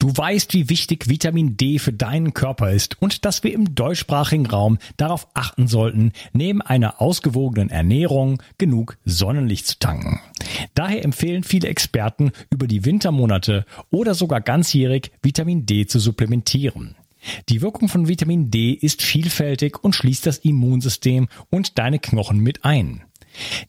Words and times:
Du 0.00 0.16
weißt, 0.16 0.54
wie 0.54 0.70
wichtig 0.70 1.10
Vitamin 1.10 1.58
D 1.58 1.78
für 1.78 1.92
deinen 1.92 2.32
Körper 2.32 2.72
ist 2.72 3.00
und 3.02 3.26
dass 3.26 3.44
wir 3.44 3.52
im 3.52 3.74
deutschsprachigen 3.74 4.46
Raum 4.46 4.78
darauf 4.96 5.28
achten 5.34 5.68
sollten, 5.68 6.12
neben 6.32 6.62
einer 6.62 7.02
ausgewogenen 7.02 7.68
Ernährung 7.68 8.42
genug 8.56 8.96
Sonnenlicht 9.04 9.66
zu 9.66 9.78
tanken. 9.78 10.18
Daher 10.72 11.04
empfehlen 11.04 11.44
viele 11.44 11.68
Experten, 11.68 12.32
über 12.48 12.66
die 12.66 12.86
Wintermonate 12.86 13.66
oder 13.90 14.14
sogar 14.14 14.40
ganzjährig 14.40 15.12
Vitamin 15.22 15.66
D 15.66 15.86
zu 15.86 15.98
supplementieren. 15.98 16.96
Die 17.50 17.60
Wirkung 17.60 17.88
von 17.88 18.08
Vitamin 18.08 18.50
D 18.50 18.72
ist 18.72 19.02
vielfältig 19.02 19.84
und 19.84 19.94
schließt 19.94 20.24
das 20.24 20.38
Immunsystem 20.38 21.28
und 21.50 21.78
deine 21.78 21.98
Knochen 21.98 22.38
mit 22.38 22.64
ein. 22.64 23.02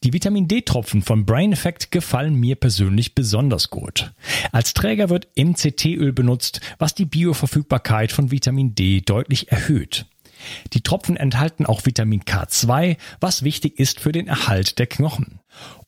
Die 0.03 0.13
Vitamin 0.13 0.47
D-Tropfen 0.47 1.01
von 1.01 1.25
Brain 1.25 1.53
Effect 1.53 1.91
gefallen 1.91 2.35
mir 2.35 2.55
persönlich 2.55 3.15
besonders 3.15 3.69
gut. 3.69 4.11
Als 4.51 4.73
Träger 4.73 5.09
wird 5.09 5.27
MCT-Öl 5.37 6.13
benutzt, 6.13 6.61
was 6.79 6.95
die 6.95 7.05
Bioverfügbarkeit 7.05 8.11
von 8.11 8.31
Vitamin 8.31 8.75
D 8.75 9.01
deutlich 9.01 9.51
erhöht. 9.51 10.05
Die 10.73 10.81
Tropfen 10.81 11.17
enthalten 11.17 11.65
auch 11.65 11.85
Vitamin 11.85 12.21
K2, 12.23 12.97
was 13.19 13.43
wichtig 13.43 13.79
ist 13.79 13.99
für 13.99 14.11
den 14.11 14.27
Erhalt 14.27 14.79
der 14.79 14.87
Knochen. 14.87 15.39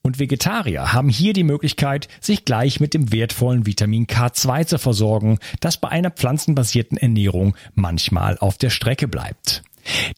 Und 0.02 0.20
Vegetarier 0.20 0.94
haben 0.94 1.10
hier 1.10 1.34
die 1.34 1.44
Möglichkeit, 1.44 2.08
sich 2.20 2.46
gleich 2.46 2.80
mit 2.80 2.94
dem 2.94 3.12
wertvollen 3.12 3.66
Vitamin 3.66 4.06
K2 4.06 4.66
zu 4.66 4.78
versorgen, 4.78 5.40
das 5.60 5.78
bei 5.78 5.90
einer 5.90 6.12
pflanzenbasierten 6.12 6.98
Ernährung 6.98 7.56
manchmal 7.74 8.38
auf 8.38 8.58
der 8.58 8.70
Strecke 8.70 9.08
bleibt. 9.08 9.64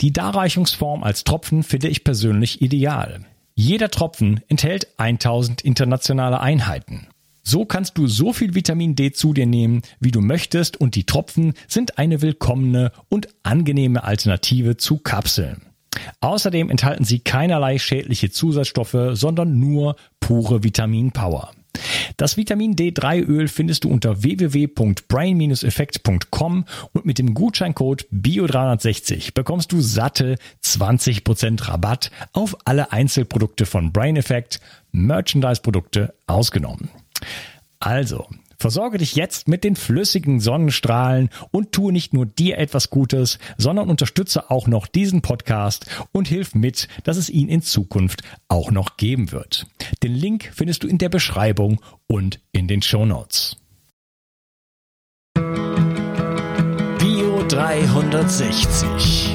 Die 0.02 0.12
Darreichungsform 0.12 1.04
als 1.04 1.24
Tropfen 1.24 1.63
finde 1.63 1.88
ich 1.88 2.04
persönlich 2.04 2.62
ideal. 2.62 3.26
Jeder 3.58 3.90
Tropfen 3.90 4.41
enthält 4.50 4.88
1000 4.98 5.62
internationale 5.62 6.41
Einheiten. 6.41 7.08
So 7.41 7.63
kannst 7.63 7.98
du 7.98 8.05
so 8.05 8.34
viel 8.34 8.54
Vitamin 8.54 8.96
D 8.96 9.13
zu 9.13 9.32
dir 9.32 9.46
nehmen, 9.46 9.82
wie 10.02 10.12
du 10.12 10.20
möchtest 10.20 10.76
und 10.76 10.96
die 10.96 11.05
Tropfen 11.05 11.54
sind 11.66 11.98
eine 11.98 12.22
willkommene 12.22 12.91
und 13.08 13.30
angenehme 13.44 14.04
Alternative 14.04 14.76
zu 14.76 14.98
Kapseln. 14.98 15.62
Außerdem 16.20 16.70
enthalten 16.70 17.05
sie 17.05 17.20
keinerlei 17.20 17.77
schädliche 17.79 18.29
Zusatzstoffe, 18.29 19.12
sondern 19.13 19.57
nur 19.57 19.96
pure 20.20 20.66
Vitaminpower. 20.66 21.51
Das 22.18 22.35
Vitamin 22.37 22.76
D3-Öl 22.76 23.48
findest 23.48 23.84
du 23.84 23.90
unter 23.90 24.23
www.brain-effekt.com 24.23 26.65
und 26.93 27.05
mit 27.05 27.20
dem 27.20 27.34
Gutscheincode 27.34 28.05
BIO360 28.12 29.34
bekommst 29.34 29.71
du 29.71 29.82
satte 29.82 30.37
20% 30.63 31.67
Rabatt 31.67 32.12
auf 32.34 32.55
alle 32.65 32.91
Einzelprodukte 32.91 33.65
von 33.65 33.91
Brain 33.91 34.15
Effect, 34.15 34.59
Merchandise-Produkte 34.91 36.13
ausgenommen. 36.27 36.90
Also, 37.79 38.27
Versorge 38.66 38.98
dich 38.98 39.16
jetzt 39.16 39.48
mit 39.48 39.63
den 39.63 39.76
flüssigen 39.76 40.40
Sonnenstrahlen 40.40 41.30
und 41.52 41.71
tue 41.71 41.94
nicht 41.94 42.16
nur 42.16 42.26
dir 42.26 42.58
etwas 42.58 42.90
Gutes, 42.90 43.38
sondern 43.60 43.91
unterstütze 43.91 44.49
auch 44.49 44.66
noch 44.66 44.88
diesen 44.88 45.22
Podcast 45.22 45.85
und 46.12 46.27
hilf 46.27 46.55
mit, 46.55 46.88
dass 47.04 47.18
es 47.18 47.30
ihn 47.30 47.48
in 47.48 47.62
Zukunft 47.62 48.24
auch 48.48 48.72
noch 48.72 48.98
geben 48.98 49.32
wird. 49.32 49.68
Den 50.02 50.16
Link 50.16 50.49
findest 50.52 50.82
du 50.82 50.88
in 50.88 50.98
der 50.98 51.10
Beschreibung 51.10 51.80
und 52.07 52.40
in 52.54 52.68
den 52.68 52.82
Show 52.82 53.05
Notes. 53.05 53.57
Bio 56.98 57.44
360. 57.48 59.29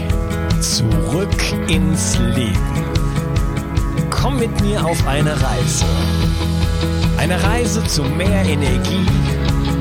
Zurück 0.60 1.68
ins 1.68 2.18
Leben. 2.18 2.84
Komm 4.10 4.40
mit 4.40 4.60
mir 4.60 4.84
auf 4.84 5.06
eine 5.06 5.40
Reise 5.40 5.86
eine 7.20 7.42
Reise 7.42 7.84
zu 7.84 8.02
mehr 8.02 8.46
Energie 8.46 9.06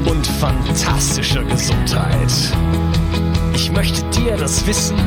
und 0.06 0.28
fantastischer 0.28 1.42
Gesundheit. 1.46 2.34
Ich 3.54 3.72
möchte 3.72 4.04
dir 4.10 4.36
das 4.36 4.68
Wissen 4.68 4.98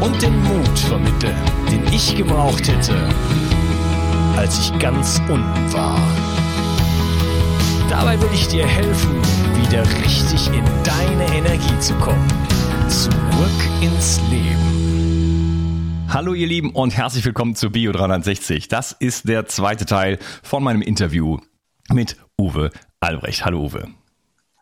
und 0.00 0.22
den 0.22 0.42
Mut 0.44 0.78
vermitteln, 0.78 1.36
den 1.70 1.86
ich 1.92 2.16
gebraucht 2.16 2.66
hätte, 2.68 2.96
als 4.34 4.58
ich 4.60 4.78
ganz 4.78 5.20
unten 5.28 5.72
war. 5.74 6.00
Dabei 7.90 8.18
will 8.18 8.30
ich 8.32 8.48
dir 8.48 8.66
helfen, 8.66 9.20
wieder 9.60 9.82
richtig 10.02 10.46
in 10.46 10.64
deine 10.84 11.36
Energie 11.36 11.78
zu 11.80 11.92
kommen. 11.96 12.26
Zurück 12.88 13.12
ins 13.82 14.22
Leben. 14.30 16.06
Hallo 16.08 16.32
ihr 16.32 16.46
Lieben 16.46 16.70
und 16.70 16.96
herzlich 16.96 17.26
willkommen 17.26 17.54
zu 17.54 17.68
Bio 17.68 17.92
360. 17.92 18.68
Das 18.68 18.92
ist 18.92 19.28
der 19.28 19.44
zweite 19.44 19.84
Teil 19.84 20.18
von 20.42 20.62
meinem 20.62 20.80
Interview 20.80 21.40
mit 21.90 22.16
Uwe 22.38 22.70
Albrecht. 23.00 23.44
Hallo 23.44 23.64
Uwe. 23.66 23.88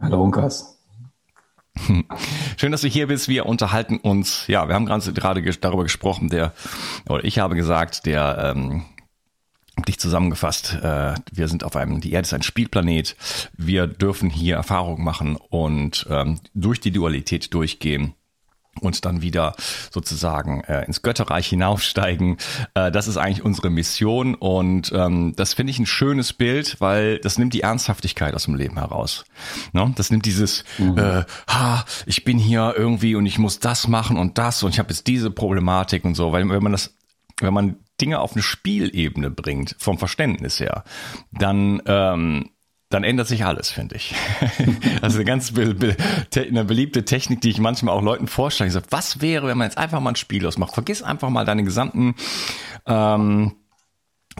Hallo 0.00 0.22
Unkas. 0.22 0.78
Schön, 2.56 2.72
dass 2.72 2.82
du 2.82 2.88
hier 2.88 3.06
bist. 3.06 3.28
Wir 3.28 3.46
unterhalten 3.46 3.96
uns. 3.98 4.46
Ja, 4.46 4.68
wir 4.68 4.74
haben 4.74 4.86
gerade 4.86 5.58
darüber 5.60 5.82
gesprochen. 5.84 6.28
Der 6.28 6.52
oder 7.08 7.24
ich 7.24 7.38
habe 7.38 7.54
gesagt, 7.54 8.04
der 8.04 8.54
ähm, 8.54 8.84
dich 9.88 9.98
zusammengefasst. 9.98 10.74
Äh, 10.82 11.14
wir 11.32 11.48
sind 11.48 11.64
auf 11.64 11.76
einem. 11.76 12.00
Die 12.00 12.12
Erde 12.12 12.26
ist 12.26 12.34
ein 12.34 12.42
Spielplanet. 12.42 13.16
Wir 13.56 13.86
dürfen 13.86 14.28
hier 14.28 14.56
Erfahrungen 14.56 15.02
machen 15.02 15.36
und 15.36 16.06
ähm, 16.10 16.40
durch 16.54 16.80
die 16.80 16.92
Dualität 16.92 17.54
durchgehen 17.54 18.14
und 18.80 19.04
dann 19.04 19.22
wieder 19.22 19.54
sozusagen 19.90 20.62
äh, 20.64 20.84
ins 20.86 21.02
Götterreich 21.02 21.48
hinaufsteigen. 21.48 22.38
Äh, 22.74 22.90
das 22.90 23.06
ist 23.06 23.16
eigentlich 23.16 23.44
unsere 23.44 23.70
Mission 23.70 24.34
und 24.34 24.92
ähm, 24.94 25.34
das 25.36 25.54
finde 25.54 25.70
ich 25.70 25.78
ein 25.78 25.86
schönes 25.86 26.32
Bild, 26.32 26.80
weil 26.80 27.18
das 27.18 27.38
nimmt 27.38 27.54
die 27.54 27.60
Ernsthaftigkeit 27.60 28.34
aus 28.34 28.44
dem 28.44 28.54
Leben 28.54 28.78
heraus. 28.78 29.24
Ne? 29.72 29.92
Das 29.96 30.10
nimmt 30.10 30.24
dieses, 30.24 30.64
mhm. 30.78 30.98
äh, 30.98 31.24
ha, 31.48 31.84
ich 32.06 32.24
bin 32.24 32.38
hier 32.38 32.74
irgendwie 32.76 33.14
und 33.14 33.26
ich 33.26 33.38
muss 33.38 33.58
das 33.58 33.88
machen 33.88 34.16
und 34.16 34.38
das 34.38 34.62
und 34.62 34.70
ich 34.70 34.78
habe 34.78 34.90
jetzt 34.90 35.06
diese 35.06 35.30
Problematik 35.30 36.04
und 36.04 36.14
so, 36.14 36.32
weil 36.32 36.48
wenn 36.48 36.62
man 36.62 36.72
das, 36.72 36.96
wenn 37.40 37.54
man 37.54 37.76
Dinge 38.00 38.20
auf 38.20 38.32
eine 38.32 38.42
Spielebene 38.42 39.30
bringt, 39.30 39.76
vom 39.78 39.98
Verständnis 39.98 40.58
her, 40.60 40.82
dann 41.30 41.82
ähm, 41.86 42.50
dann 42.92 43.04
ändert 43.04 43.28
sich 43.28 43.44
alles, 43.44 43.70
finde 43.70 43.96
ich. 43.96 44.14
ist 45.02 45.14
eine 45.14 45.24
ganz 45.24 45.52
be 45.52 45.74
be 45.74 45.96
eine 46.36 46.64
beliebte 46.64 47.04
Technik, 47.04 47.40
die 47.40 47.50
ich 47.50 47.58
manchmal 47.58 47.94
auch 47.94 48.02
Leuten 48.02 48.26
vorschlage. 48.26 48.68
Ich 48.68 48.74
sage, 48.74 48.86
was 48.90 49.20
wäre, 49.20 49.46
wenn 49.46 49.58
man 49.58 49.66
jetzt 49.66 49.78
einfach 49.78 50.00
mal 50.00 50.10
ein 50.10 50.16
Spiel 50.16 50.46
ausmacht? 50.46 50.74
Vergiss 50.74 51.02
einfach 51.02 51.30
mal 51.30 51.44
deine 51.44 51.64
gesamten, 51.64 52.14
ähm, 52.86 53.56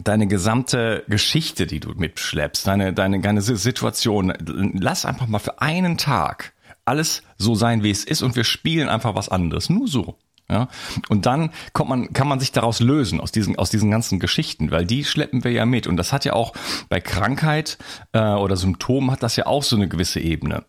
deine 0.05 0.27
gesamte 0.27 1.05
Geschichte, 1.09 1.67
die 1.67 1.81
du 1.81 1.91
mitschleppst, 1.91 2.67
deine, 2.67 2.93
deine, 2.93 3.21
deine 3.21 3.43
Situation. 3.43 4.33
Lass 4.79 5.05
einfach 5.05 5.27
mal 5.27 5.39
für 5.39 5.61
einen 5.61 5.99
Tag 5.99 6.53
alles 6.85 7.23
so 7.39 7.55
sein, 7.55 7.83
wie 7.83 7.91
es 7.91 8.05
ist 8.05 8.23
und 8.23 8.37
wir 8.37 8.45
spielen 8.45 8.89
einfach 8.89 9.15
was 9.15 9.29
anderes. 9.29 9.71
Nur 9.71 9.89
so. 9.89 10.19
Ja? 10.53 10.69
Und 11.09 11.27
dann 11.27 11.51
kommt 11.73 11.89
man, 11.89 12.13
kann 12.13 12.29
man 12.29 12.39
sich 12.39 12.53
daraus 12.53 12.81
lösen 12.81 13.21
aus 13.21 13.33
diesen, 13.33 13.57
aus 13.57 13.71
diesen 13.71 13.91
ganzen 13.91 14.21
Geschichten, 14.21 14.71
weil 14.71 14.85
die 14.85 15.05
schleppen 15.05 15.45
wir 15.45 15.51
ja 15.51 15.65
mit. 15.67 15.87
Und 15.87 15.97
das 15.97 16.13
hat 16.13 16.25
ja 16.25 16.35
auch 16.35 16.53
bei 16.89 17.01
Krankheit 17.01 17.79
äh, 18.13 18.21
oder 18.21 18.57
Symptomen 18.57 19.11
hat 19.11 19.23
das 19.23 19.37
ja 19.37 19.47
auch 19.47 19.63
so 19.63 19.77
eine 19.77 19.89
gewisse 19.89 20.21
Ebene. 20.21 20.65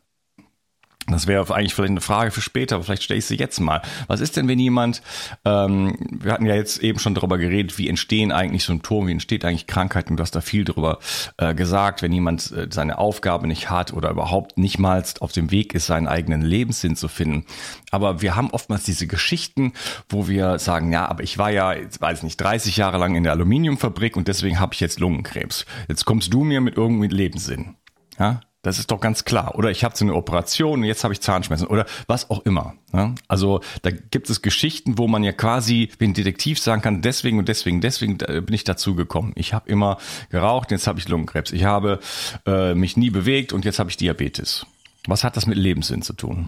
Das 1.07 1.27
wäre 1.27 1.53
eigentlich 1.53 1.73
vielleicht 1.73 1.91
eine 1.91 2.01
Frage 2.01 2.31
für 2.31 2.41
später, 2.41 2.75
aber 2.75 2.85
vielleicht 2.85 3.03
stelle 3.03 3.17
ich 3.17 3.25
sie 3.25 3.35
jetzt 3.35 3.59
mal. 3.59 3.81
Was 4.07 4.21
ist 4.21 4.37
denn, 4.37 4.47
wenn 4.47 4.59
jemand, 4.59 5.01
ähm, 5.43 5.97
wir 6.11 6.31
hatten 6.31 6.45
ja 6.45 6.55
jetzt 6.55 6.81
eben 6.81 6.97
schon 6.97 7.13
darüber 7.13 7.37
geredet, 7.37 7.77
wie 7.77 7.89
entstehen 7.89 8.31
eigentlich 8.31 8.63
Symptome, 8.63 9.07
wie 9.07 9.11
entsteht 9.11 9.43
eigentlich 9.43 9.67
Krankheit 9.67 10.09
und 10.09 10.17
du 10.17 10.21
hast 10.21 10.35
da 10.35 10.41
viel 10.41 10.63
darüber 10.63 10.99
äh, 11.37 11.53
gesagt, 11.53 12.01
wenn 12.01 12.13
jemand 12.13 12.51
äh, 12.51 12.67
seine 12.71 12.99
Aufgabe 12.99 13.47
nicht 13.47 13.69
hat 13.69 13.91
oder 13.91 14.09
überhaupt 14.11 14.57
nicht 14.57 14.79
mal 14.79 15.03
auf 15.19 15.33
dem 15.33 15.51
Weg 15.51 15.73
ist, 15.73 15.87
seinen 15.87 16.07
eigenen 16.07 16.41
Lebenssinn 16.41 16.95
zu 16.95 17.09
finden. 17.09 17.45
Aber 17.91 18.21
wir 18.21 18.35
haben 18.35 18.51
oftmals 18.51 18.83
diese 18.83 19.07
Geschichten, 19.07 19.73
wo 20.07 20.27
wir 20.27 20.59
sagen, 20.59 20.91
ja, 20.91 21.07
aber 21.07 21.23
ich 21.23 21.37
war 21.37 21.51
ja, 21.51 21.73
jetzt 21.73 21.99
weiß 21.99 22.23
nicht, 22.23 22.37
30 22.37 22.77
Jahre 22.77 22.97
lang 22.97 23.15
in 23.15 23.23
der 23.23 23.33
Aluminiumfabrik 23.33 24.15
und 24.15 24.27
deswegen 24.29 24.59
habe 24.59 24.73
ich 24.73 24.79
jetzt 24.79 24.99
Lungenkrebs. 24.99 25.65
Jetzt 25.89 26.05
kommst 26.05 26.33
du 26.33 26.43
mir 26.43 26.61
mit 26.61 26.77
irgendwie 26.77 27.07
Lebenssinn. 27.07 27.75
Ja, 28.17 28.41
das 28.63 28.79
ist 28.79 28.91
doch 28.91 29.01
ganz 29.01 29.25
klar. 29.25 29.55
Oder 29.55 29.69
ich 29.71 29.83
habe 29.83 29.95
so 29.95 30.05
eine 30.05 30.15
Operation 30.15 30.79
und 30.79 30.85
jetzt 30.85 31.03
habe 31.03 31.13
ich 31.13 31.21
Zahnschmerzen 31.21 31.67
oder 31.67 31.85
was 32.07 32.31
auch 32.31 32.45
immer. 32.45 32.73
Ne? 32.93 33.13
Also 33.27 33.59
da 33.81 33.91
gibt 33.91 34.29
es 34.29 34.41
Geschichten, 34.41 34.97
wo 34.97 35.07
man 35.07 35.21
ja 35.21 35.33
quasi 35.33 35.91
wie 35.99 36.05
ein 36.05 36.13
Detektiv 36.13 36.59
sagen 36.59 36.81
kann, 36.81 37.01
deswegen 37.01 37.37
und 37.37 37.49
deswegen, 37.49 37.81
deswegen 37.81 38.17
bin 38.17 38.53
ich 38.53 38.63
dazu 38.63 38.95
gekommen. 38.95 39.33
Ich 39.35 39.53
habe 39.53 39.69
immer 39.69 39.97
geraucht, 40.29 40.71
jetzt 40.71 40.87
habe 40.87 40.97
ich 40.97 41.09
Lungenkrebs. 41.09 41.51
Ich 41.51 41.65
habe 41.65 41.99
äh, 42.45 42.73
mich 42.73 42.95
nie 42.95 43.09
bewegt 43.09 43.51
und 43.51 43.65
jetzt 43.65 43.79
habe 43.79 43.89
ich 43.89 43.97
Diabetes. 43.97 44.65
Was 45.07 45.25
hat 45.25 45.35
das 45.35 45.45
mit 45.45 45.57
Lebenssinn 45.57 46.01
zu 46.01 46.13
tun? 46.13 46.47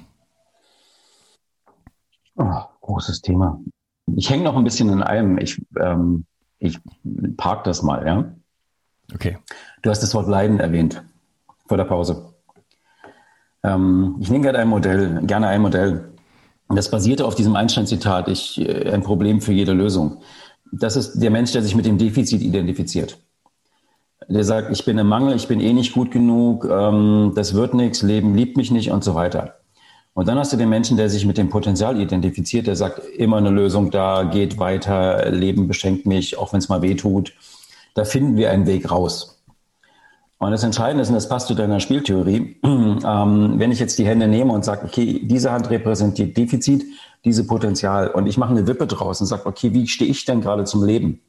Oh, 2.38 2.62
großes 2.80 3.22
Thema. 3.22 3.60
Ich 4.16 4.30
hänge 4.30 4.46
noch 4.46 4.56
ein 4.56 4.64
bisschen 4.64 4.88
in 4.88 5.04
allem. 5.04 5.38
Ich, 5.38 5.62
ähm, 5.78 6.26
ich 6.60 6.80
park 7.36 7.66
das 7.66 7.84
mal, 7.84 8.08
ja. 8.08 8.34
Okay. 9.14 9.38
Du 9.82 9.90
hast 9.90 10.00
das 10.00 10.14
Wort 10.14 10.30
Leiden 10.30 10.62
erwähnt 10.62 11.04
vor 11.68 11.78
der 11.78 11.86
Pause. 11.86 12.34
Ähm, 13.64 14.18
ich 14.20 14.30
nehme 14.30 14.44
gerade 14.44 14.60
ein 14.60 14.68
Modell, 14.68 15.22
gerne 15.24 15.48
ein 15.48 15.62
Modell. 15.62 16.14
Das 16.70 16.90
basierte 16.90 17.26
auf 17.26 17.36
diesem 17.36 17.56
Einstein-Zitat, 17.56 18.28
ich, 18.28 18.60
äh, 18.60 18.92
ein 18.92 19.04
Problem 19.04 19.42
für 19.42 19.54
jede 19.54 19.74
Lösung. 19.74 20.22
Das 20.72 20.96
ist 20.96 21.20
der 21.20 21.32
Mensch, 21.32 21.52
der 21.52 21.62
sich 21.62 21.76
mit 21.76 21.86
dem 21.86 21.98
Defizit 21.98 22.42
identifiziert. 22.42 23.18
der 24.28 24.44
sagt, 24.44 24.72
ich 24.72 24.84
bin 24.86 24.98
im 24.98 25.08
Mangel, 25.08 25.36
ich 25.36 25.48
bin 25.48 25.60
eh 25.60 25.74
nicht 25.74 25.94
gut 25.94 26.10
genug, 26.10 26.66
ähm, 26.66 27.34
das 27.36 27.54
wird 27.54 27.74
nichts, 27.76 28.02
Leben 28.02 28.34
liebt 28.34 28.58
mich 28.58 28.72
nicht 28.72 28.92
und 28.92 29.04
so 29.04 29.14
weiter. 29.14 29.56
Und 30.16 30.28
dann 30.28 30.40
hast 30.40 30.54
du 30.54 30.58
den 30.58 30.70
Menschen, 30.70 30.98
der 30.98 31.10
sich 31.10 31.26
mit 31.26 31.38
dem 31.38 31.50
Potenzial 31.50 32.00
identifiziert, 32.00 32.68
der 32.68 32.76
sagt, 32.76 33.00
immer 33.18 33.38
eine 33.38 33.50
Lösung 33.50 33.92
da, 33.92 34.24
geht 34.24 34.58
weiter, 34.58 35.30
Leben 35.30 35.68
beschenkt 35.68 36.06
mich, 36.06 36.38
auch 36.38 36.54
wenn 36.54 36.60
es 36.60 36.70
mal 36.70 36.82
weh 36.82 36.96
tut. 36.96 37.34
Da 37.94 38.06
finden 38.06 38.38
wir 38.38 38.50
einen 38.50 38.66
Weg 38.66 38.90
raus. 38.90 39.35
Und 40.38 40.52
das 40.52 40.64
Entscheidende 40.64 41.02
ist, 41.02 41.10
und 41.10 41.16
das 41.16 41.30
passt 41.30 41.48
zu 41.48 41.56
deiner 41.56 41.80
Spieltheorie, 41.80 42.58
ähm, 42.64 43.54
wenn 43.58 43.72
ich 43.72 43.80
jetzt 43.80 43.98
die 43.98 44.06
Hände 44.06 44.28
nehme 44.28 44.52
und 44.52 44.66
sage, 44.66 44.86
okay, 44.86 45.22
diese 45.24 45.52
Hand 45.52 45.70
repräsentiert 45.70 46.36
Defizit, 46.36 46.86
diese 47.24 47.48
Potenzial, 47.48 48.10
und 48.10 48.28
ich 48.28 48.38
mache 48.38 48.52
eine 48.52 48.68
Wippe 48.68 48.86
draus 48.86 49.22
und 49.22 49.28
sage, 49.28 49.46
okay, 49.46 49.74
wie 49.74 49.88
stehe 49.88 50.12
ich 50.12 50.26
denn 50.26 50.42
gerade 50.42 50.66
zum 50.66 50.84
Leben? 50.84 51.22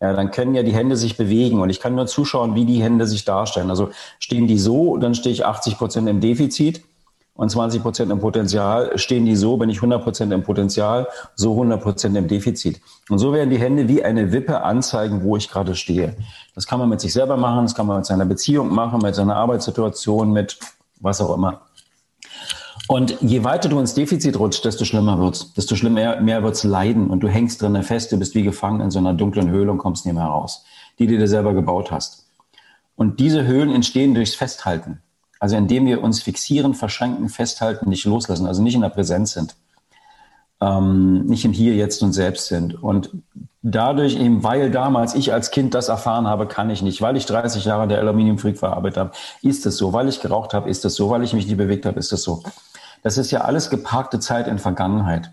Ja, 0.00 0.12
dann 0.12 0.30
können 0.30 0.54
ja 0.54 0.62
die 0.62 0.72
Hände 0.72 0.96
sich 0.96 1.16
bewegen 1.16 1.60
und 1.60 1.70
ich 1.70 1.80
kann 1.80 1.96
nur 1.96 2.06
zuschauen, 2.06 2.54
wie 2.54 2.64
die 2.64 2.80
Hände 2.80 3.06
sich 3.08 3.24
darstellen. 3.24 3.68
Also 3.68 3.90
stehen 4.20 4.46
die 4.46 4.58
so, 4.58 4.96
dann 4.96 5.16
stehe 5.16 5.32
ich 5.32 5.44
80 5.44 5.76
Prozent 5.76 6.08
im 6.08 6.20
Defizit 6.20 6.82
und 7.38 7.50
20 7.50 7.82
Prozent 7.82 8.10
im 8.10 8.18
Potenzial. 8.18 8.98
Stehen 8.98 9.24
die 9.24 9.36
so, 9.36 9.56
bin 9.56 9.70
ich 9.70 9.76
100 9.76 10.02
Prozent 10.02 10.32
im 10.32 10.42
Potenzial, 10.42 11.06
so 11.36 11.52
100 11.52 11.80
Prozent 11.80 12.16
im 12.16 12.26
Defizit. 12.26 12.80
Und 13.08 13.20
so 13.20 13.32
werden 13.32 13.48
die 13.48 13.58
Hände 13.58 13.86
wie 13.86 14.02
eine 14.02 14.32
Wippe 14.32 14.62
anzeigen, 14.62 15.22
wo 15.22 15.36
ich 15.36 15.48
gerade 15.48 15.76
stehe. 15.76 16.16
Das 16.56 16.66
kann 16.66 16.80
man 16.80 16.88
mit 16.88 17.00
sich 17.00 17.12
selber 17.12 17.36
machen, 17.36 17.64
das 17.64 17.76
kann 17.76 17.86
man 17.86 17.98
mit 17.98 18.06
seiner 18.06 18.24
Beziehung 18.24 18.74
machen, 18.74 19.00
mit 19.00 19.14
seiner 19.14 19.36
Arbeitssituation, 19.36 20.32
mit 20.32 20.58
was 21.00 21.20
auch 21.20 21.32
immer. 21.32 21.60
Und 22.88 23.16
je 23.20 23.44
weiter 23.44 23.68
du 23.68 23.78
ins 23.78 23.94
Defizit 23.94 24.36
rutscht, 24.36 24.64
desto 24.64 24.84
schlimmer 24.84 25.20
wird's, 25.20 25.52
desto 25.52 25.76
schlimmer 25.76 26.20
mehr 26.20 26.42
wird's 26.42 26.64
leiden 26.64 27.08
und 27.08 27.20
du 27.20 27.28
hängst 27.28 27.62
drinnen 27.62 27.84
fest, 27.84 28.10
du 28.10 28.16
bist 28.16 28.34
wie 28.34 28.42
gefangen 28.42 28.80
in 28.80 28.90
so 28.90 28.98
einer 28.98 29.14
dunklen 29.14 29.48
Höhle 29.48 29.70
und 29.70 29.78
kommst 29.78 30.06
nicht 30.06 30.14
mehr 30.16 30.24
raus, 30.24 30.64
die 30.98 31.06
du 31.06 31.16
dir 31.16 31.28
selber 31.28 31.54
gebaut 31.54 31.92
hast. 31.92 32.26
Und 32.96 33.20
diese 33.20 33.46
Höhlen 33.46 33.72
entstehen 33.72 34.14
durchs 34.14 34.34
Festhalten. 34.34 35.02
Also 35.40 35.56
indem 35.56 35.86
wir 35.86 36.02
uns 36.02 36.22
fixieren, 36.22 36.74
verschränken, 36.74 37.28
festhalten, 37.28 37.88
nicht 37.88 38.04
loslassen, 38.04 38.46
also 38.46 38.62
nicht 38.62 38.74
in 38.74 38.80
der 38.80 38.88
Präsenz 38.88 39.32
sind, 39.32 39.54
ähm, 40.60 41.26
nicht 41.26 41.44
im 41.44 41.52
Hier, 41.52 41.74
Jetzt 41.74 42.02
und 42.02 42.12
Selbst 42.12 42.46
sind. 42.46 42.82
Und 42.82 43.10
dadurch 43.62 44.16
eben, 44.16 44.42
weil 44.42 44.70
damals 44.70 45.14
ich 45.14 45.32
als 45.32 45.50
Kind 45.50 45.74
das 45.74 45.88
erfahren 45.88 46.26
habe, 46.26 46.46
kann 46.46 46.70
ich 46.70 46.82
nicht. 46.82 47.00
Weil 47.00 47.16
ich 47.16 47.26
30 47.26 47.64
Jahre 47.64 47.86
der 47.86 47.98
Aluminiumfreak 47.98 48.58
verarbeitet 48.58 48.98
habe, 48.98 49.12
ist 49.42 49.66
es 49.66 49.76
so. 49.76 49.92
Weil 49.92 50.08
ich 50.08 50.20
geraucht 50.20 50.54
habe, 50.54 50.68
ist 50.68 50.84
es 50.84 50.94
so. 50.94 51.10
Weil 51.10 51.22
ich 51.22 51.32
mich 51.32 51.46
nicht 51.46 51.56
bewegt 51.56 51.86
habe, 51.86 51.98
ist 51.98 52.12
es 52.12 52.22
so. 52.22 52.42
Das 53.02 53.18
ist 53.18 53.30
ja 53.30 53.42
alles 53.42 53.70
geparkte 53.70 54.18
Zeit 54.18 54.48
in 54.48 54.58
Vergangenheit. 54.58 55.30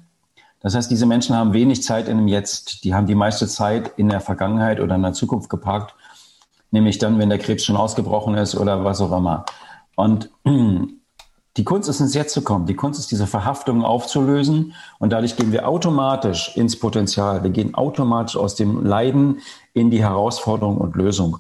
Das 0.62 0.76
heißt, 0.76 0.90
diese 0.90 1.06
Menschen 1.06 1.36
haben 1.36 1.54
wenig 1.54 1.84
Zeit 1.84 2.08
in 2.08 2.18
dem 2.18 2.28
Jetzt. 2.28 2.84
Die 2.84 2.94
haben 2.94 3.08
die 3.08 3.16
meiste 3.16 3.48
Zeit 3.48 3.92
in 3.98 4.10
der 4.10 4.22
Vergangenheit 4.22 4.80
oder 4.80 4.96
in 4.96 5.02
der 5.04 5.14
Zukunft 5.14 5.50
geparkt, 5.50 5.94
nämlich 6.72 6.98
dann, 6.98 7.20
wenn 7.20 7.30
der 7.30 7.38
Krebs 7.38 7.64
schon 7.66 7.76
ausgebrochen 7.76 8.36
ist 8.36 8.56
oder 8.56 8.84
was 8.84 9.02
auch 9.02 9.16
immer. 9.16 9.46
Und 9.96 10.30
die 11.58 11.64
Kunst 11.64 11.88
ist 11.88 12.02
ins 12.02 12.14
Jetzt 12.14 12.34
zu 12.34 12.42
kommen. 12.42 12.66
Die 12.66 12.76
Kunst 12.76 13.00
ist, 13.00 13.12
diese 13.12 13.28
Verhaftungen 13.28 13.86
aufzulösen. 13.86 14.74
Und 15.00 15.14
dadurch 15.14 15.38
gehen 15.38 15.54
wir 15.54 15.68
automatisch 15.68 16.56
ins 16.56 16.78
Potenzial. 16.78 17.44
Wir 17.44 17.52
gehen 17.52 17.76
automatisch 17.76 18.36
aus 18.36 18.56
dem 18.56 18.86
Leiden 18.86 19.40
in 19.74 19.90
die 19.90 20.04
Herausforderung 20.04 20.78
und 20.78 20.96
Lösung. 20.96 21.38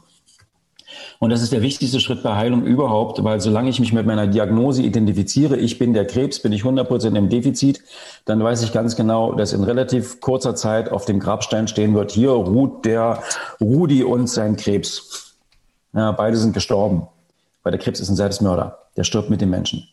Und 1.19 1.29
das 1.29 1.41
ist 1.41 1.51
der 1.51 1.61
wichtigste 1.61 1.99
Schritt 1.99 2.23
bei 2.23 2.35
Heilung 2.35 2.63
überhaupt, 2.63 3.23
weil 3.23 3.41
solange 3.41 3.69
ich 3.69 3.79
mich 3.79 3.91
mit 3.91 4.05
meiner 4.05 4.27
Diagnose 4.27 4.81
identifiziere, 4.81 5.57
ich 5.57 5.77
bin 5.77 5.93
der 5.93 6.05
Krebs, 6.05 6.41
bin 6.41 6.53
ich 6.53 6.61
100 6.61 6.87
Prozent 6.87 7.17
im 7.17 7.29
Defizit, 7.29 7.81
dann 8.25 8.41
weiß 8.41 8.63
ich 8.63 8.71
ganz 8.71 8.95
genau, 8.95 9.33
dass 9.33 9.53
in 9.53 9.63
relativ 9.63 10.21
kurzer 10.21 10.55
Zeit 10.55 10.89
auf 10.89 11.05
dem 11.05 11.19
Grabstein 11.19 11.67
stehen 11.67 11.93
wird, 11.93 12.11
hier 12.11 12.31
ruht 12.31 12.85
der 12.85 13.21
Rudi 13.59 14.03
und 14.03 14.27
sein 14.27 14.55
Krebs. 14.55 15.35
Ja, 15.93 16.11
beide 16.11 16.37
sind 16.37 16.53
gestorben 16.53 17.07
weil 17.65 17.71
der 17.71 17.81
Krebs 17.81 17.99
ist 17.99 18.09
ein 18.09 18.15
Selbstmörder. 18.15 18.77
Der 18.95 19.03
stirbt 19.03 19.31
mit 19.31 19.41
dem 19.41 19.49
Menschen. 19.49 19.87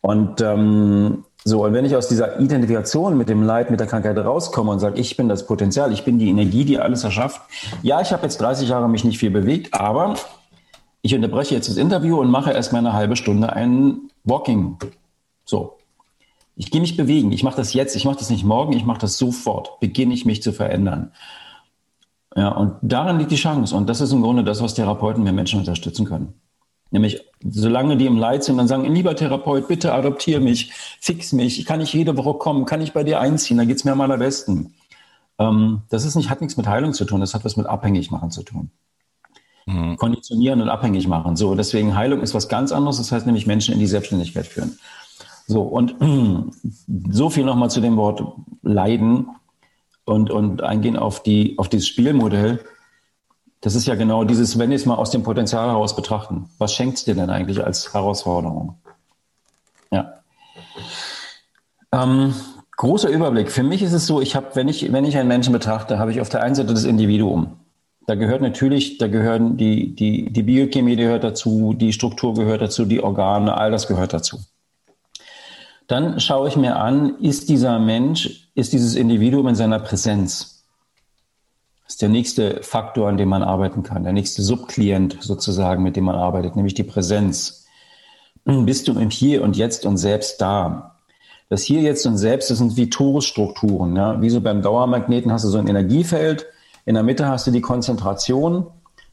Und 0.00 0.40
ähm, 0.40 1.24
so, 1.44 1.64
und 1.64 1.72
wenn 1.72 1.84
ich 1.84 1.96
aus 1.96 2.08
dieser 2.08 2.38
Identifikation 2.38 3.18
mit 3.18 3.28
dem 3.28 3.42
Leid, 3.42 3.70
mit 3.70 3.80
der 3.80 3.88
Krankheit 3.88 4.16
rauskomme 4.16 4.70
und 4.70 4.78
sage, 4.78 4.98
ich 4.98 5.16
bin 5.16 5.28
das 5.28 5.44
Potenzial, 5.44 5.92
ich 5.92 6.04
bin 6.04 6.20
die 6.20 6.30
Energie, 6.30 6.64
die 6.64 6.78
alles 6.78 7.02
erschafft. 7.02 7.40
Ja, 7.82 8.00
ich 8.00 8.12
habe 8.12 8.22
jetzt 8.22 8.40
30 8.40 8.68
Jahre 8.68 8.88
mich 8.88 9.04
nicht 9.04 9.18
viel 9.18 9.30
bewegt, 9.30 9.74
aber 9.74 10.14
ich 11.02 11.14
unterbreche 11.14 11.54
jetzt 11.54 11.68
das 11.68 11.76
Interview 11.78 12.20
und 12.20 12.30
mache 12.30 12.52
erstmal 12.52 12.80
eine 12.86 12.92
halbe 12.92 13.16
Stunde 13.16 13.52
ein 13.52 14.10
Walking. 14.22 14.78
So. 15.44 15.78
Ich 16.54 16.70
gehe 16.70 16.80
mich 16.80 16.96
bewegen. 16.96 17.32
Ich 17.32 17.42
mache 17.42 17.56
das 17.56 17.74
jetzt. 17.74 17.96
Ich 17.96 18.04
mache 18.04 18.18
das 18.18 18.30
nicht 18.30 18.44
morgen. 18.44 18.72
Ich 18.74 18.84
mache 18.84 19.00
das 19.00 19.18
sofort. 19.18 19.80
Beginne 19.80 20.14
ich 20.14 20.26
mich 20.26 20.42
zu 20.42 20.52
verändern. 20.52 21.10
Ja, 22.36 22.50
und 22.50 22.76
darin 22.82 23.18
liegt 23.18 23.32
die 23.32 23.36
Chance. 23.36 23.74
Und 23.74 23.88
das 23.88 24.00
ist 24.00 24.12
im 24.12 24.22
Grunde 24.22 24.44
das, 24.44 24.62
was 24.62 24.74
Therapeuten 24.74 25.24
mir 25.24 25.32
Menschen 25.32 25.58
unterstützen 25.58 26.04
können. 26.06 26.34
Nämlich, 26.90 27.24
solange 27.40 27.96
die 27.96 28.06
im 28.06 28.18
Leid 28.18 28.42
sind, 28.42 28.56
dann 28.56 28.66
sagen, 28.66 28.92
lieber 28.92 29.14
Therapeut, 29.14 29.68
bitte 29.68 29.92
adoptiere 29.92 30.40
mich, 30.40 30.72
fix 31.00 31.32
mich, 31.32 31.60
ich 31.60 31.66
kann 31.66 31.78
nicht 31.78 31.94
jede 31.94 32.16
Woche 32.16 32.34
kommen, 32.34 32.64
kann 32.64 32.80
ich 32.80 32.92
bei 32.92 33.04
dir 33.04 33.20
einziehen, 33.20 33.58
da 33.58 33.64
geht's 33.64 33.84
mir 33.84 33.92
am 33.92 34.00
allerbesten. 34.00 34.74
Ähm, 35.38 35.82
das 35.88 36.04
ist 36.04 36.16
nicht, 36.16 36.30
hat 36.30 36.40
nichts 36.40 36.56
mit 36.56 36.66
Heilung 36.66 36.92
zu 36.92 37.04
tun, 37.04 37.20
das 37.20 37.34
hat 37.34 37.44
was 37.44 37.56
mit 37.56 37.66
abhängig 37.66 38.10
machen 38.10 38.30
zu 38.30 38.42
tun. 38.42 38.70
Mhm. 39.66 39.96
Konditionieren 39.96 40.60
und 40.60 40.68
abhängig 40.68 41.06
machen. 41.06 41.36
So, 41.36 41.54
deswegen 41.54 41.94
Heilung 41.94 42.22
ist 42.22 42.34
was 42.34 42.48
ganz 42.48 42.72
anderes, 42.72 42.96
das 42.98 43.12
heißt 43.12 43.26
nämlich 43.26 43.46
Menschen 43.46 43.72
in 43.72 43.80
die 43.80 43.86
Selbstständigkeit 43.86 44.46
führen. 44.46 44.78
So, 45.46 45.62
und 45.62 45.94
so 47.10 47.30
viel 47.30 47.44
nochmal 47.44 47.70
zu 47.70 47.80
dem 47.80 47.96
Wort 47.96 48.22
Leiden 48.62 49.28
und, 50.04 50.30
und 50.30 50.62
eingehen 50.62 50.96
auf 50.96 51.22
die, 51.22 51.56
auf 51.56 51.68
dieses 51.68 51.86
Spielmodell 51.86 52.60
das 53.60 53.74
ist 53.74 53.86
ja 53.86 53.94
genau 53.94 54.24
dieses, 54.24 54.58
wenn 54.58 54.70
wir 54.70 54.76
es 54.76 54.86
mal 54.86 54.94
aus 54.94 55.10
dem 55.10 55.22
Potenzial 55.22 55.68
heraus 55.68 55.94
betrachten. 55.94 56.48
Was 56.58 56.74
schenkt 56.74 56.98
es 56.98 57.04
dir 57.04 57.14
denn 57.14 57.28
eigentlich 57.28 57.62
als 57.62 57.92
Herausforderung? 57.92 58.76
Ja. 59.90 60.20
Ähm, 61.92 62.34
großer 62.76 63.10
Überblick. 63.10 63.50
Für 63.50 63.62
mich 63.62 63.82
ist 63.82 63.92
es 63.92 64.06
so, 64.06 64.20
ich 64.20 64.34
habe, 64.34 64.48
wenn 64.54 64.68
ich, 64.68 64.90
wenn 64.92 65.04
ich 65.04 65.18
einen 65.18 65.28
Menschen 65.28 65.52
betrachte, 65.52 65.98
habe 65.98 66.10
ich 66.10 66.20
auf 66.20 66.30
der 66.30 66.42
einen 66.42 66.54
Seite 66.54 66.72
das 66.72 66.84
Individuum. 66.84 67.58
Da 68.06 68.14
gehört 68.14 68.40
natürlich, 68.40 68.96
da 68.96 69.08
gehören 69.08 69.58
die, 69.58 69.94
die, 69.94 70.32
die 70.32 70.42
Biochemie 70.42 70.96
gehört 70.96 71.22
dazu, 71.22 71.74
die 71.74 71.92
Struktur 71.92 72.34
gehört 72.34 72.62
dazu, 72.62 72.86
die 72.86 73.02
Organe, 73.02 73.56
all 73.56 73.70
das 73.70 73.86
gehört 73.86 74.14
dazu. 74.14 74.38
Dann 75.86 76.18
schaue 76.18 76.48
ich 76.48 76.56
mir 76.56 76.76
an, 76.76 77.18
ist 77.18 77.48
dieser 77.48 77.78
Mensch, 77.78 78.48
ist 78.54 78.72
dieses 78.72 78.94
Individuum 78.94 79.48
in 79.48 79.54
seiner 79.54 79.80
Präsenz? 79.80 80.59
Ist 81.90 82.02
der 82.02 82.08
nächste 82.08 82.62
Faktor, 82.62 83.08
an 83.08 83.16
dem 83.16 83.28
man 83.28 83.42
arbeiten 83.42 83.82
kann, 83.82 84.04
der 84.04 84.12
nächste 84.12 84.42
Subklient 84.42 85.16
sozusagen, 85.18 85.82
mit 85.82 85.96
dem 85.96 86.04
man 86.04 86.14
arbeitet, 86.14 86.54
nämlich 86.54 86.74
die 86.74 86.84
Präsenz. 86.84 87.66
Bist 88.44 88.86
du 88.86 88.92
im 88.92 89.10
Hier 89.10 89.42
und 89.42 89.56
Jetzt 89.56 89.84
und 89.84 89.96
Selbst 89.96 90.40
da? 90.40 91.00
Das 91.48 91.62
Hier, 91.62 91.80
Jetzt 91.80 92.06
und 92.06 92.16
Selbst, 92.16 92.48
das 92.48 92.58
sind 92.58 92.76
wie 92.76 92.90
Torusstrukturen. 92.90 93.96
Ja? 93.96 94.22
Wie 94.22 94.30
so 94.30 94.40
beim 94.40 94.62
Dauermagneten 94.62 95.32
hast 95.32 95.44
du 95.44 95.48
so 95.48 95.58
ein 95.58 95.66
Energiefeld, 95.66 96.46
in 96.84 96.94
der 96.94 97.02
Mitte 97.02 97.26
hast 97.26 97.48
du 97.48 97.50
die 97.50 97.60
Konzentration 97.60 98.68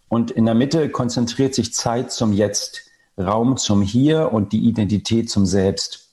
und 0.07 0.29
in 0.29 0.45
der 0.45 0.53
Mitte 0.53 0.89
konzentriert 0.89 1.55
sich 1.55 1.73
Zeit 1.73 2.11
zum 2.11 2.31
Jetzt, 2.31 2.83
Raum 3.17 3.57
zum 3.57 3.81
Hier 3.81 4.31
und 4.31 4.53
die 4.53 4.59
Identität 4.59 5.31
zum 5.31 5.47
Selbst. 5.47 6.11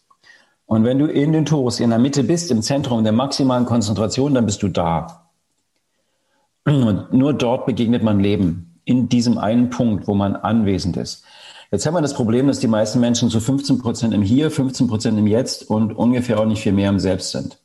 Und 0.64 0.84
wenn 0.84 0.98
du 0.98 1.08
in 1.08 1.34
den 1.34 1.44
Torus 1.44 1.78
in 1.78 1.90
der 1.90 1.98
Mitte 1.98 2.24
bist, 2.24 2.50
im 2.50 2.62
Zentrum 2.62 3.04
der 3.04 3.12
maximalen 3.12 3.66
Konzentration, 3.66 4.32
dann 4.32 4.46
bist 4.46 4.62
du 4.62 4.68
da. 4.68 5.23
Und 6.64 7.12
nur 7.12 7.34
dort 7.34 7.66
begegnet 7.66 8.02
man 8.02 8.20
Leben, 8.20 8.80
in 8.84 9.08
diesem 9.08 9.38
einen 9.38 9.70
Punkt, 9.70 10.06
wo 10.06 10.14
man 10.14 10.36
anwesend 10.36 10.96
ist. 10.96 11.24
Jetzt 11.70 11.86
haben 11.86 11.94
wir 11.94 12.02
das 12.02 12.14
Problem, 12.14 12.46
dass 12.46 12.60
die 12.60 12.68
meisten 12.68 13.00
Menschen 13.00 13.30
zu 13.30 13.40
15 13.40 13.78
Prozent 13.78 14.14
im 14.14 14.22
Hier, 14.22 14.50
15 14.50 14.86
Prozent 14.86 15.18
im 15.18 15.26
Jetzt 15.26 15.68
und 15.68 15.92
ungefähr 15.92 16.38
auch 16.38 16.46
nicht 16.46 16.62
viel 16.62 16.72
mehr 16.72 16.88
im 16.88 17.00
Selbst 17.00 17.32
sind. 17.32 17.58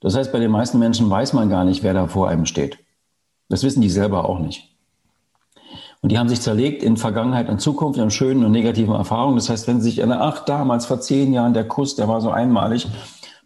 Das 0.00 0.16
heißt, 0.16 0.32
bei 0.32 0.38
den 0.38 0.50
meisten 0.50 0.78
Menschen 0.78 1.08
weiß 1.08 1.32
man 1.32 1.48
gar 1.48 1.64
nicht, 1.64 1.82
wer 1.82 1.94
da 1.94 2.08
vor 2.08 2.28
einem 2.28 2.46
steht. 2.46 2.78
Das 3.48 3.62
wissen 3.62 3.80
die 3.80 3.90
selber 3.90 4.28
auch 4.28 4.38
nicht. 4.38 4.68
Und 6.00 6.10
die 6.10 6.18
haben 6.18 6.28
sich 6.28 6.40
zerlegt 6.40 6.82
in 6.82 6.96
Vergangenheit 6.96 7.48
und 7.48 7.60
Zukunft, 7.60 7.98
in 7.98 8.10
schönen 8.10 8.44
und 8.44 8.50
negativen 8.50 8.94
Erfahrungen. 8.94 9.36
Das 9.36 9.48
heißt, 9.48 9.68
wenn 9.68 9.80
sie 9.80 9.90
sich 9.90 9.98
erinnern, 10.00 10.18
ach, 10.20 10.44
damals 10.44 10.86
vor 10.86 11.00
zehn 11.00 11.32
Jahren 11.32 11.54
der 11.54 11.68
Kuss, 11.68 11.94
der 11.94 12.08
war 12.08 12.20
so 12.20 12.30
einmalig, 12.30 12.88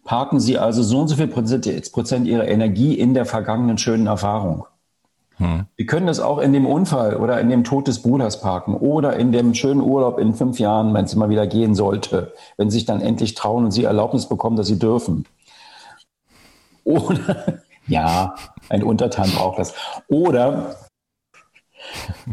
parken 0.07 0.39
Sie 0.39 0.57
also 0.57 0.81
so 0.81 0.99
und 0.99 1.09
so 1.09 1.15
viel 1.15 1.27
Prozent, 1.27 1.91
Prozent 1.91 2.27
Ihrer 2.27 2.47
Energie 2.47 2.95
in 2.95 3.13
der 3.13 3.25
vergangenen 3.25 3.77
schönen 3.77 4.07
Erfahrung. 4.07 4.65
Hm. 5.35 5.65
Sie 5.77 5.85
können 5.85 6.07
das 6.07 6.19
auch 6.19 6.39
in 6.39 6.53
dem 6.53 6.65
Unfall 6.65 7.17
oder 7.17 7.39
in 7.39 7.49
dem 7.49 7.63
Tod 7.63 7.87
des 7.87 8.01
Bruders 8.01 8.41
parken 8.41 8.73
oder 8.73 9.17
in 9.17 9.31
dem 9.31 9.53
schönen 9.53 9.81
Urlaub 9.81 10.17
in 10.17 10.33
fünf 10.33 10.59
Jahren, 10.59 10.93
wenn 10.95 11.05
es 11.05 11.15
mal 11.15 11.29
wieder 11.29 11.45
gehen 11.45 11.75
sollte, 11.75 12.33
wenn 12.55 12.71
Sie 12.71 12.77
sich 12.77 12.85
dann 12.85 13.01
endlich 13.01 13.35
trauen 13.35 13.65
und 13.65 13.71
Sie 13.71 13.83
Erlaubnis 13.83 14.27
bekommen, 14.27 14.55
dass 14.55 14.67
Sie 14.67 14.79
dürfen. 14.79 15.25
Oder, 16.85 17.61
ja, 17.87 18.33
ein 18.69 18.81
Untertan 18.81 19.29
braucht 19.29 19.59
das. 19.59 19.75
Oder 20.07 20.77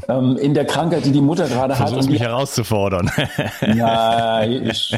ähm, 0.08 0.36
in 0.38 0.54
der 0.54 0.64
Krankheit, 0.64 1.04
die 1.04 1.12
die 1.12 1.20
Mutter 1.20 1.48
gerade 1.48 1.78
hat. 1.78 1.90
Versuch 1.90 2.08
mich 2.08 2.20
herauszufordern. 2.20 3.10
ja, 3.74 4.44
ich, 4.44 4.96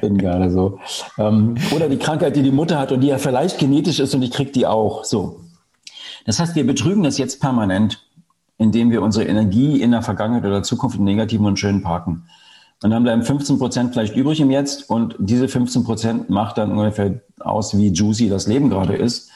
bin 0.00 0.18
gerade 0.18 0.50
so. 0.50 0.78
Ähm, 1.18 1.56
oder 1.74 1.88
die 1.88 1.98
Krankheit, 1.98 2.36
die 2.36 2.42
die 2.42 2.50
Mutter 2.50 2.78
hat 2.78 2.92
und 2.92 3.00
die 3.00 3.08
ja 3.08 3.18
vielleicht 3.18 3.58
genetisch 3.58 4.00
ist 4.00 4.14
und 4.14 4.22
ich 4.22 4.30
kriege 4.30 4.52
die 4.52 4.66
auch. 4.66 5.04
So. 5.04 5.40
Das 6.26 6.38
heißt, 6.38 6.54
wir 6.54 6.66
betrügen 6.66 7.02
das 7.02 7.18
jetzt 7.18 7.40
permanent. 7.40 8.04
indem 8.60 8.90
wir 8.90 9.00
unsere 9.00 9.24
Energie 9.24 9.80
in 9.80 9.90
der 9.90 10.02
Vergangenheit 10.02 10.44
oder 10.44 10.62
Zukunft 10.62 10.98
im 10.98 11.04
Negativen 11.04 11.46
und 11.46 11.58
Schönen 11.58 11.82
parken. 11.82 12.24
Und 12.82 12.90
dann 12.90 13.02
bleiben 13.02 13.22
15 13.22 13.58
Prozent 13.58 13.92
vielleicht 13.92 14.14
übrig 14.14 14.38
im 14.40 14.50
Jetzt 14.50 14.88
und 14.90 15.16
diese 15.18 15.48
15 15.48 15.82
Prozent 15.84 16.30
macht 16.30 16.58
dann 16.58 16.72
ungefähr 16.72 17.20
aus, 17.38 17.76
wie 17.76 17.88
juicy 17.88 18.28
das 18.28 18.46
Leben 18.46 18.68
gerade 18.68 18.96
ist. 18.96 19.30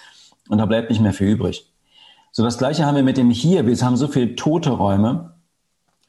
Und 0.50 0.58
da 0.58 0.66
bleibt 0.66 0.90
nicht 0.90 1.00
mehr 1.00 1.14
viel 1.14 1.28
übrig. 1.28 1.72
So, 2.32 2.42
das 2.42 2.58
Gleiche 2.58 2.84
haben 2.84 2.96
wir 2.96 3.02
mit 3.02 3.16
dem 3.16 3.30
Hier. 3.30 3.66
Wir 3.66 3.76
haben 3.78 3.96
so 3.96 4.08
viele 4.08 4.34
tote 4.34 4.70
Räume, 4.70 5.33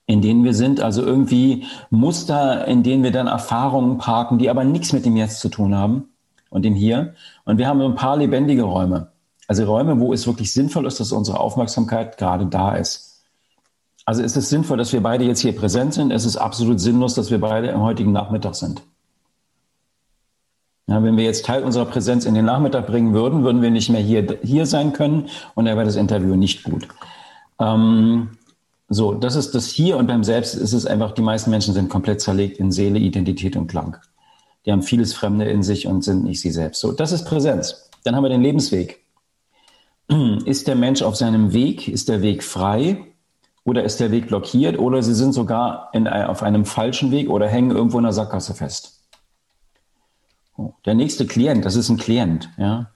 in 0.08 0.22
denen 0.22 0.44
wir 0.44 0.54
sind, 0.54 0.82
also 0.82 1.02
irgendwie 1.02 1.66
Muster, 1.90 2.68
in 2.68 2.84
denen 2.84 3.04
wir 3.04 3.12
dann 3.12 3.28
Erfahrungen 3.28 3.98
parken, 3.98 4.38
die 4.38 4.50
aber 4.50 4.64
nichts 4.64 4.94
mit 4.94 5.06
dem 5.06 5.18
Jetzt 5.18 5.40
zu 5.40 5.50
tun 5.50 5.76
haben 5.76 6.10
und 6.50 6.64
dem 6.64 6.76
Hier. 6.76 7.16
Und 7.44 7.58
wir 7.58 7.68
haben 7.68 7.82
ein 7.82 7.96
paar 7.96 8.18
lebendige 8.18 8.64
Räume. 8.64 9.12
Also 9.48 9.66
Räume, 9.66 10.00
wo 10.00 10.14
es 10.14 10.28
wirklich 10.28 10.54
sinnvoll 10.54 10.86
ist, 10.86 11.00
dass 11.00 11.12
unsere 11.12 11.40
Aufmerksamkeit 11.40 12.18
gerade 12.18 12.46
da 12.46 12.76
ist. 12.76 13.24
Also 14.06 14.22
ist 14.22 14.38
es 14.38 14.50
sinnvoll, 14.50 14.78
dass 14.78 14.94
wir 14.94 15.02
beide 15.02 15.26
jetzt 15.26 15.40
hier 15.40 15.56
präsent 15.56 15.96
sind? 15.96 16.12
Es 16.12 16.26
ist 16.26 16.38
absolut 16.38 16.80
sinnlos, 16.80 17.16
dass 17.16 17.32
wir 17.32 17.42
beide 17.42 17.74
am 17.74 17.82
heutigen 17.82 18.12
Nachmittag 18.12 18.56
sind. 18.56 18.84
Ja, 20.88 21.02
wenn 21.02 21.18
wir 21.18 21.24
jetzt 21.24 21.46
Teil 21.46 21.64
unserer 21.64 21.86
Präsenz 21.86 22.26
in 22.26 22.36
den 22.36 22.46
Nachmittag 22.46 22.86
bringen 22.86 23.14
würden, 23.14 23.44
würden 23.44 23.64
wir 23.64 23.72
nicht 23.72 23.90
mehr 23.90 24.02
hier, 24.02 24.38
hier 24.44 24.68
sein 24.68 24.94
können 24.94 25.30
und 25.56 25.66
dann 25.66 25.76
wäre 25.76 25.86
das 25.86 25.96
Interview 25.96 26.36
nicht 26.36 26.64
gut. 26.64 26.88
Ähm, 27.60 28.38
so, 28.88 29.14
das 29.14 29.36
ist 29.36 29.56
das 29.56 29.68
Hier 29.68 29.98
und 29.98 30.08
beim 30.08 30.24
Selbst 30.24 30.54
ist 30.54 30.74
es 30.74 30.86
einfach, 30.86 31.12
die 31.14 31.22
meisten 31.22 31.50
Menschen 31.50 31.74
sind 31.74 31.90
komplett 31.90 32.22
zerlegt 32.22 32.58
in 32.58 32.72
Seele, 32.72 33.00
Identität 33.00 33.56
und 33.56 33.68
Klang. 33.68 33.98
Die 34.66 34.72
haben 34.72 34.84
vieles 34.84 35.14
Fremde 35.14 35.46
in 35.46 35.64
sich 35.64 35.88
und 35.88 36.04
sind 36.04 36.24
nicht 36.24 36.42
sie 36.42 36.52
selbst. 36.52 36.82
So, 36.82 36.92
das 36.92 37.12
ist 37.12 37.26
Präsenz. 37.26 37.90
Dann 38.04 38.16
haben 38.16 38.24
wir 38.24 38.30
den 38.30 38.42
Lebensweg. 38.42 39.04
Ist 40.46 40.68
der 40.68 40.76
Mensch 40.76 41.02
auf 41.02 41.16
seinem 41.16 41.52
Weg? 41.52 41.88
Ist 41.88 42.10
der 42.10 42.22
Weg 42.22 42.44
frei? 42.44 43.16
oder 43.66 43.84
ist 43.84 44.00
der 44.00 44.12
Weg 44.12 44.28
blockiert 44.28 44.80
oder 44.80 45.04
sie 45.04 45.16
sind 45.16 45.34
sogar 45.34 45.90
in, 45.92 46.08
auf 46.08 46.44
einem 46.44 46.66
falschen 46.66 47.12
Weg 47.12 47.30
oder 47.30 47.48
hängen 47.48 47.72
irgendwo 47.72 47.98
in 47.98 48.04
der 48.04 48.14
Sackgasse 48.14 48.54
fest. 48.54 49.02
Oh, 50.56 50.74
der 50.86 50.94
nächste 50.94 51.26
Klient, 51.26 51.66
das 51.66 51.76
ist 51.76 51.90
ein 51.90 51.98
Klient, 51.98 52.50
ja. 52.58 52.92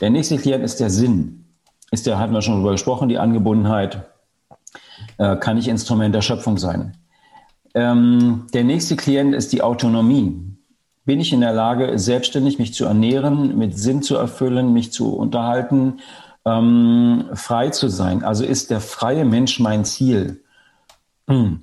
Der 0.00 0.10
nächste 0.10 0.38
Klient 0.38 0.62
ist 0.62 0.78
der 0.78 0.90
Sinn. 0.90 1.44
Ist 1.90 2.06
der, 2.06 2.18
hatten 2.18 2.32
wir 2.32 2.40
schon 2.40 2.54
darüber 2.54 2.72
gesprochen, 2.72 3.08
die 3.08 3.18
Angebundenheit, 3.18 4.08
äh, 5.18 5.36
kann 5.36 5.58
ich 5.58 5.68
Instrument 5.68 6.14
der 6.14 6.22
Schöpfung 6.22 6.56
sein. 6.58 6.96
Ähm, 7.74 8.46
der 8.54 8.64
nächste 8.64 8.96
Klient 8.96 9.34
ist 9.34 9.52
die 9.52 9.62
Autonomie. 9.62 10.40
Bin 11.04 11.20
ich 11.20 11.32
in 11.32 11.40
der 11.40 11.52
Lage, 11.52 11.98
selbstständig 11.98 12.58
mich 12.58 12.74
zu 12.74 12.84
ernähren, 12.84 13.56
mit 13.58 13.78
Sinn 13.78 14.02
zu 14.02 14.16
erfüllen, 14.16 14.72
mich 14.72 14.92
zu 14.92 15.14
unterhalten, 15.14 16.00
ähm, 16.44 17.26
frei 17.34 17.70
zu 17.70 17.88
sein. 17.88 18.24
Also 18.24 18.44
ist 18.44 18.70
der 18.70 18.80
freie 18.80 19.24
Mensch 19.24 19.60
mein 19.60 19.84
Ziel. 19.84 20.42
Hm. 21.28 21.62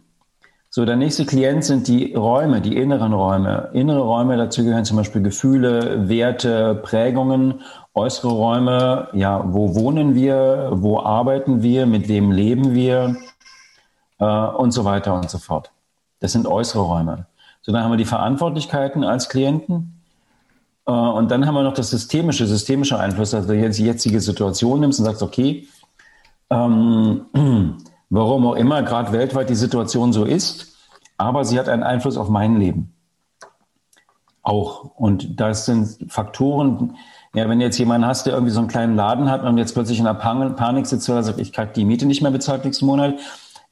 So, 0.70 0.84
der 0.84 0.98
nächste 0.98 1.26
Klient 1.26 1.64
sind 1.64 1.88
die 1.88 2.14
Räume, 2.16 2.60
die 2.60 2.76
inneren 2.76 3.14
Räume. 3.14 3.70
Innere 3.74 4.02
Räume, 4.02 4.36
dazu 4.36 4.64
gehören 4.64 4.84
zum 4.84 4.98
Beispiel 4.98 5.22
Gefühle, 5.22 6.10
Werte, 6.10 6.76
Prägungen. 6.84 7.62
Äußere 7.94 8.32
Räume, 8.32 9.08
ja, 9.14 9.42
wo 9.48 9.74
wohnen 9.76 10.16
wir, 10.16 10.72
wo 10.74 11.00
arbeiten 11.00 11.64
wir, 11.64 11.86
mit 11.86 12.10
wem 12.10 12.32
leben 12.32 12.74
wir 12.74 13.16
äh, 14.20 14.26
und 14.26 14.72
so 14.72 14.86
weiter 14.86 15.14
und 15.14 15.30
so 15.30 15.38
fort. 15.38 15.72
Das 16.20 16.32
sind 16.32 16.48
äußere 16.48 16.82
Räume. 16.82 17.28
So, 17.62 17.72
dann 17.72 17.84
haben 17.84 17.92
wir 17.92 17.98
die 17.98 18.06
Verantwortlichkeiten 18.06 19.04
als 19.04 19.30
Klienten. 19.30 20.02
Äh, 20.86 20.92
und 20.92 21.32
dann 21.32 21.46
haben 21.46 21.56
wir 21.56 21.64
noch 21.64 21.74
das 21.74 21.90
systemische, 21.90 22.48
systemische 22.48 23.00
Einfluss, 23.00 23.34
also 23.34 23.54
jetzt 23.54 23.80
die 23.80 23.86
jetzige 23.86 24.22
Situation 24.22 24.80
nimmst 24.80 25.00
und 25.00 25.06
sagst, 25.06 25.24
okay, 25.24 25.68
ähm, 26.50 27.26
warum 28.10 28.48
auch 28.48 28.56
immer 28.56 28.84
gerade 28.84 29.12
weltweit 29.12 29.50
die 29.50 29.56
Situation 29.56 30.14
so 30.14 30.26
ist, 30.26 30.76
aber 31.18 31.46
sie 31.46 31.58
hat 31.60 31.70
einen 31.70 31.84
Einfluss 31.84 32.18
auf 32.18 32.30
mein 32.30 32.60
Leben. 32.60 32.94
Auch. 34.44 34.92
Und 34.96 35.40
das 35.40 35.66
sind 35.66 36.12
Faktoren, 36.12 36.96
ja, 37.34 37.50
wenn 37.50 37.60
jetzt 37.60 37.80
jemand 37.80 38.06
hast, 38.06 38.28
der 38.28 38.34
irgendwie 38.34 38.54
so 38.54 38.60
einen 38.60 38.68
kleinen 38.68 38.96
Laden 38.96 39.30
hat 39.30 39.44
und 39.44 39.58
jetzt 39.58 39.74
plötzlich 39.74 39.98
in 39.98 40.06
der 40.06 40.14
Panik 40.14 40.86
sitzt, 40.86 41.10
weil 41.10 41.18
er 41.18 41.24
sagt, 41.24 41.40
ich 41.40 41.52
kriege 41.52 41.72
die 41.76 41.84
Miete 41.84 42.06
nicht 42.06 42.22
mehr 42.22 42.32
bezahlt 42.32 42.64
nächsten 42.64 42.86
Monat, 42.86 43.16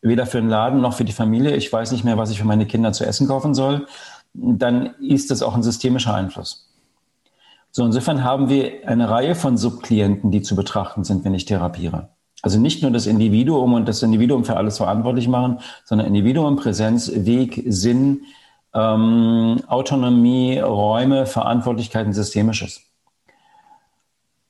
weder 0.03 0.25
für 0.25 0.39
den 0.39 0.49
Laden 0.49 0.81
noch 0.81 0.93
für 0.93 1.05
die 1.05 1.13
Familie, 1.13 1.55
ich 1.55 1.71
weiß 1.71 1.91
nicht 1.91 2.03
mehr, 2.03 2.17
was 2.17 2.29
ich 2.29 2.37
für 2.37 2.45
meine 2.45 2.67
Kinder 2.67 2.91
zu 2.91 3.05
essen 3.05 3.27
kaufen 3.27 3.55
soll, 3.55 3.87
dann 4.33 4.93
ist 4.99 5.31
das 5.31 5.41
auch 5.41 5.55
ein 5.55 5.63
systemischer 5.63 6.13
Einfluss. 6.13 6.69
So, 7.71 7.83
insofern 7.85 8.23
haben 8.23 8.49
wir 8.49 8.87
eine 8.87 9.09
Reihe 9.09 9.33
von 9.33 9.57
Subklienten, 9.57 10.29
die 10.29 10.41
zu 10.41 10.55
betrachten 10.55 11.03
sind, 11.03 11.25
wenn 11.25 11.33
ich 11.33 11.45
therapiere. 11.45 12.09
Also 12.43 12.59
nicht 12.59 12.81
nur 12.81 12.91
das 12.91 13.07
Individuum 13.07 13.73
und 13.73 13.87
das 13.87 14.03
Individuum 14.03 14.43
für 14.43 14.57
alles 14.57 14.77
verantwortlich 14.77 15.27
machen, 15.27 15.59
sondern 15.85 16.07
Individuum, 16.07 16.57
Präsenz, 16.57 17.09
Weg, 17.15 17.63
Sinn, 17.67 18.25
ähm, 18.73 19.61
Autonomie, 19.67 20.59
Räume, 20.59 21.25
Verantwortlichkeiten, 21.25 22.11
Systemisches. 22.11 22.81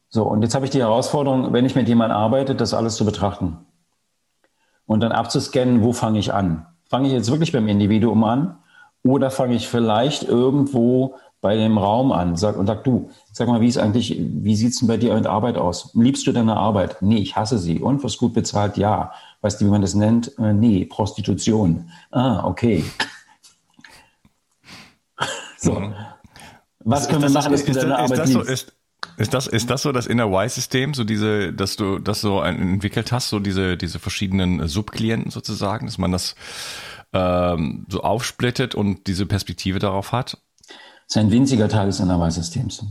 So, 0.10 0.24
und 0.24 0.42
jetzt 0.42 0.56
habe 0.56 0.66
ich 0.66 0.72
die 0.72 0.80
Herausforderung, 0.80 1.54
wenn 1.54 1.66
ich 1.66 1.76
mit 1.76 1.88
jemandem 1.88 2.18
arbeite, 2.18 2.56
das 2.56 2.74
alles 2.74 2.96
zu 2.96 3.06
betrachten. 3.06 3.60
Und 4.86 5.02
dann 5.02 5.12
abzuscannen, 5.12 5.84
wo 5.84 5.94
fange 5.94 6.20
ich 6.20 6.34
an? 6.34 6.66
Fange 6.90 7.08
ich 7.08 7.14
jetzt 7.14 7.32
wirklich 7.32 7.52
beim 7.52 7.68
Individuum 7.68 8.24
an? 8.24 8.58
Oder 9.04 9.32
fange 9.32 9.56
ich 9.56 9.68
vielleicht 9.68 10.24
irgendwo 10.24 11.16
bei 11.42 11.58
dem 11.58 11.78
Raum 11.78 12.14
an 12.14 12.38
sag, 12.38 12.56
und 12.56 12.68
sag, 12.68 12.86
du, 12.86 13.10
sag 13.34 13.50
mal, 13.50 13.60
wie 13.60 13.68
ist 13.68 13.78
eigentlich, 13.78 14.18
wie 14.18 14.56
sieht's 14.56 14.80
denn 14.80 14.88
bei 14.88 14.96
dir 14.96 15.14
mit 15.14 15.28
Arbeit 15.28 15.58
aus? 15.58 15.92
Liebst 15.94 16.26
du 16.26 16.32
deine 16.32 16.56
Arbeit? 16.56 17.02
Nee, 17.02 17.18
ich 17.18 17.36
hasse 17.36 17.58
sie. 17.58 17.82
Und 17.82 18.02
was 18.02 18.18
gut 18.18 18.34
bezahlt? 18.34 18.78
Ja. 18.78 19.12
Weißt 19.42 19.60
du, 19.60 19.66
wie 19.66 19.70
man 19.70 19.82
das 19.82 19.94
nennt? 19.94 20.38
Äh, 20.40 20.54
nee, 20.54 20.86
Prostitution. 20.86 21.90
Ah, 22.12 22.46
okay. 22.46 22.86
so. 25.58 25.74
Mhm. 25.74 25.94
Was 26.86 27.10
können 27.10 27.24
wir 27.24 27.30
machen, 27.30 27.52
dass 27.52 27.66
du 27.66 27.74
deine 27.74 27.98
Arbeit 27.98 28.20
liebst? 28.20 28.34
So, 28.34 28.42
ist, 28.42 28.74
ist 29.18 29.34
das, 29.34 29.48
ist 29.48 29.70
das 29.70 29.82
so 29.82 29.92
das 29.92 30.08
Inner 30.08 30.28
Y-System, 30.28 30.94
so 30.94 31.04
diese, 31.04 31.54
dass 31.54 31.76
du 31.76 32.00
das 32.00 32.22
so 32.22 32.42
entwickelt 32.42 33.12
hast, 33.12 33.30
so 33.30 33.40
diese, 33.40 33.78
diese 33.78 34.00
verschiedenen 34.00 34.68
Subklienten 34.68 35.32
sozusagen, 35.32 35.86
dass 35.86 35.98
man 35.98 36.12
das 36.12 36.36
ähm, 37.14 37.86
so 37.90 38.02
aufsplittet 38.02 38.76
und 38.76 39.08
diese 39.08 39.26
Perspektive 39.26 39.80
darauf 39.80 40.12
hat? 40.12 40.38
ist 41.08 41.18
ein 41.18 41.32
winziger 41.32 41.70
Teil 41.70 41.88
des 41.88 42.00
Innerweis-Systems. 42.00 42.86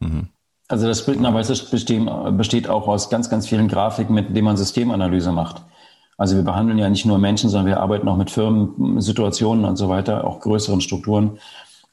Mhm. 0.00 0.28
Also 0.68 0.86
das 0.86 1.06
Innerweis-System 1.06 2.36
besteht 2.36 2.68
auch 2.68 2.88
aus 2.88 3.10
ganz, 3.10 3.28
ganz 3.28 3.46
vielen 3.46 3.68
Grafiken, 3.68 4.14
mit 4.14 4.34
denen 4.34 4.46
man 4.46 4.56
Systemanalyse 4.56 5.32
macht. 5.32 5.62
Also 6.16 6.36
wir 6.36 6.42
behandeln 6.42 6.78
ja 6.78 6.88
nicht 6.88 7.04
nur 7.04 7.18
Menschen, 7.18 7.50
sondern 7.50 7.66
wir 7.66 7.80
arbeiten 7.80 8.08
auch 8.08 8.16
mit 8.16 8.30
Firmen, 8.30 9.00
Situationen 9.00 9.64
und 9.64 9.76
so 9.76 9.88
weiter, 9.88 10.24
auch 10.24 10.40
größeren 10.40 10.80
Strukturen. 10.80 11.38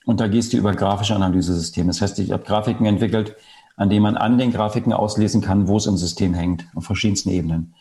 Und 0.06 0.20
da 0.20 0.28
gehst 0.28 0.54
du 0.54 0.58
über 0.58 0.74
grafische 0.74 1.16
Analysesysteme. 1.16 1.88
Das 1.88 2.02
heißt, 2.02 2.20
ich 2.20 2.32
habe 2.32 2.44
Grafiken 2.44 2.86
entwickelt, 2.86 3.36
an 3.80 3.90
denen 3.90 4.04
man 4.04 4.18
an 4.18 4.38
den 4.38 4.52
Grafiken 4.52 4.92
auslesen 4.92 5.40
kann, 5.42 5.70
wo 5.70 5.78
es 5.78 5.86
im 5.86 5.96
System 5.96 6.34
hängt, 6.34 6.66
auf 6.76 6.84
verschiedensten 6.84 7.30
Ebenen. 7.30 7.74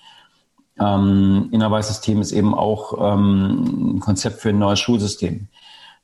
Ähm, 0.79 1.49
Innerweis-System 1.51 2.21
ist 2.21 2.31
eben 2.31 2.55
auch 2.55 2.95
ähm, 3.01 3.97
ein 3.97 4.01
Konzept 4.01 4.41
für 4.41 4.51
ein 4.51 4.61
neues 4.61 4.79
Schulsystem. 4.79 5.49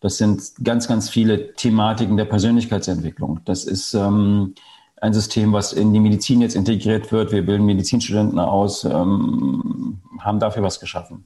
Das 0.01 0.17
sind 0.17 0.43
ganz, 0.65 0.89
ganz 0.89 1.09
viele 1.09 1.55
Thematiken 1.55 2.17
der 2.17 2.25
Persönlichkeitsentwicklung. 2.25 3.39
Das 3.45 3.65
ist 3.65 3.95
ähm, 3.95 4.57
ein 5.01 5.15
System, 5.15 5.53
was 5.53 5.73
in 5.73 5.93
die 5.93 6.01
Medizin 6.01 6.41
jetzt 6.41 6.57
integriert 6.57 7.13
wird. 7.13 7.31
Wir 7.31 7.47
bilden 7.47 7.65
Medizinstudenten 7.65 8.41
aus, 8.41 8.83
ähm, 8.83 10.01
haben 10.19 10.41
dafür 10.41 10.65
was 10.65 10.81
geschaffen. 10.81 11.25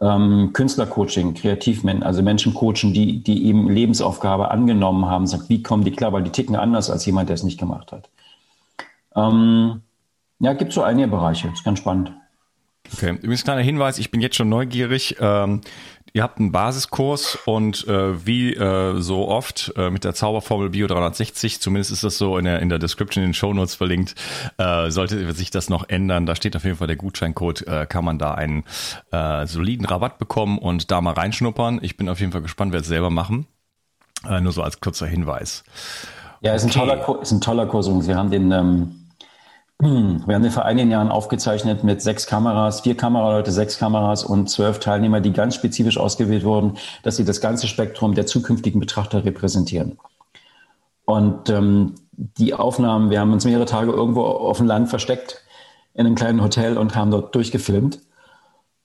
Ähm, 0.00 0.50
Künstlercoaching, 0.52 1.34
Kreativmenschen, 1.34 2.02
also 2.02 2.22
Menschen 2.22 2.54
coachen, 2.54 2.92
die, 2.92 3.22
die 3.22 3.46
eben 3.46 3.68
Lebensaufgabe 3.68 4.50
angenommen 4.50 5.06
haben, 5.06 5.26
sagt, 5.26 5.48
wie 5.48 5.62
kommen 5.62 5.84
die 5.84 5.92
klar, 5.92 6.12
weil 6.12 6.22
die 6.22 6.30
ticken 6.30 6.56
anders 6.56 6.90
als 6.90 7.04
jemand, 7.06 7.28
der 7.28 7.34
es 7.34 7.42
nicht 7.42 7.60
gemacht 7.60 7.92
hat. 7.92 8.08
Ähm, 9.14 9.82
ja, 10.40 10.54
gibt 10.54 10.72
so 10.72 10.82
einige 10.82 11.08
Bereiche, 11.08 11.48
ist 11.48 11.64
ganz 11.64 11.78
spannend. 11.78 12.12
Okay, 12.92 13.10
übrigens 13.10 13.44
kleiner 13.44 13.62
Hinweis, 13.62 13.98
ich 13.98 14.10
bin 14.10 14.20
jetzt 14.20 14.36
schon 14.36 14.48
neugierig. 14.48 15.16
Ähm, 15.20 15.60
Ihr 16.14 16.22
habt 16.22 16.38
einen 16.38 16.52
Basiskurs 16.52 17.38
und 17.46 17.88
äh, 17.88 18.26
wie 18.26 18.52
äh, 18.52 19.00
so 19.00 19.28
oft 19.28 19.72
äh, 19.76 19.88
mit 19.88 20.04
der 20.04 20.12
Zauberformel 20.14 20.68
Bio 20.68 20.86
360, 20.86 21.60
zumindest 21.60 21.90
ist 21.90 22.04
das 22.04 22.18
so 22.18 22.36
in 22.36 22.44
der, 22.44 22.60
in 22.60 22.68
der 22.68 22.78
Description 22.78 23.24
in 23.24 23.30
den 23.30 23.34
Show 23.34 23.54
Notes 23.54 23.74
verlinkt, 23.74 24.14
äh, 24.58 24.90
sollte 24.90 25.32
sich 25.32 25.50
das 25.50 25.70
noch 25.70 25.88
ändern. 25.88 26.26
Da 26.26 26.36
steht 26.36 26.54
auf 26.54 26.64
jeden 26.64 26.76
Fall 26.76 26.86
der 26.86 26.96
Gutscheincode, 26.96 27.66
äh, 27.66 27.86
kann 27.86 28.04
man 28.04 28.18
da 28.18 28.34
einen 28.34 28.64
äh, 29.10 29.46
soliden 29.46 29.86
Rabatt 29.86 30.18
bekommen 30.18 30.58
und 30.58 30.90
da 30.90 31.00
mal 31.00 31.14
reinschnuppern. 31.14 31.78
Ich 31.80 31.96
bin 31.96 32.10
auf 32.10 32.20
jeden 32.20 32.32
Fall 32.32 32.42
gespannt, 32.42 32.72
wer 32.72 32.80
es 32.80 32.86
selber 32.86 33.08
machen. 33.08 33.46
Äh, 34.28 34.42
nur 34.42 34.52
so 34.52 34.62
als 34.62 34.80
kurzer 34.80 35.06
Hinweis. 35.06 35.64
Ja, 36.42 36.54
ist 36.54 36.64
ein 36.64 36.70
toller, 36.70 37.22
ist 37.22 37.32
ein 37.32 37.40
toller 37.40 37.64
Kurs. 37.64 37.88
Wir 38.06 38.16
haben 38.16 38.30
den 38.30 38.52
ähm 38.52 38.60
hm, 38.60 39.01
wir 39.82 40.36
haben 40.36 40.42
den 40.44 40.52
vor 40.52 40.64
einigen 40.64 40.92
Jahren 40.92 41.08
aufgezeichnet 41.08 41.82
mit 41.82 42.00
sechs 42.02 42.28
Kameras, 42.28 42.82
vier 42.82 42.96
Kameraleute, 42.96 43.50
sechs 43.50 43.78
Kameras 43.78 44.22
und 44.22 44.48
zwölf 44.48 44.78
Teilnehmer, 44.78 45.20
die 45.20 45.32
ganz 45.32 45.56
spezifisch 45.56 45.98
ausgewählt 45.98 46.44
wurden, 46.44 46.74
dass 47.02 47.16
sie 47.16 47.24
das 47.24 47.40
ganze 47.40 47.66
Spektrum 47.66 48.14
der 48.14 48.26
zukünftigen 48.26 48.78
Betrachter 48.78 49.24
repräsentieren. 49.24 49.98
Und 51.04 51.50
ähm, 51.50 51.96
die 52.12 52.54
Aufnahmen, 52.54 53.10
wir 53.10 53.18
haben 53.18 53.32
uns 53.32 53.44
mehrere 53.44 53.64
Tage 53.64 53.90
irgendwo 53.90 54.22
auf 54.22 54.58
dem 54.58 54.68
Land 54.68 54.88
versteckt 54.88 55.42
in 55.94 56.06
einem 56.06 56.14
kleinen 56.14 56.44
Hotel 56.44 56.78
und 56.78 56.94
haben 56.94 57.10
dort 57.10 57.34
durchgefilmt. 57.34 57.98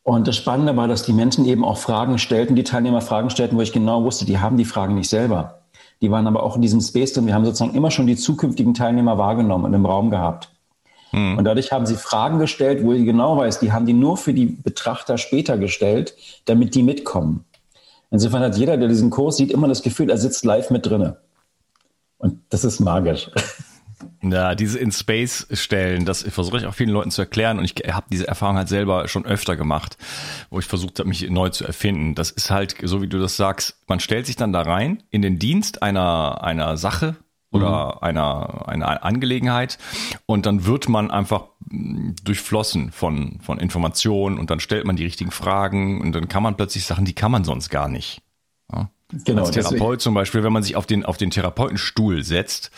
Und 0.02 0.28
das 0.28 0.36
Spannende 0.36 0.76
war, 0.78 0.88
dass 0.88 1.04
die 1.04 1.14
Menschen 1.14 1.46
eben 1.46 1.64
auch 1.64 1.78
Fragen 1.78 2.18
stellten, 2.18 2.56
die 2.56 2.64
Teilnehmer 2.64 3.02
Fragen 3.02 3.30
stellten, 3.30 3.56
wo 3.56 3.62
ich 3.62 3.72
genau 3.72 4.04
wusste, 4.04 4.26
die 4.26 4.40
haben 4.40 4.58
die 4.58 4.66
Fragen 4.66 4.96
nicht 4.96 5.10
selber. 5.10 5.62
Die 6.02 6.10
waren 6.10 6.26
aber 6.26 6.42
auch 6.42 6.56
in 6.56 6.64
diesem 6.64 6.82
Space 6.82 7.14
drin. 7.14 7.28
Wir 7.28 7.36
haben 7.36 7.46
sozusagen 7.46 7.76
immer 7.76 7.92
schon 7.92 8.08
die 8.08 8.16
zukünftigen 8.16 8.74
Teilnehmer 8.74 9.20
wahrgenommen 9.20 9.66
und 9.66 9.74
im 9.76 9.86
Raum 9.86 10.10
gehabt. 10.10 10.57
Mhm. 11.12 11.38
Und 11.38 11.44
dadurch 11.46 11.72
haben 11.72 11.86
sie 11.86 11.96
Fragen 11.96 12.40
gestellt, 12.40 12.84
wo 12.84 12.94
ich 12.94 13.06
genau 13.06 13.38
weiß, 13.38 13.60
die 13.60 13.72
haben 13.72 13.86
die 13.86 13.94
nur 13.94 14.18
für 14.18 14.34
die 14.34 14.46
Betrachter 14.46 15.18
später 15.18 15.58
gestellt, 15.58 16.16
damit 16.46 16.76
die 16.76 16.84
mitkommen. 16.84 17.46
Insofern 18.12 18.42
hat 18.42 18.58
jeder, 18.58 18.78
der 18.78 18.88
diesen 18.88 19.10
Kurs 19.10 19.38
sieht, 19.38 19.52
immer 19.52 19.68
das 19.68 19.82
Gefühl, 19.82 20.10
er 20.10 20.18
sitzt 20.18 20.46
live 20.46 20.70
mit 20.70 20.86
drinne. 20.86 21.18
Und 22.18 22.40
das 22.50 22.64
ist 22.64 22.80
magisch. 22.80 23.30
Ja, 24.22 24.56
diese 24.56 24.78
in 24.78 24.92
Space 24.92 25.48
stellen, 25.52 26.06
das 26.06 26.24
versuche 26.24 26.58
ich 26.58 26.66
auch 26.66 26.74
vielen 26.74 26.90
Leuten 26.90 27.12
zu 27.12 27.22
erklären 27.22 27.58
und 27.60 27.66
ich 27.66 27.94
habe 27.94 28.06
diese 28.12 28.28
Erfahrung 28.28 28.58
halt 28.58 28.68
selber 28.68 29.08
schon 29.08 29.26
öfter 29.26 29.56
gemacht, 29.56 29.98
wo 30.50 30.60
ich 30.60 30.66
versucht 30.66 31.00
habe, 31.00 31.10
mich 31.10 31.28
neu 31.30 31.50
zu 31.50 31.66
erfinden. 31.66 32.14
Das 32.14 32.32
ist 32.32 32.52
halt, 32.52 32.76
so 32.84 33.02
wie 33.02 33.08
du 33.08 33.20
das 33.20 33.38
sagst, 33.38 33.78
man 33.88 34.00
stellt 34.00 34.26
sich 34.26 34.36
dann 34.36 34.54
da 34.54 34.62
rein 34.62 35.04
in 35.10 35.22
den 35.22 35.40
Dienst 35.40 35.82
einer, 35.82 36.44
einer 36.44 36.78
Sache, 36.78 37.16
oder 37.52 37.96
mhm. 37.96 38.04
einer, 38.04 38.68
einer 38.68 39.04
Angelegenheit 39.04 39.78
und 40.26 40.46
dann 40.46 40.66
wird 40.66 40.90
man 40.90 41.12
einfach 41.12 41.46
durchflossen 42.24 42.92
von, 42.92 43.40
von 43.42 43.60
Informationen 43.60 44.38
und 44.38 44.50
dann 44.50 44.60
stellt 44.60 44.86
man 44.86 44.96
die 44.96 45.06
richtigen 45.06 45.32
Fragen 45.32 46.02
und 46.02 46.14
dann 46.14 46.28
kann 46.28 46.44
man 46.44 46.56
plötzlich 46.56 46.86
Sachen, 46.86 47.06
die 47.06 47.14
kann 47.14 47.32
man 47.32 47.44
sonst 47.44 47.70
gar 47.70 47.88
nicht. 47.88 48.22
Ja? 48.72 48.90
Genau, 49.10 49.46
als 49.46 49.52
Therapeut 49.52 50.02
zum 50.02 50.14
Beispiel, 50.14 50.44
wenn 50.44 50.52
man 50.52 50.64
sich 50.64 50.76
auf 50.76 50.86
den 50.86 51.06
auf 51.06 51.16
den 51.16 51.30
Therapeutenstuhl 51.32 52.26
setzt, 52.26 52.72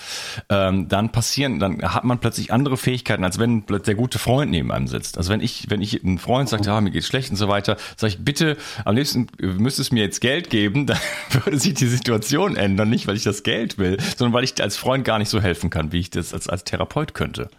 ähm, 0.50 0.88
dann 0.88 1.12
passieren, 1.12 1.58
dann 1.58 1.82
hat 1.82 2.04
man 2.04 2.20
plötzlich 2.20 2.54
andere 2.54 2.78
Fähigkeiten, 2.78 3.24
als 3.24 3.40
wenn 3.40 3.66
der 3.66 3.96
gute 3.96 4.20
Freund 4.20 4.52
neben 4.52 4.72
einem 4.72 4.86
sitzt. 4.86 5.18
Also 5.18 5.32
wenn 5.32 5.42
ich 5.42 5.72
wenn 5.72 5.82
ich 5.82 6.04
ein 6.04 6.20
Freund 6.20 6.48
sagt, 6.48 6.68
ja 6.68 6.80
mir 6.82 6.92
geht's 6.92 7.08
schlecht 7.08 7.32
und 7.32 7.38
so 7.38 7.48
weiter, 7.48 7.78
sage 7.98 8.14
ich 8.14 8.24
bitte, 8.24 8.58
am 8.86 8.96
liebsten 8.96 9.26
müsstest 9.40 9.92
mir 9.92 10.04
jetzt 10.04 10.22
Geld 10.22 10.52
geben, 10.52 10.86
dann 10.86 11.00
würde 11.32 11.58
sich 11.58 11.74
die 11.74 11.88
Situation 11.88 12.56
ändern, 12.56 12.92
nicht 12.92 13.08
weil 13.08 13.16
ich 13.16 13.24
das 13.24 13.42
Geld 13.42 13.80
will, 13.80 13.98
sondern 14.16 14.34
weil 14.34 14.44
ich 14.44 14.62
als 14.62 14.78
Freund 14.78 15.06
gar 15.06 15.18
nicht 15.18 15.30
so 15.30 15.42
helfen 15.42 15.72
kann, 15.72 15.92
wie 15.92 16.00
ich 16.00 16.12
das 16.12 16.36
als 16.36 16.48
als 16.48 16.64
Therapeut 16.64 17.16
könnte, 17.16 17.50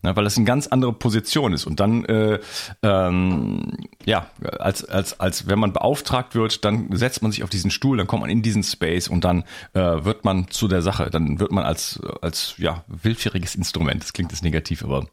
Na, 0.00 0.16
weil 0.16 0.24
das 0.24 0.38
eine 0.38 0.46
ganz 0.46 0.68
andere 0.68 0.94
Position 0.94 1.52
ist. 1.52 1.66
Und 1.66 1.80
dann 1.80 2.06
äh, 2.06 2.38
ähm, 2.82 3.76
ja 4.06 4.30
als 4.58 4.86
als 4.86 5.20
als 5.20 5.48
wenn 5.48 5.58
man 5.58 5.74
beauftragt 5.74 6.34
wird, 6.34 6.64
dann 6.64 6.88
setzt 6.96 7.20
man 7.20 7.30
sich 7.30 7.44
auf 7.44 7.50
diesen 7.50 7.70
Stuhl, 7.70 8.05
dann 8.06 8.08
kommt 8.08 8.20
man 8.22 8.30
in 8.30 8.42
diesen 8.42 8.62
Space 8.62 9.08
und 9.08 9.24
dann 9.24 9.42
äh, 9.74 9.80
wird 9.80 10.24
man 10.24 10.48
zu 10.48 10.68
der 10.68 10.80
Sache, 10.80 11.10
dann 11.10 11.40
wird 11.40 11.50
man 11.50 11.64
als, 11.64 12.00
als 12.22 12.54
ja, 12.56 12.84
willfähriges 12.86 13.56
Instrument, 13.56 14.02
das 14.02 14.12
klingt 14.12 14.30
jetzt 14.30 14.44
negativ, 14.44 14.84
aber 14.84 15.06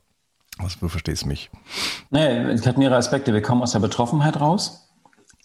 was, 0.59 0.77
du 0.77 0.87
verstehst 0.87 1.25
mich. 1.25 1.49
Nee, 2.11 2.37
es 2.51 2.67
hat 2.67 2.77
mehrere 2.77 2.97
Aspekte. 2.97 3.33
Wir 3.33 3.41
kommen 3.41 3.63
aus 3.63 3.71
der 3.71 3.79
Betroffenheit 3.79 4.39
raus. 4.39 4.87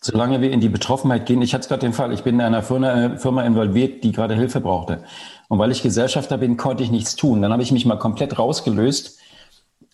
Solange 0.03 0.43
wir 0.43 0.51
in 0.51 0.61
die 0.61 0.69
Betroffenheit 0.69 1.25
gehen, 1.25 1.41
ich 1.41 1.55
hatte 1.55 1.67
gerade 1.67 1.81
den 1.81 1.95
Fall, 1.95 2.13
ich 2.13 2.23
bin 2.23 2.35
in 2.35 2.41
einer 2.43 2.63
Firma, 2.63 3.17
Firma 3.17 3.43
involviert, 3.43 4.05
die 4.05 4.13
gerade 4.13 4.35
Hilfe 4.35 4.61
brauchte. 4.61 5.03
Und 5.49 5.59
weil 5.59 5.73
ich 5.73 5.83
Gesellschafter 5.83 6.37
bin, 6.37 6.59
konnte 6.59 6.83
ich 6.83 6.91
nichts 6.91 7.17
tun. 7.17 7.41
Dann 7.41 7.53
habe 7.53 7.63
ich 7.63 7.73
mich 7.73 7.87
mal 7.87 7.97
komplett 7.97 8.39
rausgelöst 8.39 9.19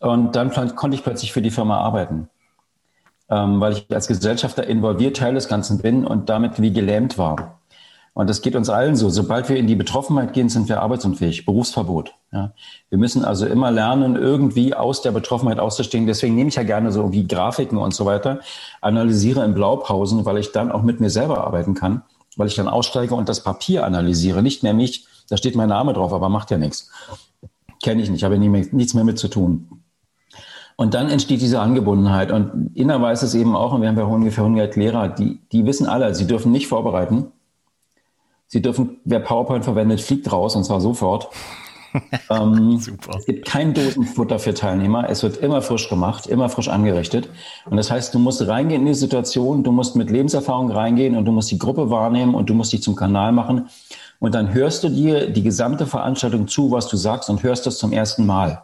und 0.01 0.35
dann 0.35 0.51
konnte 0.75 0.97
ich 0.97 1.05
plötzlich 1.05 1.33
für 1.33 1.43
die 1.43 1.53
Firma 1.53 1.79
arbeiten 1.79 2.29
ähm, 3.31 3.61
weil 3.61 3.73
ich 3.75 3.87
als 3.91 4.07
Gesellschafter 4.07 4.67
involviert 4.67 5.17
Teil 5.17 5.35
des 5.35 5.49
Ganzen 5.49 5.79
bin 5.79 6.07
und 6.07 6.29
damit 6.29 6.61
wie 6.61 6.73
gelähmt 6.73 7.19
war. 7.19 7.61
Und 8.15 8.31
das 8.31 8.43
geht 8.43 8.55
uns 8.55 8.71
allen 8.71 8.95
so. 8.95 9.11
Sobald 9.11 9.49
wir 9.49 9.57
in 9.57 9.67
die 9.67 9.75
Betroffenheit 9.75 10.33
gehen, 10.33 10.49
sind 10.49 10.69
wir 10.69 10.81
arbeitsunfähig. 10.81 11.45
Berufsverbot. 11.45 12.15
Ja. 12.33 12.53
Wir 12.89 12.99
müssen 12.99 13.25
also 13.25 13.45
immer 13.45 13.73
lernen, 13.73 14.15
irgendwie 14.15 14.73
aus 14.73 15.03
der 15.03 15.11
Betroffenheit 15.11 15.59
auszustehen. 15.59 16.07
Deswegen 16.07 16.37
nehme 16.37 16.49
ich 16.49 16.55
ja 16.55 16.63
gerne 16.63 16.93
so 16.93 17.13
wie 17.13 17.27
Grafiken 17.27 17.77
und 17.77 17.93
so 17.93 18.07
weiter, 18.07 18.39
analysiere 18.81 19.45
in 19.45 19.55
Blaupausen, 19.55 20.25
weil 20.25 20.39
ich 20.39 20.53
dann 20.53 20.71
auch 20.71 20.83
mit 20.83 21.01
mir 21.01 21.11
selber 21.11 21.45
arbeiten 21.45 21.75
kann, 21.75 22.03
weil 22.37 22.47
ich 22.47 22.55
dann 22.55 22.69
aussteige 22.69 23.17
und 23.17 23.29
das 23.29 23.43
Papier 23.43 23.85
analysiere. 23.85 24.45
Nicht 24.45 24.63
mehr 24.63 24.75
mich, 24.75 25.07
da 25.29 25.37
steht 25.37 25.57
mein 25.57 25.69
Name 25.69 25.93
drauf, 25.93 26.13
aber 26.13 26.29
macht 26.29 26.53
ja 26.53 26.57
nichts. 26.57 26.93
Kenne 27.83 28.01
ich 28.01 28.11
nicht, 28.11 28.23
habe 28.23 28.39
nichts 28.39 28.95
mehr 28.95 29.05
mit 29.05 29.19
zu 29.19 29.27
tun. 29.27 29.83
Und 30.77 30.95
dann 30.95 31.09
entsteht 31.09 31.41
diese 31.41 31.61
Angebundenheit. 31.61 32.33
Und 32.33 32.73
Inner 32.75 33.01
weiß 33.01 33.23
es 33.23 33.35
eben 33.35 33.55
auch, 33.55 33.73
und 33.73 33.83
wir 33.83 33.89
haben 33.89 33.99
ja 33.99 34.05
ungefähr 34.05 34.45
100 34.45 34.75
Lehrer, 34.77 35.09
die, 35.09 35.39
die 35.53 35.67
wissen 35.67 35.87
alle, 35.87 36.15
sie 36.15 36.27
dürfen 36.27 36.51
nicht 36.51 36.67
vorbereiten. 36.67 37.29
Sie 38.47 38.61
dürfen, 38.61 38.99
wer 39.05 39.21
PowerPoint 39.21 39.65
verwendet, 39.65 40.01
fliegt 40.01 40.31
raus 40.31 40.57
und 40.57 40.65
zwar 40.65 40.81
sofort. 40.81 41.29
ähm. 42.31 42.81
Es 43.17 43.27
gibt 43.27 43.47
kein 43.47 43.73
Dosenfutter 43.73 44.39
für 44.41 44.53
Teilnehmer. 44.53 45.09
Es 45.09 45.23
wird 45.23 45.37
immer 45.37 45.63
frisch 45.63 45.89
gemacht, 45.89 46.27
immer 46.27 46.49
frisch 46.49 46.69
angerichtet. 46.69 47.29
Und 47.71 47.77
das 47.77 47.91
heißt, 47.91 48.13
du 48.15 48.19
musst 48.19 48.47
reingehen 48.47 48.83
in 48.83 48.87
die 48.87 48.95
Situation, 48.95 49.63
du 49.63 49.71
musst 49.71 49.95
mit 49.95 50.11
Lebenserfahrung 50.11 50.71
reingehen 50.71 51.17
und 51.17 51.25
du 51.25 51.33
musst 51.33 51.51
die 51.51 51.59
Gruppe 51.59 51.91
wahrnehmen 51.91 52.35
und 52.35 52.51
du 52.51 52.55
musst 52.55 52.73
dich 52.73 52.83
zum 52.83 52.97
Kanal 52.97 53.33
machen. 53.33 53.69
Und 54.19 54.35
dann 54.35 54.53
hörst 54.53 54.83
du 54.83 54.89
dir 54.89 55.31
die 55.31 55.43
gesamte 55.43 55.87
Veranstaltung 55.87 56.49
zu, 56.49 56.71
was 56.71 56.89
du 56.89 56.97
sagst 56.97 57.31
und 57.31 57.43
hörst 57.43 57.67
das 57.67 57.79
zum 57.79 57.93
ersten 57.93 58.27
Mal. 58.27 58.63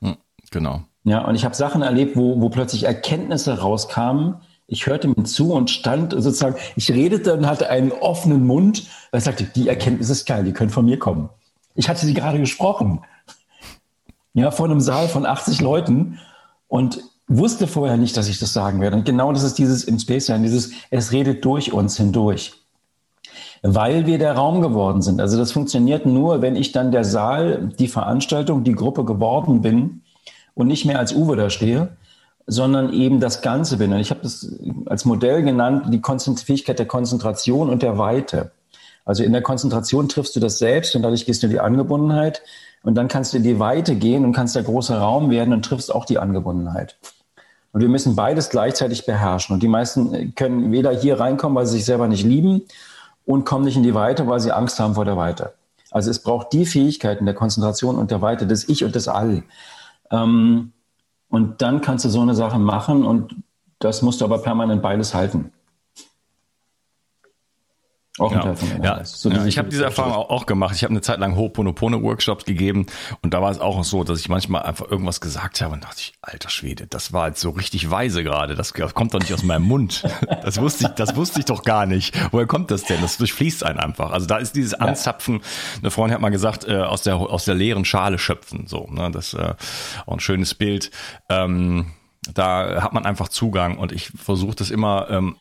Hm, 0.00 0.16
genau. 0.50 0.82
Ja, 1.04 1.26
und 1.26 1.34
ich 1.34 1.44
habe 1.44 1.54
Sachen 1.54 1.82
erlebt, 1.82 2.16
wo, 2.16 2.40
wo 2.40 2.48
plötzlich 2.48 2.84
Erkenntnisse 2.84 3.58
rauskamen. 3.58 4.36
Ich 4.66 4.86
hörte 4.86 5.08
mir 5.08 5.24
zu 5.24 5.52
und 5.52 5.70
stand 5.70 6.12
sozusagen, 6.12 6.56
ich 6.76 6.90
redete 6.90 7.34
und 7.34 7.46
hatte 7.46 7.68
einen 7.68 7.92
offenen 7.92 8.46
Mund. 8.46 8.84
Er 9.12 9.20
sagte, 9.20 9.44
die 9.44 9.68
Erkenntnis 9.68 10.08
ist 10.08 10.26
geil, 10.26 10.44
die 10.44 10.52
können 10.52 10.70
von 10.70 10.86
mir 10.86 10.98
kommen. 10.98 11.28
Ich 11.74 11.90
hatte 11.90 12.06
sie 12.06 12.14
gerade 12.14 12.38
gesprochen. 12.38 13.02
Ja, 14.32 14.50
vor 14.50 14.64
einem 14.64 14.80
Saal 14.80 15.08
von 15.08 15.26
80 15.26 15.60
Leuten 15.60 16.18
und 16.68 17.02
wusste 17.28 17.66
vorher 17.66 17.98
nicht, 17.98 18.16
dass 18.16 18.28
ich 18.28 18.38
das 18.38 18.54
sagen 18.54 18.80
werde. 18.80 18.96
Und 18.96 19.04
genau 19.04 19.32
das 19.32 19.42
ist 19.42 19.58
dieses 19.58 19.84
im 19.84 19.98
Space 19.98 20.26
sein, 20.26 20.42
dieses, 20.42 20.72
es 20.90 21.12
redet 21.12 21.44
durch 21.44 21.72
uns 21.72 21.98
hindurch. 21.98 22.54
Weil 23.62 24.06
wir 24.06 24.18
der 24.18 24.34
Raum 24.34 24.60
geworden 24.60 25.02
sind. 25.02 25.20
Also 25.20 25.38
das 25.38 25.52
funktioniert 25.52 26.06
nur, 26.06 26.42
wenn 26.42 26.56
ich 26.56 26.72
dann 26.72 26.90
der 26.90 27.04
Saal, 27.04 27.70
die 27.78 27.88
Veranstaltung, 27.88 28.64
die 28.64 28.74
Gruppe 28.74 29.04
geworden 29.04 29.60
bin 29.60 30.02
und 30.54 30.66
nicht 30.66 30.84
mehr 30.84 30.98
als 30.98 31.12
Uwe 31.12 31.36
da 31.36 31.50
stehe, 31.50 31.96
sondern 32.46 32.92
eben 32.92 33.20
das 33.20 33.42
Ganze 33.42 33.76
bin. 33.78 33.92
Und 33.92 34.00
ich 34.00 34.10
habe 34.10 34.20
das 34.22 34.54
als 34.86 35.04
Modell 35.04 35.42
genannt, 35.42 35.86
die 35.88 36.02
Fähigkeit 36.44 36.78
der 36.78 36.86
Konzentration 36.86 37.70
und 37.70 37.82
der 37.82 37.98
Weite. 37.98 38.52
Also 39.04 39.22
in 39.22 39.32
der 39.32 39.42
Konzentration 39.42 40.08
triffst 40.08 40.34
du 40.36 40.40
das 40.40 40.58
selbst 40.58 40.94
und 40.96 41.02
dadurch 41.02 41.26
gehst 41.26 41.42
du 41.42 41.46
in 41.46 41.52
die 41.52 41.60
Angebundenheit 41.60 42.42
und 42.82 42.94
dann 42.94 43.08
kannst 43.08 43.32
du 43.32 43.38
in 43.38 43.42
die 43.42 43.58
Weite 43.58 43.96
gehen 43.96 44.24
und 44.24 44.32
kannst 44.32 44.56
der 44.56 44.62
große 44.62 44.98
Raum 44.98 45.30
werden 45.30 45.52
und 45.52 45.64
triffst 45.64 45.94
auch 45.94 46.04
die 46.04 46.18
Angebundenheit. 46.18 46.96
Und 47.72 47.80
wir 47.80 47.88
müssen 47.88 48.14
beides 48.14 48.50
gleichzeitig 48.50 49.04
beherrschen. 49.04 49.54
Und 49.54 49.62
die 49.62 49.68
meisten 49.68 50.34
können 50.36 50.70
weder 50.70 50.92
hier 50.92 51.18
reinkommen, 51.18 51.56
weil 51.56 51.66
sie 51.66 51.78
sich 51.78 51.84
selber 51.84 52.06
nicht 52.06 52.24
lieben 52.24 52.62
und 53.26 53.44
kommen 53.44 53.64
nicht 53.64 53.76
in 53.76 53.82
die 53.82 53.94
Weite, 53.94 54.26
weil 54.28 54.40
sie 54.40 54.52
Angst 54.52 54.78
haben 54.78 54.94
vor 54.94 55.04
der 55.04 55.16
Weite. 55.16 55.54
Also 55.90 56.10
es 56.10 56.20
braucht 56.20 56.52
die 56.52 56.66
Fähigkeiten 56.66 57.24
der 57.24 57.34
Konzentration 57.34 57.96
und 57.96 58.10
der 58.10 58.22
Weite, 58.22 58.46
des 58.46 58.68
Ich 58.68 58.84
und 58.84 58.94
des 58.94 59.08
All. 59.08 59.42
Ähm, 60.14 60.72
und 61.28 61.62
dann 61.62 61.80
kannst 61.80 62.04
du 62.04 62.08
so 62.08 62.20
eine 62.20 62.34
Sache 62.34 62.58
machen 62.58 63.04
und 63.04 63.34
das 63.80 64.02
musst 64.02 64.20
du 64.20 64.24
aber 64.24 64.38
permanent 64.38 64.82
beides 64.82 65.14
halten. 65.14 65.52
Auch 68.18 68.30
ein 68.30 68.38
ja. 68.38 68.42
Teil 68.44 68.56
von 68.56 68.82
ja. 68.82 69.04
So 69.04 69.28
ja. 69.28 69.44
Ich 69.44 69.58
habe 69.58 69.68
diese 69.68 69.84
Erfahrung 69.84 70.12
auch, 70.12 70.30
auch, 70.30 70.46
gemacht. 70.46 70.76
Ich 70.76 70.84
habe 70.84 70.92
eine 70.92 71.00
Zeit 71.00 71.18
lang 71.18 71.34
Ho'oponopono-Workshops 71.34 72.44
gegeben 72.44 72.86
und 73.22 73.34
da 73.34 73.42
war 73.42 73.50
es 73.50 73.58
auch 73.58 73.82
so, 73.82 74.04
dass 74.04 74.20
ich 74.20 74.28
manchmal 74.28 74.62
einfach 74.62 74.88
irgendwas 74.88 75.20
gesagt 75.20 75.60
habe 75.60 75.74
und 75.74 75.82
dachte 75.82 75.96
ich, 75.98 76.12
alter 76.22 76.48
Schwede, 76.48 76.86
das 76.86 77.12
war 77.12 77.26
jetzt 77.28 77.40
so 77.40 77.50
richtig 77.50 77.90
weise 77.90 78.22
gerade. 78.22 78.54
Das 78.54 78.72
kommt 78.72 79.14
doch 79.14 79.18
nicht 79.18 79.34
aus 79.34 79.42
meinem 79.42 79.64
Mund. 79.64 80.02
Das 80.44 80.60
wusste 80.60 80.84
ich, 80.84 80.90
das 80.90 81.16
wusste 81.16 81.38
ich 81.38 81.46
doch 81.46 81.62
gar 81.62 81.86
nicht. 81.86 82.14
Woher 82.32 82.46
kommt 82.46 82.70
das 82.70 82.84
denn? 82.84 83.00
Das 83.00 83.16
durchfließt 83.16 83.64
einen 83.64 83.78
einfach. 83.78 84.10
Also 84.10 84.26
da 84.26 84.36
ist 84.36 84.54
dieses 84.54 84.74
Anzapfen. 84.74 85.40
Eine 85.80 85.90
Freundin 85.90 86.14
hat 86.14 86.20
mal 86.20 86.30
gesagt, 86.30 86.68
äh, 86.68 86.76
aus 86.76 87.02
der 87.02 87.16
aus 87.16 87.44
der 87.44 87.54
leeren 87.54 87.84
Schale 87.84 88.18
schöpfen. 88.18 88.66
So, 88.66 88.88
ne? 88.90 89.10
das 89.10 89.32
äh, 89.32 89.54
auch 90.06 90.14
ein 90.14 90.20
schönes 90.20 90.54
Bild. 90.54 90.90
Ähm, 91.30 91.92
da 92.32 92.82
hat 92.82 92.92
man 92.92 93.06
einfach 93.06 93.28
Zugang 93.28 93.78
und 93.78 93.92
ich 93.92 94.08
versuche 94.08 94.56
das 94.56 94.70
immer 94.70 95.08
ähm, 95.10 95.36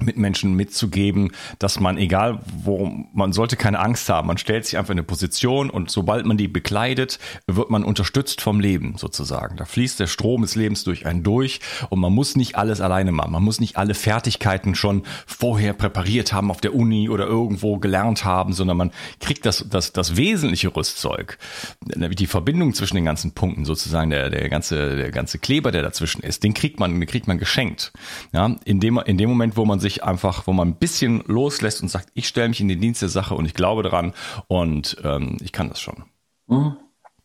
Mitmenschen 0.00 0.54
mitzugeben, 0.54 1.32
dass 1.58 1.80
man, 1.80 1.98
egal 1.98 2.40
wo, 2.62 3.04
man 3.12 3.32
sollte 3.32 3.56
keine 3.56 3.78
Angst 3.78 4.08
haben. 4.08 4.28
Man 4.28 4.38
stellt 4.38 4.64
sich 4.64 4.78
einfach 4.78 4.90
in 4.90 4.98
eine 4.98 5.06
Position 5.06 5.70
und 5.70 5.90
sobald 5.90 6.26
man 6.26 6.36
die 6.36 6.48
bekleidet, 6.48 7.18
wird 7.46 7.70
man 7.70 7.84
unterstützt 7.84 8.40
vom 8.40 8.60
Leben 8.60 8.96
sozusagen. 8.96 9.56
Da 9.56 9.64
fließt 9.64 9.98
der 10.00 10.06
Strom 10.06 10.42
des 10.42 10.54
Lebens 10.54 10.84
durch 10.84 11.06
einen 11.06 11.22
durch 11.22 11.60
und 11.90 12.00
man 12.00 12.12
muss 12.12 12.36
nicht 12.36 12.56
alles 12.56 12.80
alleine 12.80 13.12
machen. 13.12 13.32
Man 13.32 13.42
muss 13.42 13.60
nicht 13.60 13.76
alle 13.76 13.94
Fertigkeiten 13.94 14.74
schon 14.74 15.02
vorher 15.26 15.72
präpariert 15.72 16.32
haben 16.32 16.50
auf 16.50 16.60
der 16.60 16.74
Uni 16.74 17.08
oder 17.08 17.26
irgendwo 17.26 17.78
gelernt 17.78 18.24
haben, 18.24 18.52
sondern 18.52 18.76
man 18.76 18.92
kriegt 19.20 19.46
das, 19.46 19.66
das, 19.68 19.92
das 19.92 20.16
wesentliche 20.16 20.74
Rüstzeug, 20.74 21.38
die 21.84 22.26
Verbindung 22.26 22.74
zwischen 22.74 22.96
den 22.96 23.04
ganzen 23.04 23.32
Punkten 23.32 23.64
sozusagen, 23.64 24.10
der, 24.10 24.30
der 24.30 24.48
ganze, 24.48 24.96
der 24.96 25.10
ganze 25.10 25.38
Kleber, 25.38 25.72
der 25.72 25.82
dazwischen 25.82 26.22
ist, 26.22 26.44
den 26.44 26.54
kriegt 26.54 26.80
man, 26.80 26.98
den 26.98 27.08
kriegt 27.08 27.26
man 27.26 27.38
geschenkt. 27.38 27.92
Ja, 28.32 28.56
in 28.64 28.80
dem, 28.80 28.98
in 28.98 29.18
dem 29.18 29.28
Moment, 29.28 29.56
wo 29.56 29.64
man 29.64 29.80
sich 29.80 29.87
sich 29.88 30.04
einfach, 30.04 30.46
wo 30.46 30.52
man 30.52 30.68
ein 30.68 30.76
bisschen 30.76 31.22
loslässt 31.26 31.82
und 31.82 31.88
sagt, 31.88 32.10
ich 32.14 32.28
stelle 32.28 32.48
mich 32.48 32.60
in 32.60 32.68
den 32.68 32.80
Dienst 32.80 33.02
der 33.02 33.08
Sache 33.08 33.34
und 33.34 33.46
ich 33.46 33.54
glaube 33.54 33.82
daran 33.82 34.12
und 34.46 34.96
ähm, 35.04 35.36
ich 35.40 35.52
kann 35.52 35.68
das 35.68 35.80
schon. 35.80 36.04
Mhm. 36.46 36.76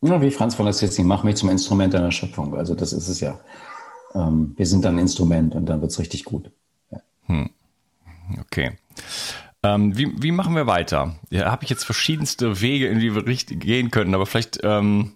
Ja, 0.02 0.20
wie 0.20 0.30
Franz 0.30 0.54
von 0.54 0.66
Assisi, 0.66 1.02
mach 1.02 1.24
mich 1.24 1.36
zum 1.36 1.48
Instrument 1.48 1.94
deiner 1.94 2.12
Schöpfung. 2.12 2.54
Also 2.54 2.74
das 2.74 2.92
ist 2.92 3.08
es 3.08 3.20
ja. 3.20 3.40
ähm, 4.14 4.52
wir 4.56 4.66
sind 4.66 4.84
dann 4.84 4.96
ein 4.96 5.00
Instrument 5.00 5.54
und 5.54 5.66
dann 5.66 5.80
wird's 5.80 5.98
richtig 5.98 6.24
gut. 6.24 6.50
Ja. 6.90 7.00
Hm. 7.26 7.50
Okay. 8.40 8.72
Ähm, 9.62 9.96
wie, 9.96 10.22
wie 10.22 10.32
machen 10.32 10.54
wir 10.54 10.66
weiter? 10.66 11.16
Ja, 11.30 11.50
habe 11.50 11.64
ich 11.64 11.70
jetzt 11.70 11.84
verschiedenste 11.84 12.60
Wege, 12.60 12.88
in 12.88 13.00
die 13.00 13.14
wir 13.14 13.26
richtig 13.26 13.60
gehen 13.60 13.90
können, 13.90 14.14
aber 14.14 14.26
vielleicht 14.26 14.60
ähm, 14.62 15.14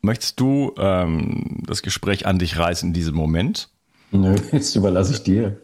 möchtest 0.00 0.40
du 0.40 0.74
ähm, 0.76 1.62
das 1.64 1.82
Gespräch 1.82 2.26
an 2.26 2.40
dich 2.40 2.58
reißen 2.58 2.88
in 2.88 2.92
diesem 2.92 3.14
Moment? 3.14 3.68
Nö, 4.12 4.34
jetzt 4.52 4.74
überlasse 4.74 5.12
ich 5.12 5.22
dir. 5.22 5.60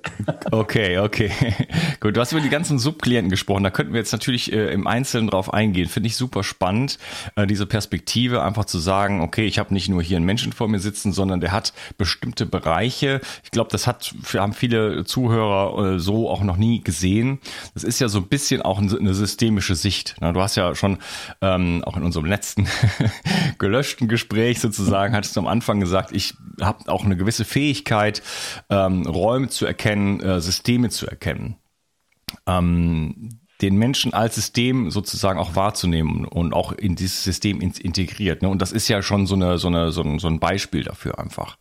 Okay, 0.50 0.98
okay. 0.98 1.30
Gut, 2.00 2.16
du 2.16 2.20
hast 2.20 2.32
über 2.32 2.40
die 2.40 2.48
ganzen 2.48 2.78
Subklienten 2.78 3.28
gesprochen. 3.28 3.64
Da 3.64 3.70
könnten 3.70 3.92
wir 3.92 3.98
jetzt 3.98 4.12
natürlich 4.12 4.52
äh, 4.52 4.72
im 4.72 4.86
Einzelnen 4.86 5.28
drauf 5.28 5.52
eingehen. 5.52 5.88
Finde 5.88 6.06
ich 6.06 6.16
super 6.16 6.44
spannend, 6.44 6.98
äh, 7.34 7.46
diese 7.46 7.66
Perspektive 7.66 8.42
einfach 8.42 8.64
zu 8.64 8.78
sagen, 8.78 9.20
okay, 9.20 9.46
ich 9.46 9.58
habe 9.58 9.74
nicht 9.74 9.88
nur 9.88 10.02
hier 10.02 10.16
einen 10.16 10.26
Menschen 10.26 10.52
vor 10.52 10.68
mir 10.68 10.78
sitzen, 10.78 11.12
sondern 11.12 11.40
der 11.40 11.50
hat 11.50 11.72
bestimmte 11.98 12.46
Bereiche. 12.46 13.20
Ich 13.42 13.50
glaube, 13.50 13.70
das 13.72 13.86
hat 13.86 14.14
haben 14.34 14.52
viele 14.52 15.04
Zuhörer 15.04 15.94
äh, 15.94 15.98
so 15.98 16.30
auch 16.30 16.42
noch 16.42 16.56
nie 16.56 16.82
gesehen. 16.82 17.40
Das 17.74 17.82
ist 17.82 17.98
ja 17.98 18.08
so 18.08 18.18
ein 18.18 18.28
bisschen 18.28 18.62
auch 18.62 18.78
eine 18.78 19.14
systemische 19.14 19.74
Sicht. 19.74 20.16
Na, 20.20 20.32
du 20.32 20.40
hast 20.40 20.56
ja 20.56 20.74
schon 20.76 20.98
ähm, 21.40 21.82
auch 21.84 21.96
in 21.96 22.04
unserem 22.04 22.26
letzten 22.26 22.68
gelöschten 23.58 24.06
Gespräch 24.06 24.60
sozusagen, 24.60 25.14
hattest 25.16 25.34
du 25.34 25.40
am 25.40 25.48
Anfang 25.48 25.80
gesagt, 25.80 26.12
ich 26.12 26.34
habe 26.60 26.90
auch 26.90 27.04
eine 27.04 27.16
gewisse 27.16 27.44
Fähigkeit, 27.44 28.22
ähm, 28.70 29.02
Räume 29.02 29.48
zu 29.48 29.66
erkennen, 29.66 30.20
äh, 30.20 30.40
Systeme 30.40 30.90
zu 30.90 31.06
erkennen. 31.06 31.56
Ähm, 32.46 33.40
den 33.62 33.76
Menschen 33.76 34.12
als 34.12 34.34
System 34.34 34.90
sozusagen 34.90 35.38
auch 35.38 35.56
wahrzunehmen 35.56 36.26
und 36.26 36.52
auch 36.52 36.72
in 36.72 36.94
dieses 36.94 37.24
System 37.24 37.60
integriert. 37.60 38.42
Ne? 38.42 38.48
Und 38.48 38.60
das 38.60 38.72
ist 38.72 38.88
ja 38.88 39.02
schon 39.02 39.26
so 39.26 39.34
eine, 39.34 39.56
so 39.56 39.68
eine, 39.68 39.92
so 39.92 40.02
ein, 40.02 40.18
so 40.18 40.28
ein 40.28 40.40
Beispiel 40.40 40.84
dafür 40.84 41.18
einfach. 41.18 41.56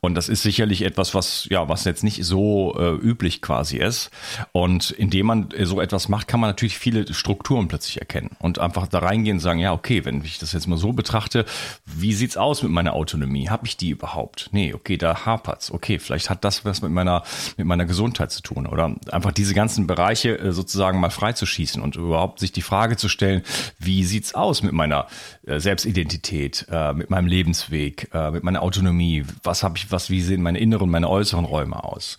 Und 0.00 0.14
das 0.14 0.30
ist 0.30 0.42
sicherlich 0.42 0.82
etwas, 0.82 1.14
was, 1.14 1.46
ja, 1.50 1.68
was 1.68 1.84
jetzt 1.84 2.04
nicht 2.04 2.24
so 2.24 2.74
äh, 2.78 2.94
üblich 2.94 3.42
quasi 3.42 3.76
ist. 3.76 4.10
Und 4.52 4.90
indem 4.92 5.26
man 5.26 5.48
so 5.62 5.80
etwas 5.80 6.08
macht, 6.08 6.26
kann 6.26 6.40
man 6.40 6.48
natürlich 6.48 6.78
viele 6.78 7.12
Strukturen 7.12 7.68
plötzlich 7.68 8.00
erkennen 8.00 8.30
und 8.38 8.58
einfach 8.58 8.86
da 8.86 9.00
reingehen 9.00 9.36
und 9.36 9.40
sagen, 9.40 9.58
ja, 9.58 9.72
okay, 9.72 10.06
wenn 10.06 10.24
ich 10.24 10.38
das 10.38 10.52
jetzt 10.52 10.66
mal 10.66 10.78
so 10.78 10.94
betrachte, 10.94 11.44
wie 11.84 12.14
sieht's 12.14 12.38
aus 12.38 12.62
mit 12.62 12.72
meiner 12.72 12.94
Autonomie? 12.94 13.50
Habe 13.50 13.66
ich 13.66 13.76
die 13.76 13.90
überhaupt? 13.90 14.48
Nee, 14.52 14.72
okay, 14.72 14.96
da 14.96 15.26
hapert's. 15.26 15.70
Okay, 15.70 15.98
vielleicht 15.98 16.30
hat 16.30 16.44
das 16.44 16.64
was 16.64 16.80
mit 16.80 16.92
meiner, 16.92 17.24
mit 17.58 17.66
meiner 17.66 17.84
Gesundheit 17.84 18.30
zu 18.30 18.40
tun 18.40 18.66
oder 18.66 18.94
einfach 19.10 19.32
diese 19.32 19.52
ganzen 19.52 19.86
Bereiche 19.86 20.38
äh, 20.38 20.52
sozusagen 20.52 20.98
mal 20.98 21.10
frei 21.10 21.25
freizuschießen 21.26 21.82
und 21.82 21.96
überhaupt 21.96 22.38
sich 22.38 22.52
die 22.52 22.62
Frage 22.62 22.96
zu 22.96 23.08
stellen, 23.08 23.42
wie 23.78 24.04
sieht's 24.04 24.34
aus 24.34 24.62
mit 24.62 24.72
meiner 24.72 25.06
äh, 25.46 25.58
Selbstidentität, 25.58 26.66
äh, 26.70 26.92
mit 26.92 27.10
meinem 27.10 27.26
Lebensweg, 27.26 28.10
äh, 28.14 28.30
mit 28.30 28.44
meiner 28.44 28.62
Autonomie? 28.62 29.24
Was 29.42 29.62
habe 29.62 29.76
ich, 29.76 29.90
was, 29.90 30.08
wie 30.08 30.20
sehen 30.20 30.42
meine 30.42 30.58
inneren, 30.58 30.88
meine 30.88 31.10
äußeren 31.10 31.44
Räume 31.44 31.82
aus? 31.82 32.18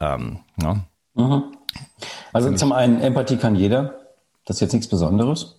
Ähm, 0.00 0.38
ja. 0.62 0.76
mhm. 1.14 1.44
Also 2.32 2.52
zum 2.54 2.72
einen, 2.72 3.00
Empathie 3.02 3.36
kann 3.36 3.54
jeder. 3.56 3.94
Das 4.46 4.56
ist 4.56 4.60
jetzt 4.60 4.72
nichts 4.72 4.88
Besonderes. 4.88 5.56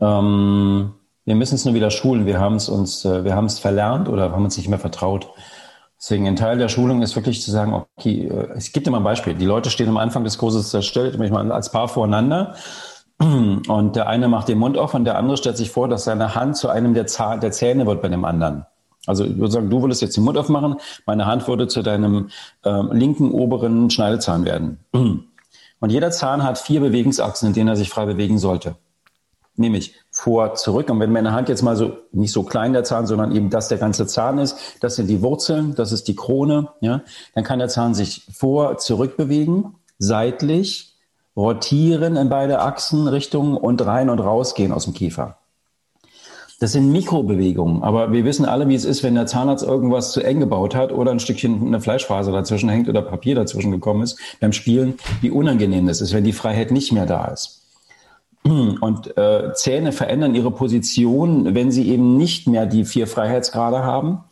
Ähm, 0.00 0.94
wir 1.24 1.34
müssen 1.36 1.54
es 1.54 1.64
nur 1.64 1.74
wieder 1.74 1.90
schulen. 1.90 2.26
Wir 2.26 2.40
haben 2.40 2.56
es 2.56 2.68
uns, 2.68 3.04
wir 3.04 3.36
haben 3.36 3.44
es 3.44 3.60
verlernt 3.60 4.08
oder 4.08 4.32
haben 4.32 4.44
uns 4.44 4.56
nicht 4.56 4.68
mehr 4.68 4.80
vertraut. 4.80 5.28
Deswegen 6.00 6.26
ein 6.26 6.36
Teil 6.36 6.56
der 6.56 6.68
Schulung 6.68 7.02
ist 7.02 7.14
wirklich 7.14 7.42
zu 7.42 7.50
sagen, 7.50 7.74
okay, 7.74 8.26
äh, 8.26 8.48
es 8.56 8.72
gibt 8.72 8.86
immer 8.86 8.98
ein 8.98 9.04
Beispiel. 9.04 9.34
Die 9.34 9.44
Leute 9.44 9.68
stehen 9.68 9.88
am 9.88 9.98
Anfang 9.98 10.24
des 10.24 10.38
Kurses, 10.38 10.72
äh, 10.72 10.80
stellt 10.82 11.18
mich 11.18 11.30
mal 11.30 11.52
als 11.52 11.70
Paar 11.70 11.88
voreinander 11.88 12.54
und 13.18 13.96
der 13.96 14.08
eine 14.08 14.28
macht 14.28 14.48
den 14.48 14.58
Mund 14.58 14.78
auf 14.78 14.94
und 14.94 15.04
der 15.04 15.18
andere 15.18 15.36
stellt 15.36 15.58
sich 15.58 15.70
vor, 15.70 15.88
dass 15.88 16.04
seine 16.04 16.34
Hand 16.34 16.56
zu 16.56 16.70
einem 16.70 16.94
der, 16.94 17.06
Zahn, 17.06 17.40
der 17.40 17.52
Zähne 17.52 17.86
wird 17.86 18.00
bei 18.00 18.08
dem 18.08 18.24
anderen. 18.24 18.64
Also 19.06 19.24
ich 19.24 19.36
würde 19.36 19.52
sagen, 19.52 19.68
du 19.68 19.82
würdest 19.82 20.00
jetzt 20.00 20.16
den 20.16 20.24
Mund 20.24 20.38
aufmachen, 20.38 20.76
meine 21.04 21.26
Hand 21.26 21.46
würde 21.48 21.68
zu 21.68 21.82
deinem 21.82 22.30
äh, 22.64 22.82
linken 22.92 23.30
oberen 23.32 23.90
Schneidezahn 23.90 24.44
werden. 24.46 24.78
Und 24.92 25.90
jeder 25.90 26.10
Zahn 26.10 26.42
hat 26.42 26.58
vier 26.58 26.80
Bewegungsachsen, 26.80 27.48
in 27.48 27.54
denen 27.54 27.68
er 27.68 27.76
sich 27.76 27.88
frei 27.88 28.04
bewegen 28.04 28.38
sollte 28.38 28.76
nämlich 29.60 29.94
vor, 30.20 30.54
zurück. 30.54 30.90
Und 30.90 31.00
wenn 31.00 31.12
meine 31.12 31.32
Hand 31.32 31.48
jetzt 31.48 31.62
mal 31.62 31.76
so, 31.76 31.96
nicht 32.12 32.32
so 32.32 32.42
klein 32.42 32.74
der 32.74 32.84
Zahn, 32.84 33.06
sondern 33.06 33.34
eben 33.34 33.48
das 33.48 33.68
der 33.68 33.78
ganze 33.78 34.06
Zahn 34.06 34.38
ist, 34.38 34.56
das 34.80 34.96
sind 34.96 35.06
die 35.06 35.22
Wurzeln, 35.22 35.74
das 35.74 35.92
ist 35.92 36.08
die 36.08 36.16
Krone, 36.16 36.68
ja, 36.80 37.00
dann 37.34 37.44
kann 37.44 37.58
der 37.58 37.68
Zahn 37.68 37.94
sich 37.94 38.26
vor, 38.32 38.76
zurück 38.76 39.16
bewegen, 39.16 39.76
seitlich, 39.98 40.94
rotieren 41.36 42.16
in 42.16 42.28
beide 42.28 42.60
Achsenrichtungen 42.60 43.56
und 43.56 43.84
rein 43.86 44.10
und 44.10 44.18
rausgehen 44.18 44.72
aus 44.72 44.84
dem 44.84 44.92
Kiefer. 44.92 45.38
Das 46.58 46.72
sind 46.72 46.92
Mikrobewegungen, 46.92 47.82
aber 47.82 48.12
wir 48.12 48.26
wissen 48.26 48.44
alle, 48.44 48.68
wie 48.68 48.74
es 48.74 48.84
ist, 48.84 49.02
wenn 49.02 49.14
der 49.14 49.24
Zahnarzt 49.24 49.64
irgendwas 49.64 50.12
zu 50.12 50.20
eng 50.20 50.40
gebaut 50.40 50.74
hat 50.74 50.92
oder 50.92 51.12
ein 51.12 51.20
Stückchen 51.20 51.66
eine 51.66 51.80
Fleischfaser 51.80 52.32
dazwischen 52.32 52.68
hängt 52.68 52.90
oder 52.90 53.00
Papier 53.00 53.34
dazwischen 53.34 53.70
gekommen 53.70 54.02
ist 54.02 54.18
beim 54.40 54.52
Spielen, 54.52 54.96
wie 55.22 55.30
unangenehm 55.30 55.86
das 55.86 56.02
ist, 56.02 56.12
wenn 56.12 56.24
die 56.24 56.34
Freiheit 56.34 56.72
nicht 56.72 56.92
mehr 56.92 57.06
da 57.06 57.24
ist. 57.28 57.59
Und 58.42 59.16
äh, 59.18 59.52
Zähne 59.54 59.92
verändern 59.92 60.34
ihre 60.34 60.50
Position, 60.50 61.54
wenn 61.54 61.70
sie 61.70 61.90
eben 61.90 62.16
nicht 62.16 62.46
mehr 62.46 62.66
die 62.66 62.84
vier 62.84 63.06
Freiheitsgrade 63.06 63.82
haben, 63.82 64.24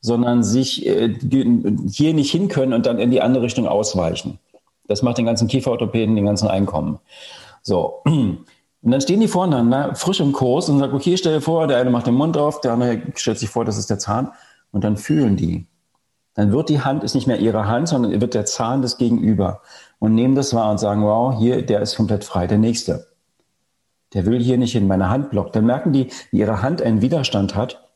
sondern 0.00 0.44
sich 0.44 0.86
äh, 0.86 1.14
hier 1.90 2.14
nicht 2.14 2.30
hin 2.30 2.48
können 2.48 2.72
und 2.72 2.86
dann 2.86 2.98
in 2.98 3.10
die 3.10 3.20
andere 3.20 3.42
Richtung 3.42 3.66
ausweichen. 3.66 4.38
Das 4.86 5.02
macht 5.02 5.18
den 5.18 5.26
ganzen 5.26 5.48
Kieferorthopäden, 5.48 6.14
den 6.14 6.26
ganzen 6.26 6.46
Einkommen. 6.46 7.00
So. 7.62 8.02
Und 8.04 8.92
dann 8.92 9.00
stehen 9.00 9.18
die 9.18 9.26
voreinander, 9.26 9.96
frisch 9.96 10.20
im 10.20 10.32
Kurs 10.32 10.68
und 10.68 10.78
sagen, 10.78 10.94
okay, 10.94 11.16
stell 11.16 11.34
dir 11.34 11.40
vor, 11.40 11.66
der 11.66 11.78
eine 11.78 11.90
macht 11.90 12.06
den 12.06 12.14
Mund 12.14 12.36
auf, 12.36 12.60
der 12.60 12.74
andere 12.74 13.02
stellt 13.16 13.38
sich 13.38 13.50
vor, 13.50 13.64
das 13.64 13.78
ist 13.78 13.90
der 13.90 13.98
Zahn. 13.98 14.30
Und 14.70 14.84
dann 14.84 14.96
fühlen 14.96 15.36
die. 15.36 15.66
Dann 16.34 16.52
wird 16.52 16.68
die 16.68 16.82
Hand, 16.82 17.02
ist 17.02 17.16
nicht 17.16 17.26
mehr 17.26 17.40
ihre 17.40 17.66
Hand, 17.66 17.88
sondern 17.88 18.20
wird 18.20 18.34
der 18.34 18.44
Zahn 18.44 18.82
des 18.82 18.96
Gegenüber. 18.96 19.60
Und 19.98 20.14
nehmen 20.14 20.36
das 20.36 20.54
wahr 20.54 20.70
und 20.70 20.78
sagen, 20.78 21.02
wow, 21.02 21.36
hier, 21.36 21.62
der 21.62 21.80
ist 21.80 21.96
komplett 21.96 22.22
frei, 22.22 22.46
der 22.46 22.58
Nächste 22.58 23.06
der 24.16 24.24
will 24.24 24.42
hier 24.42 24.56
nicht 24.56 24.74
in 24.74 24.86
meine 24.86 25.10
Hand 25.10 25.28
blocken. 25.28 25.52
Dann 25.52 25.66
merken 25.66 25.92
die, 25.92 26.08
wie 26.30 26.38
ihre 26.38 26.62
Hand 26.62 26.80
einen 26.80 27.02
Widerstand 27.02 27.54
hat, 27.54 27.86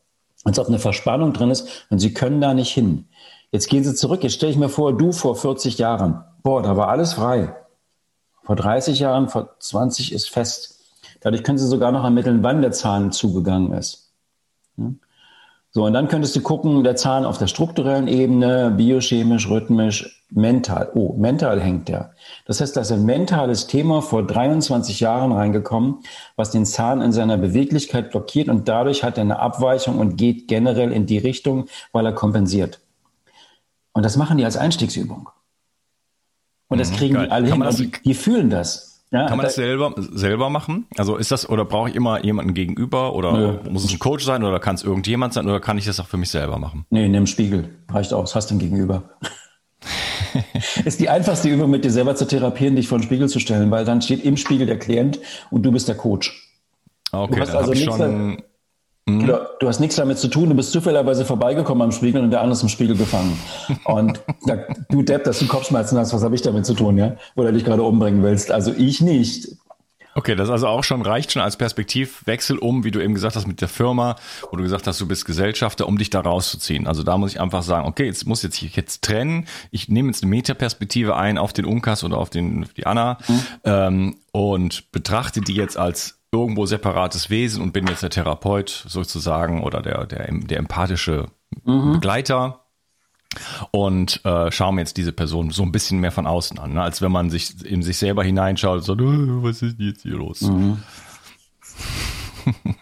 als 0.43 0.59
ob 0.59 0.67
eine 0.67 0.77
Verspannung 0.77 1.33
drin 1.33 1.49
ist 1.49 1.87
und 1.89 1.97
sie 1.97 2.13
können 2.13 2.39
da 2.39 2.53
nicht 2.53 2.71
hin. 2.71 3.07
Jetzt 3.51 3.69
gehen 3.69 3.83
sie 3.83 3.95
zurück. 3.95 4.21
Jetzt 4.21 4.35
stelle 4.35 4.51
ich 4.51 4.57
mir 4.59 4.69
vor, 4.69 4.95
du 4.95 5.13
vor 5.13 5.35
40 5.35 5.79
Jahren. 5.79 6.23
Boah, 6.43 6.61
da 6.61 6.77
war 6.77 6.89
alles 6.89 7.13
frei. 7.13 7.55
Vor 8.43 8.55
30 8.55 8.99
Jahren, 8.99 9.29
vor 9.29 9.55
20 9.57 10.11
ist 10.13 10.29
fest. 10.29 10.79
Dadurch 11.21 11.43
können 11.43 11.57
sie 11.57 11.67
sogar 11.67 11.91
noch 11.91 12.03
ermitteln, 12.03 12.43
wann 12.43 12.61
der 12.61 12.71
Zahn 12.71 13.11
zugegangen 13.11 13.73
ist. 13.73 14.13
So, 15.73 15.85
und 15.85 15.93
dann 15.93 16.09
könntest 16.09 16.35
du 16.35 16.41
gucken, 16.41 16.83
der 16.83 16.97
Zahn 16.97 17.23
auf 17.23 17.37
der 17.37 17.47
strukturellen 17.47 18.09
Ebene, 18.09 18.71
biochemisch, 18.71 19.49
rhythmisch, 19.49 20.25
mental. 20.29 20.91
Oh, 20.95 21.13
mental 21.13 21.61
hängt 21.61 21.87
der. 21.87 22.13
Das 22.45 22.59
heißt, 22.59 22.75
da 22.75 22.81
ist 22.81 22.91
ein 22.91 23.05
mentales 23.05 23.67
Thema 23.67 24.01
vor 24.01 24.27
23 24.27 24.99
Jahren 24.99 25.31
reingekommen, 25.31 25.99
was 26.35 26.51
den 26.51 26.65
Zahn 26.65 27.01
in 27.01 27.13
seiner 27.13 27.37
Beweglichkeit 27.37 28.11
blockiert 28.11 28.49
und 28.49 28.67
dadurch 28.67 29.05
hat 29.05 29.17
er 29.17 29.21
eine 29.21 29.39
Abweichung 29.39 29.97
und 29.97 30.17
geht 30.17 30.49
generell 30.49 30.91
in 30.91 31.05
die 31.05 31.19
Richtung, 31.19 31.67
weil 31.93 32.05
er 32.05 32.13
kompensiert. 32.13 32.81
Und 33.93 34.03
das 34.03 34.17
machen 34.17 34.37
die 34.37 34.45
als 34.45 34.57
Einstiegsübung. 34.57 35.29
Und 36.67 36.79
das 36.79 36.91
mhm, 36.91 36.95
kriegen 36.95 37.13
Geil. 37.15 37.25
die 37.27 37.31
alle 37.31 37.47
hin. 37.47 37.65
Die, 37.77 37.91
die 38.03 38.13
fühlen 38.13 38.49
das. 38.49 38.90
Ja, 39.11 39.27
Kann 39.27 39.37
man 39.37 39.45
das 39.45 39.55
selber, 39.55 39.93
selber 39.97 40.49
machen? 40.49 40.87
Also 40.97 41.17
ist 41.17 41.31
das, 41.31 41.49
oder 41.49 41.65
brauche 41.65 41.89
ich 41.89 41.95
immer 41.95 42.23
jemanden 42.23 42.53
gegenüber 42.53 43.13
oder 43.13 43.33
Nö. 43.33 43.69
muss 43.69 43.83
es 43.83 43.91
ein 43.91 43.99
Coach 43.99 44.23
sein 44.23 44.43
oder 44.43 44.59
kann 44.59 44.75
es 44.75 44.83
irgendjemand 44.83 45.33
sein 45.33 45.47
oder 45.47 45.59
kann 45.59 45.77
ich 45.77 45.85
das 45.85 45.99
auch 45.99 46.07
für 46.07 46.15
mich 46.15 46.29
selber 46.29 46.57
machen? 46.57 46.85
Nee, 46.89 47.09
nimm 47.09 47.27
Spiegel. 47.27 47.69
Reicht 47.89 48.13
aus. 48.13 48.35
Hast 48.35 48.51
du 48.51 48.57
Gegenüber. 48.57 49.03
ist 50.85 51.01
die 51.01 51.09
einfachste 51.09 51.49
Übung, 51.49 51.69
mit 51.69 51.83
dir 51.83 51.91
selber 51.91 52.15
zu 52.15 52.25
therapieren, 52.25 52.77
dich 52.77 52.87
vor 52.87 52.99
den 52.99 53.03
Spiegel 53.03 53.27
zu 53.27 53.39
stellen, 53.39 53.69
weil 53.69 53.83
dann 53.83 54.01
steht 54.01 54.23
im 54.23 54.37
Spiegel 54.37 54.65
der 54.65 54.79
Klient 54.79 55.19
und 55.49 55.63
du 55.63 55.73
bist 55.73 55.89
der 55.89 55.95
Coach. 55.95 56.49
Okay, 57.11 57.35
du 57.35 57.41
hast 57.41 57.55
also 57.55 57.71
nichts, 57.71 57.85
schon, 57.85 58.41
Mhm. 59.05 59.19
Genau, 59.19 59.39
du 59.59 59.67
hast 59.67 59.79
nichts 59.79 59.95
damit 59.95 60.19
zu 60.19 60.27
tun, 60.27 60.49
du 60.49 60.55
bist 60.55 60.71
zufälligerweise 60.71 61.25
vorbeigekommen 61.25 61.81
am 61.81 61.91
Spiegel 61.91 62.21
und 62.21 62.31
der 62.31 62.41
andere 62.41 62.53
ist 62.53 62.63
im 62.63 62.69
Spiegel 62.69 62.95
gefangen. 62.95 63.37
Und 63.85 64.21
da, 64.45 64.57
du 64.89 65.01
Depp, 65.01 65.23
dass 65.23 65.39
du 65.39 65.47
Kopfschmerzen 65.47 65.97
hast, 65.97 66.13
was 66.13 66.23
habe 66.23 66.35
ich 66.35 66.41
damit 66.41 66.65
zu 66.65 66.73
tun, 66.73 66.97
ja? 66.97 67.15
Oder 67.35 67.51
dich 67.51 67.65
gerade 67.65 67.83
umbringen 67.83 68.21
willst. 68.21 68.51
Also 68.51 68.73
ich 68.77 69.01
nicht. 69.01 69.47
Okay, 70.13 70.35
das 70.35 70.49
also 70.49 70.67
auch 70.67 70.83
schon 70.83 71.01
reicht 71.01 71.31
schon 71.31 71.41
als 71.41 71.55
Perspektivwechsel 71.55 72.57
um, 72.57 72.83
wie 72.83 72.91
du 72.91 73.01
eben 73.01 73.13
gesagt 73.13 73.35
hast 73.35 73.47
mit 73.47 73.61
der 73.61 73.69
Firma, 73.69 74.17
wo 74.49 74.57
du 74.57 74.63
gesagt 74.63 74.85
hast, 74.85 74.99
du 74.99 75.07
bist 75.07 75.25
Gesellschafter, 75.25 75.87
um 75.87 75.97
dich 75.97 76.09
da 76.09 76.19
rauszuziehen. 76.19 76.85
Also 76.85 77.03
da 77.03 77.17
muss 77.17 77.31
ich 77.31 77.39
einfach 77.39 77.63
sagen, 77.63 77.87
okay, 77.87 78.05
jetzt 78.05 78.27
muss 78.27 78.43
jetzt 78.43 78.61
ich 78.61 78.75
jetzt 78.75 79.03
trennen. 79.03 79.47
Ich 79.71 79.87
nehme 79.87 80.09
jetzt 80.09 80.21
eine 80.21 80.29
Metaperspektive 80.29 81.15
ein 81.15 81.37
auf 81.37 81.53
den 81.53 81.65
Unkas 81.65 82.03
oder 82.03 82.17
auf 82.17 82.29
den 82.29 82.67
die 82.75 82.85
Anna 82.85 83.19
mhm. 83.27 83.41
ähm, 83.63 84.15
und 84.31 84.91
betrachte 84.91 85.39
die 85.39 85.55
jetzt 85.55 85.77
als 85.77 86.20
irgendwo 86.31 86.65
separates 86.65 87.29
Wesen 87.29 87.61
und 87.61 87.73
bin 87.73 87.87
jetzt 87.87 88.03
der 88.03 88.09
Therapeut 88.09 88.85
sozusagen 88.87 89.63
oder 89.63 89.81
der, 89.81 90.05
der, 90.05 90.31
der 90.31 90.59
empathische 90.59 91.27
mhm. 91.65 91.93
Begleiter 91.93 92.61
und 93.71 94.23
äh, 94.25 94.51
schaue 94.51 94.73
mir 94.73 94.81
jetzt 94.81 94.97
diese 94.97 95.11
Person 95.11 95.51
so 95.51 95.63
ein 95.63 95.71
bisschen 95.71 95.99
mehr 95.99 96.11
von 96.11 96.27
außen 96.27 96.59
an, 96.59 96.73
ne? 96.73 96.81
als 96.81 97.01
wenn 97.01 97.11
man 97.11 97.29
sich 97.29 97.65
in 97.65 97.81
sich 97.83 97.97
selber 97.97 98.23
hineinschaut 98.23 98.77
und 98.77 98.83
sagt, 98.83 99.01
äh, 99.01 99.43
was 99.43 99.61
ist 99.61 99.79
jetzt 99.79 100.03
hier 100.03 100.15
los? 100.15 100.41
Mhm. 100.41 100.79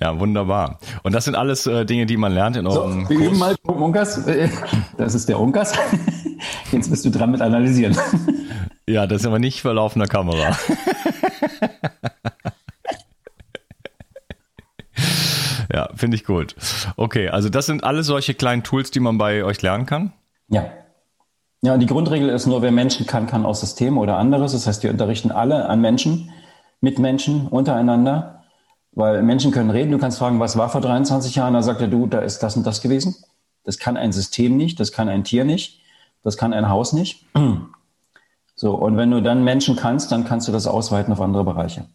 ja, 0.00 0.18
wunderbar. 0.18 0.78
Und 1.02 1.14
das 1.14 1.24
sind 1.24 1.34
alles 1.34 1.66
äh, 1.66 1.84
Dinge, 1.84 2.06
die 2.06 2.16
man 2.16 2.32
lernt 2.32 2.56
in 2.56 2.66
eurem 2.66 3.04
so, 3.04 3.10
wir 3.10 3.16
Kurs. 3.16 3.28
üben 3.28 3.38
mal 3.38 3.56
Unkas. 3.62 4.24
Das 4.96 5.14
ist 5.14 5.28
der 5.28 5.38
Unkas. 5.38 5.72
Jetzt 6.72 6.90
bist 6.90 7.04
du 7.04 7.10
dran 7.10 7.30
mit 7.30 7.40
analysieren. 7.40 7.96
Ja, 8.92 9.06
das 9.06 9.22
ist 9.22 9.26
aber 9.26 9.38
nicht 9.38 9.62
vor 9.62 9.72
laufender 9.72 10.06
Kamera. 10.06 10.54
ja, 15.72 15.88
finde 15.94 16.16
ich 16.18 16.24
gut. 16.24 16.54
Okay, 16.98 17.30
also 17.30 17.48
das 17.48 17.64
sind 17.64 17.84
alle 17.84 18.02
solche 18.02 18.34
kleinen 18.34 18.64
Tools, 18.64 18.90
die 18.90 19.00
man 19.00 19.16
bei 19.16 19.44
euch 19.44 19.62
lernen 19.62 19.86
kann? 19.86 20.12
Ja. 20.48 20.70
Ja, 21.62 21.78
die 21.78 21.86
Grundregel 21.86 22.28
ist 22.28 22.46
nur, 22.46 22.60
wer 22.60 22.70
Menschen 22.70 23.06
kann, 23.06 23.26
kann 23.26 23.46
auch 23.46 23.54
Systeme 23.54 23.98
oder 23.98 24.18
anderes. 24.18 24.52
Das 24.52 24.66
heißt, 24.66 24.82
wir 24.82 24.90
unterrichten 24.90 25.30
alle 25.30 25.70
an 25.70 25.80
Menschen, 25.80 26.30
mit 26.82 26.98
Menschen, 26.98 27.46
untereinander. 27.46 28.42
Weil 28.90 29.22
Menschen 29.22 29.52
können 29.52 29.70
reden. 29.70 29.90
Du 29.90 29.96
kannst 29.96 30.18
fragen, 30.18 30.38
was 30.38 30.58
war 30.58 30.68
vor 30.68 30.82
23 30.82 31.34
Jahren? 31.34 31.54
Da 31.54 31.62
sagt 31.62 31.80
er, 31.80 31.88
du, 31.88 32.06
da 32.08 32.18
ist 32.18 32.40
das 32.40 32.58
und 32.58 32.66
das 32.66 32.82
gewesen. 32.82 33.16
Das 33.64 33.78
kann 33.78 33.96
ein 33.96 34.12
System 34.12 34.58
nicht, 34.58 34.78
das 34.80 34.92
kann 34.92 35.08
ein 35.08 35.24
Tier 35.24 35.46
nicht, 35.46 35.80
das 36.22 36.36
kann 36.36 36.52
ein 36.52 36.68
Haus 36.68 36.92
nicht. 36.92 37.24
So, 38.62 38.76
und 38.76 38.96
wenn 38.96 39.10
du 39.10 39.20
dann 39.20 39.42
Menschen 39.42 39.74
kannst, 39.74 40.12
dann 40.12 40.24
kannst 40.24 40.46
du 40.46 40.52
das 40.52 40.68
ausweiten 40.68 41.12
auf 41.12 41.20
andere 41.20 41.42
Bereiche. 41.42 41.88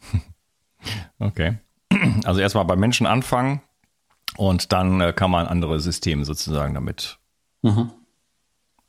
Okay. 1.18 1.58
Also 2.24 2.40
erstmal 2.40 2.64
bei 2.64 2.76
Menschen 2.76 3.06
anfangen 3.06 3.60
und 4.38 4.72
dann 4.72 5.00
äh, 5.02 5.12
kann 5.12 5.30
man 5.30 5.46
andere 5.46 5.78
Systeme 5.78 6.24
sozusagen 6.24 6.72
damit 6.74 7.18
mhm. 7.60 7.92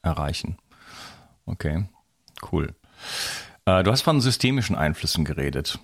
erreichen. 0.01 0.57
Okay, 1.45 1.85
cool. 2.51 2.73
Äh, 3.65 3.83
du 3.83 3.91
hast 3.91 4.01
von 4.01 4.21
systemischen 4.21 4.77
Einflüssen 4.77 5.25
geredet. 5.25 5.77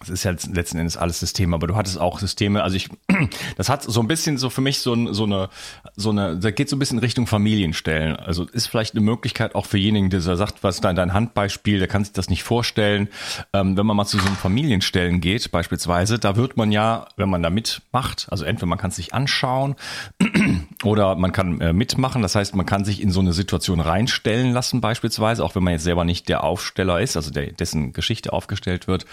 Das 0.00 0.08
ist 0.08 0.24
ja 0.24 0.32
letzten 0.52 0.78
Endes 0.78 0.96
alles 0.96 1.20
System, 1.20 1.54
aber 1.54 1.66
du 1.66 1.76
hattest 1.76 1.98
auch 1.98 2.18
Systeme, 2.18 2.62
also 2.62 2.76
ich, 2.76 2.88
das 3.56 3.68
hat 3.68 3.82
so 3.82 4.00
ein 4.00 4.08
bisschen 4.08 4.38
so 4.38 4.50
für 4.50 4.60
mich 4.60 4.80
so, 4.80 4.94
ein, 4.94 5.14
so 5.14 5.24
eine, 5.24 5.48
so 5.96 6.10
eine, 6.10 6.36
da 6.36 6.50
geht 6.50 6.68
so 6.68 6.76
ein 6.76 6.78
bisschen 6.78 6.98
Richtung 6.98 7.26
Familienstellen. 7.26 8.16
Also 8.16 8.44
ist 8.44 8.66
vielleicht 8.66 8.94
eine 8.94 9.04
Möglichkeit 9.04 9.54
auch 9.54 9.66
für 9.66 9.78
jenigen, 9.78 10.10
der 10.10 10.20
sagt, 10.20 10.62
was 10.62 10.80
da 10.80 10.90
in 10.90 10.96
dein 10.96 11.12
Handbeispiel, 11.12 11.78
der 11.78 11.88
kann 11.88 12.04
sich 12.04 12.12
das 12.12 12.28
nicht 12.28 12.42
vorstellen. 12.42 13.08
Ähm, 13.52 13.76
wenn 13.76 13.86
man 13.86 13.96
mal 13.96 14.06
zu 14.06 14.18
so 14.18 14.26
einem 14.26 14.36
Familienstellen 14.36 15.20
geht, 15.20 15.50
beispielsweise, 15.50 16.18
da 16.18 16.36
wird 16.36 16.56
man 16.56 16.72
ja, 16.72 17.06
wenn 17.16 17.30
man 17.30 17.42
da 17.42 17.50
mitmacht, 17.50 18.26
also 18.30 18.44
entweder 18.44 18.66
man 18.66 18.78
kann 18.78 18.90
es 18.90 18.96
sich 18.96 19.14
anschauen 19.14 19.76
oder 20.84 21.16
man 21.16 21.32
kann 21.32 21.60
äh, 21.60 21.72
mitmachen. 21.72 22.22
Das 22.22 22.34
heißt, 22.34 22.54
man 22.54 22.66
kann 22.66 22.84
sich 22.84 23.00
in 23.00 23.10
so 23.10 23.20
eine 23.20 23.32
Situation 23.32 23.80
reinstellen 23.80 24.52
lassen, 24.52 24.80
beispielsweise, 24.80 25.44
auch 25.44 25.54
wenn 25.54 25.64
man 25.64 25.72
jetzt 25.72 25.84
selber 25.84 26.04
nicht 26.04 26.28
der 26.28 26.44
Aufsteller 26.44 27.00
ist, 27.00 27.16
also 27.16 27.30
der, 27.30 27.52
dessen 27.52 27.92
Geschichte 27.92 28.32
aufgestellt 28.32 28.86
wird. 28.86 29.06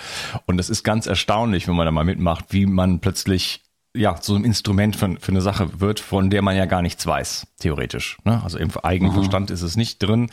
Und 0.46 0.58
das 0.58 0.70
ist 0.70 0.84
ganz 0.84 1.08
erstaunlich, 1.08 1.68
wenn 1.68 1.76
man 1.76 1.86
da 1.86 1.92
mal 1.92 2.04
mitmacht, 2.04 2.46
wie 2.50 2.66
man 2.66 3.00
plötzlich 3.00 3.64
ja, 3.94 4.16
so 4.22 4.36
ein 4.36 4.46
Instrument 4.46 4.96
für, 4.96 5.18
für 5.20 5.32
eine 5.32 5.42
Sache 5.42 5.82
wird, 5.82 6.00
von 6.00 6.30
der 6.30 6.42
man 6.42 6.56
ja 6.56 6.66
gar 6.66 6.82
nichts 6.82 7.06
weiß, 7.06 7.48
theoretisch. 7.60 8.18
Ne? 8.24 8.42
Also 8.44 8.58
im 8.58 8.72
eigenen 8.84 9.12
mhm. 9.12 9.16
Verstand 9.16 9.52
ist 9.52 9.62
es 9.62 9.76
nicht 9.76 10.00
drin. 10.00 10.30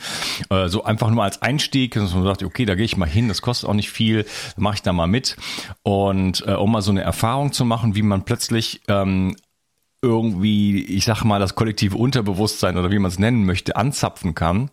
Äh, 0.49 0.69
so 0.69 0.85
einfach 0.85 1.09
nur 1.09 1.23
als 1.23 1.41
Einstieg, 1.41 1.93
dass 1.95 2.13
man 2.13 2.23
sagt, 2.23 2.43
okay, 2.43 2.65
da 2.65 2.75
gehe 2.75 2.85
ich 2.85 2.95
mal 2.95 3.09
hin, 3.09 3.27
das 3.27 3.41
kostet 3.41 3.69
auch 3.69 3.73
nicht 3.73 3.89
viel, 3.89 4.25
mache 4.55 4.75
ich 4.75 4.81
da 4.81 4.93
mal 4.93 5.07
mit. 5.07 5.35
Und 5.83 6.43
äh, 6.47 6.53
um 6.53 6.71
mal 6.71 6.81
so 6.81 6.91
eine 6.91 7.01
Erfahrung 7.01 7.51
zu 7.51 7.65
machen, 7.65 7.95
wie 7.95 8.01
man 8.01 8.23
plötzlich 8.23 8.81
ähm, 8.87 9.35
irgendwie, 10.01 10.83
ich 10.83 11.05
sag 11.05 11.23
mal, 11.23 11.39
das 11.39 11.55
kollektive 11.55 11.97
Unterbewusstsein 11.97 12.77
oder 12.77 12.91
wie 12.91 12.99
man 12.99 13.11
es 13.11 13.19
nennen 13.19 13.45
möchte, 13.45 13.75
anzapfen 13.75 14.35
kann. 14.35 14.71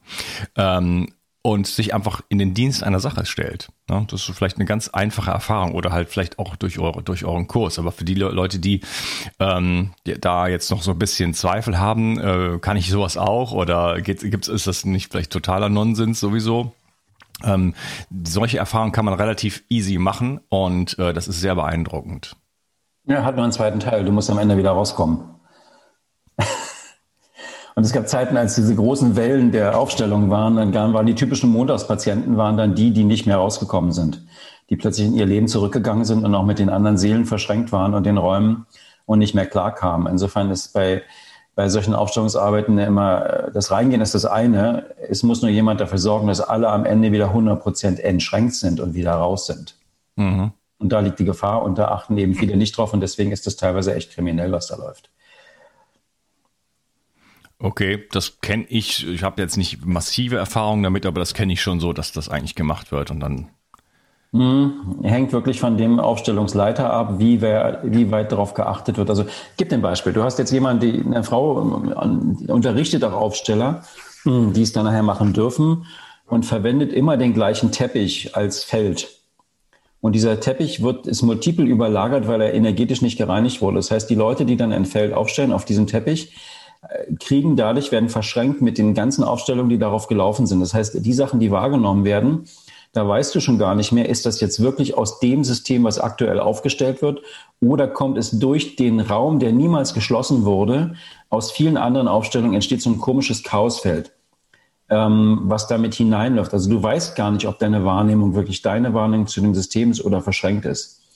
Ähm, 0.56 1.08
und 1.46 1.68
sich 1.68 1.94
einfach 1.94 2.22
in 2.28 2.38
den 2.38 2.54
Dienst 2.54 2.82
einer 2.82 2.98
Sache 2.98 3.24
stellt. 3.24 3.68
Ja, 3.88 4.04
das 4.10 4.28
ist 4.28 4.36
vielleicht 4.36 4.56
eine 4.56 4.64
ganz 4.64 4.88
einfache 4.88 5.30
Erfahrung 5.30 5.76
oder 5.76 5.92
halt 5.92 6.08
vielleicht 6.08 6.40
auch 6.40 6.56
durch, 6.56 6.80
eure, 6.80 7.04
durch 7.04 7.24
euren 7.24 7.46
Kurs. 7.46 7.78
Aber 7.78 7.92
für 7.92 8.04
die 8.04 8.16
Leute, 8.16 8.58
die, 8.58 8.80
ähm, 9.38 9.92
die 10.08 10.20
da 10.20 10.48
jetzt 10.48 10.72
noch 10.72 10.82
so 10.82 10.90
ein 10.90 10.98
bisschen 10.98 11.34
Zweifel 11.34 11.78
haben, 11.78 12.18
äh, 12.18 12.58
kann 12.58 12.76
ich 12.76 12.90
sowas 12.90 13.16
auch 13.16 13.52
oder 13.52 14.00
gibt's, 14.00 14.48
ist 14.48 14.66
das 14.66 14.84
nicht 14.84 15.12
vielleicht 15.12 15.30
totaler 15.30 15.68
Nonsens 15.68 16.18
sowieso? 16.18 16.72
Ähm, 17.44 17.74
solche 18.24 18.58
Erfahrungen 18.58 18.90
kann 18.90 19.04
man 19.04 19.14
relativ 19.14 19.62
easy 19.68 19.98
machen 19.98 20.40
und 20.48 20.98
äh, 20.98 21.12
das 21.12 21.28
ist 21.28 21.40
sehr 21.40 21.54
beeindruckend. 21.54 22.34
Ja, 23.06 23.24
hat 23.24 23.36
nur 23.36 23.44
einen 23.44 23.52
zweiten 23.52 23.80
Teil. 23.80 24.04
Du 24.04 24.12
musst 24.12 24.30
am 24.30 24.38
Ende 24.38 24.56
wieder 24.56 24.72
rauskommen. 24.72 25.36
Und 27.76 27.84
es 27.84 27.92
gab 27.92 28.08
Zeiten, 28.08 28.38
als 28.38 28.54
diese 28.54 28.74
großen 28.74 29.16
Wellen 29.16 29.52
der 29.52 29.78
Aufstellung 29.78 30.30
waren, 30.30 30.72
dann 30.72 30.94
waren 30.94 31.06
die 31.06 31.14
typischen 31.14 31.50
Montagspatienten 31.50 32.38
waren 32.38 32.56
dann 32.56 32.74
die, 32.74 32.90
die 32.90 33.04
nicht 33.04 33.26
mehr 33.26 33.36
rausgekommen 33.36 33.92
sind, 33.92 34.24
die 34.70 34.76
plötzlich 34.76 35.06
in 35.06 35.14
ihr 35.14 35.26
Leben 35.26 35.46
zurückgegangen 35.46 36.06
sind 36.06 36.24
und 36.24 36.34
auch 36.34 36.44
mit 36.46 36.58
den 36.58 36.70
anderen 36.70 36.96
Seelen 36.96 37.26
verschränkt 37.26 37.72
waren 37.72 37.92
und 37.92 38.06
den 38.06 38.16
Räumen 38.16 38.64
und 39.04 39.18
nicht 39.18 39.34
mehr 39.34 39.44
klar 39.44 39.74
kamen. 39.74 40.06
Insofern 40.06 40.50
ist 40.50 40.72
bei, 40.72 41.02
bei 41.54 41.68
solchen 41.68 41.94
Aufstellungsarbeiten 41.94 42.78
immer, 42.78 43.50
das 43.52 43.70
Reingehen 43.70 44.00
ist 44.00 44.14
das 44.14 44.24
eine. 44.24 44.86
Es 45.10 45.22
muss 45.22 45.42
nur 45.42 45.50
jemand 45.50 45.78
dafür 45.78 45.98
sorgen, 45.98 46.28
dass 46.28 46.40
alle 46.40 46.70
am 46.70 46.86
Ende 46.86 47.12
wieder 47.12 47.28
100 47.28 47.62
Prozent 47.62 48.00
entschränkt 48.00 48.54
sind 48.54 48.80
und 48.80 48.94
wieder 48.94 49.12
raus 49.12 49.46
sind. 49.46 49.76
Mhm. 50.16 50.52
Und 50.78 50.90
da 50.90 51.00
liegt 51.00 51.18
die 51.18 51.24
Gefahr 51.24 51.62
und 51.62 51.78
da 51.78 51.88
achten 51.88 52.18
eben 52.18 52.34
viele 52.34 52.56
nicht 52.56 52.76
drauf 52.76 52.92
und 52.92 53.00
deswegen 53.00 53.32
ist 53.32 53.46
das 53.46 53.56
teilweise 53.56 53.94
echt 53.94 54.12
kriminell, 54.12 54.52
was 54.52 54.66
da 54.66 54.76
läuft. 54.76 55.10
Okay, 57.58 58.04
das 58.12 58.40
kenne 58.40 58.66
ich. 58.68 59.08
Ich 59.08 59.22
habe 59.22 59.40
jetzt 59.40 59.56
nicht 59.56 59.84
massive 59.86 60.36
Erfahrungen 60.36 60.82
damit, 60.82 61.06
aber 61.06 61.20
das 61.20 61.32
kenne 61.32 61.54
ich 61.54 61.62
schon 61.62 61.80
so, 61.80 61.92
dass 61.94 62.12
das 62.12 62.28
eigentlich 62.28 62.54
gemacht 62.54 62.92
wird 62.92 63.10
und 63.10 63.20
dann. 63.20 63.48
Hm, 64.32 65.00
hängt 65.02 65.32
wirklich 65.32 65.60
von 65.60 65.78
dem 65.78 65.98
Aufstellungsleiter 65.98 66.92
ab, 66.92 67.14
wie, 67.18 67.40
wer, 67.40 67.80
wie 67.84 68.10
weit 68.10 68.32
darauf 68.32 68.52
geachtet 68.52 68.98
wird. 68.98 69.08
Also 69.08 69.24
gib 69.56 69.72
ein 69.72 69.80
Beispiel. 69.80 70.12
Du 70.12 70.22
hast 70.22 70.38
jetzt 70.38 70.52
jemanden, 70.52 70.80
die, 70.80 71.00
eine 71.00 71.24
Frau 71.24 71.82
die 72.38 72.52
unterrichtet 72.52 73.02
auch 73.04 73.14
Aufsteller, 73.14 73.84
hm, 74.24 74.52
die 74.52 74.62
es 74.62 74.72
dann 74.72 74.84
nachher 74.84 75.02
machen 75.02 75.32
dürfen 75.32 75.86
und 76.26 76.44
verwendet 76.44 76.92
immer 76.92 77.16
den 77.16 77.32
gleichen 77.32 77.72
Teppich 77.72 78.36
als 78.36 78.64
Feld. 78.64 79.15
Und 80.00 80.14
dieser 80.14 80.40
Teppich 80.40 80.82
wird, 80.82 81.06
ist 81.06 81.22
multiple 81.22 81.64
überlagert, 81.64 82.28
weil 82.28 82.40
er 82.40 82.54
energetisch 82.54 83.02
nicht 83.02 83.18
gereinigt 83.18 83.60
wurde. 83.60 83.76
Das 83.76 83.90
heißt, 83.90 84.08
die 84.08 84.14
Leute, 84.14 84.44
die 84.44 84.56
dann 84.56 84.72
ein 84.72 84.84
Feld 84.84 85.12
aufstellen 85.12 85.52
auf 85.52 85.64
diesem 85.64 85.86
Teppich, 85.86 86.32
kriegen 87.18 87.56
dadurch, 87.56 87.90
werden 87.90 88.08
verschränkt 88.08 88.60
mit 88.62 88.78
den 88.78 88.94
ganzen 88.94 89.24
Aufstellungen, 89.24 89.70
die 89.70 89.78
darauf 89.78 90.06
gelaufen 90.06 90.46
sind. 90.46 90.60
Das 90.60 90.74
heißt, 90.74 91.04
die 91.04 91.12
Sachen, 91.12 91.40
die 91.40 91.50
wahrgenommen 91.50 92.04
werden, 92.04 92.44
da 92.92 93.06
weißt 93.06 93.34
du 93.34 93.40
schon 93.40 93.58
gar 93.58 93.74
nicht 93.74 93.92
mehr, 93.92 94.08
ist 94.08 94.24
das 94.24 94.40
jetzt 94.40 94.60
wirklich 94.60 94.96
aus 94.96 95.18
dem 95.18 95.44
System, 95.44 95.84
was 95.84 95.98
aktuell 95.98 96.40
aufgestellt 96.40 97.02
wird, 97.02 97.20
oder 97.60 97.88
kommt 97.88 98.16
es 98.16 98.30
durch 98.30 98.76
den 98.76 99.00
Raum, 99.00 99.38
der 99.38 99.52
niemals 99.52 99.92
geschlossen 99.92 100.44
wurde, 100.44 100.94
aus 101.28 101.50
vielen 101.50 101.76
anderen 101.76 102.08
Aufstellungen 102.08 102.54
entsteht 102.54 102.80
so 102.80 102.90
ein 102.90 102.98
komisches 102.98 103.42
Chaosfeld, 103.42 104.12
ähm, 104.88 105.42
was 105.44 105.66
damit 105.66 105.94
hineinläuft. 105.94 106.52
Also 106.52 106.70
du 106.70 106.82
weißt 106.82 107.16
gar 107.16 107.30
nicht, 107.30 107.46
ob 107.46 107.58
deine 107.58 107.84
Wahrnehmung 107.84 108.34
wirklich 108.34 108.62
deine 108.62 108.94
Wahrnehmung 108.94 109.26
zu 109.26 109.40
dem 109.40 109.54
System 109.54 109.90
ist 109.90 110.04
oder 110.04 110.22
verschränkt 110.22 110.64
ist 110.64 111.06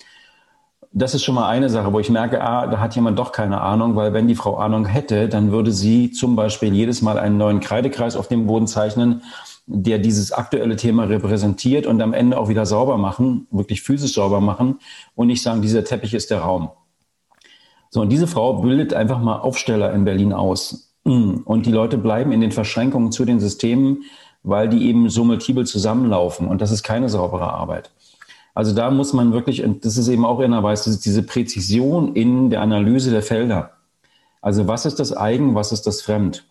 das 0.93 1.15
ist 1.15 1.23
schon 1.23 1.37
mal 1.37 1.49
eine 1.49 1.71
Sache, 1.71 1.93
wo 1.93 2.01
ich 2.01 2.11
merke, 2.11 2.43
ah, 2.43 2.67
da 2.67 2.81
hat 2.81 2.97
jemand 2.97 3.19
doch 3.19 3.31
keine 3.31 3.61
Ahnung, 3.61 3.95
weil 3.95 4.13
wenn 4.13 4.27
die 4.27 4.35
Frau 4.35 4.57
Ahnung 4.57 4.87
hätte, 4.87 5.29
dann 5.29 5.53
würde 5.53 5.71
sie 5.71 6.11
zum 6.11 6.35
Beispiel 6.35 6.75
jedes 6.75 7.01
Mal 7.01 7.17
einen 7.19 7.37
neuen 7.37 7.61
Kreidekreis 7.61 8.17
auf 8.17 8.27
dem 8.27 8.47
Boden 8.47 8.67
zeichnen, 8.67 9.23
der 9.67 9.99
dieses 9.99 10.33
aktuelle 10.33 10.75
Thema 10.75 11.05
repräsentiert 11.05 11.87
und 11.87 12.03
am 12.03 12.13
Ende 12.13 12.39
auch 12.39 12.49
wieder 12.49 12.67
sauber 12.67 12.99
machen, 12.99 13.47
wirklich 13.53 13.83
physisch 13.83 14.15
sauber 14.15 14.41
machen 14.41 14.81
und 15.15 15.29
nicht 15.29 15.43
sagen, 15.43 15.63
dieser 15.63 15.85
Teppich 15.85 16.13
ist 16.13 16.33
der 16.33 16.41
Raum. 16.41 16.71
So, 17.91 18.01
und 18.01 18.09
diese 18.09 18.27
Frau 18.27 18.55
bildet 18.55 18.93
einfach 18.93 19.21
mal 19.21 19.39
Aufsteller 19.39 19.93
in 19.93 20.05
Berlin 20.05 20.33
aus. 20.33 20.90
Und 21.03 21.67
die 21.67 21.73
Leute 21.73 21.97
bleiben 21.99 22.33
in 22.33 22.41
den 22.41 22.53
Verschränkungen 22.53 23.11
zu 23.11 23.25
den 23.25 23.41
Systemen, 23.41 24.05
weil 24.43 24.69
die 24.69 24.87
eben 24.89 25.09
so 25.09 25.25
multiple 25.25 25.65
zusammenlaufen. 25.65 26.47
Und 26.47 26.61
das 26.61 26.71
ist 26.71 26.83
keine 26.83 27.09
saubere 27.09 27.53
Arbeit. 27.53 27.91
Also 28.55 28.75
da 28.75 28.91
muss 28.91 29.13
man 29.13 29.33
wirklich, 29.33 29.65
und 29.65 29.85
das 29.85 29.97
ist 29.97 30.09
eben 30.09 30.25
auch 30.25 30.41
in 30.41 30.51
der 30.51 30.73
ist 30.73 31.05
diese 31.05 31.23
Präzision 31.23 32.15
in 32.15 32.51
der 32.51 32.61
Analyse 32.61 33.11
der 33.11 33.23
Felder. 33.23 33.73
Also 34.43 34.67
was 34.67 34.87
ist 34.87 34.99
das 34.99 35.17
Eigen, 35.17 35.55
was 35.55 35.73
ist 35.73 35.87
das 35.87 36.03
Fremd? 36.03 36.45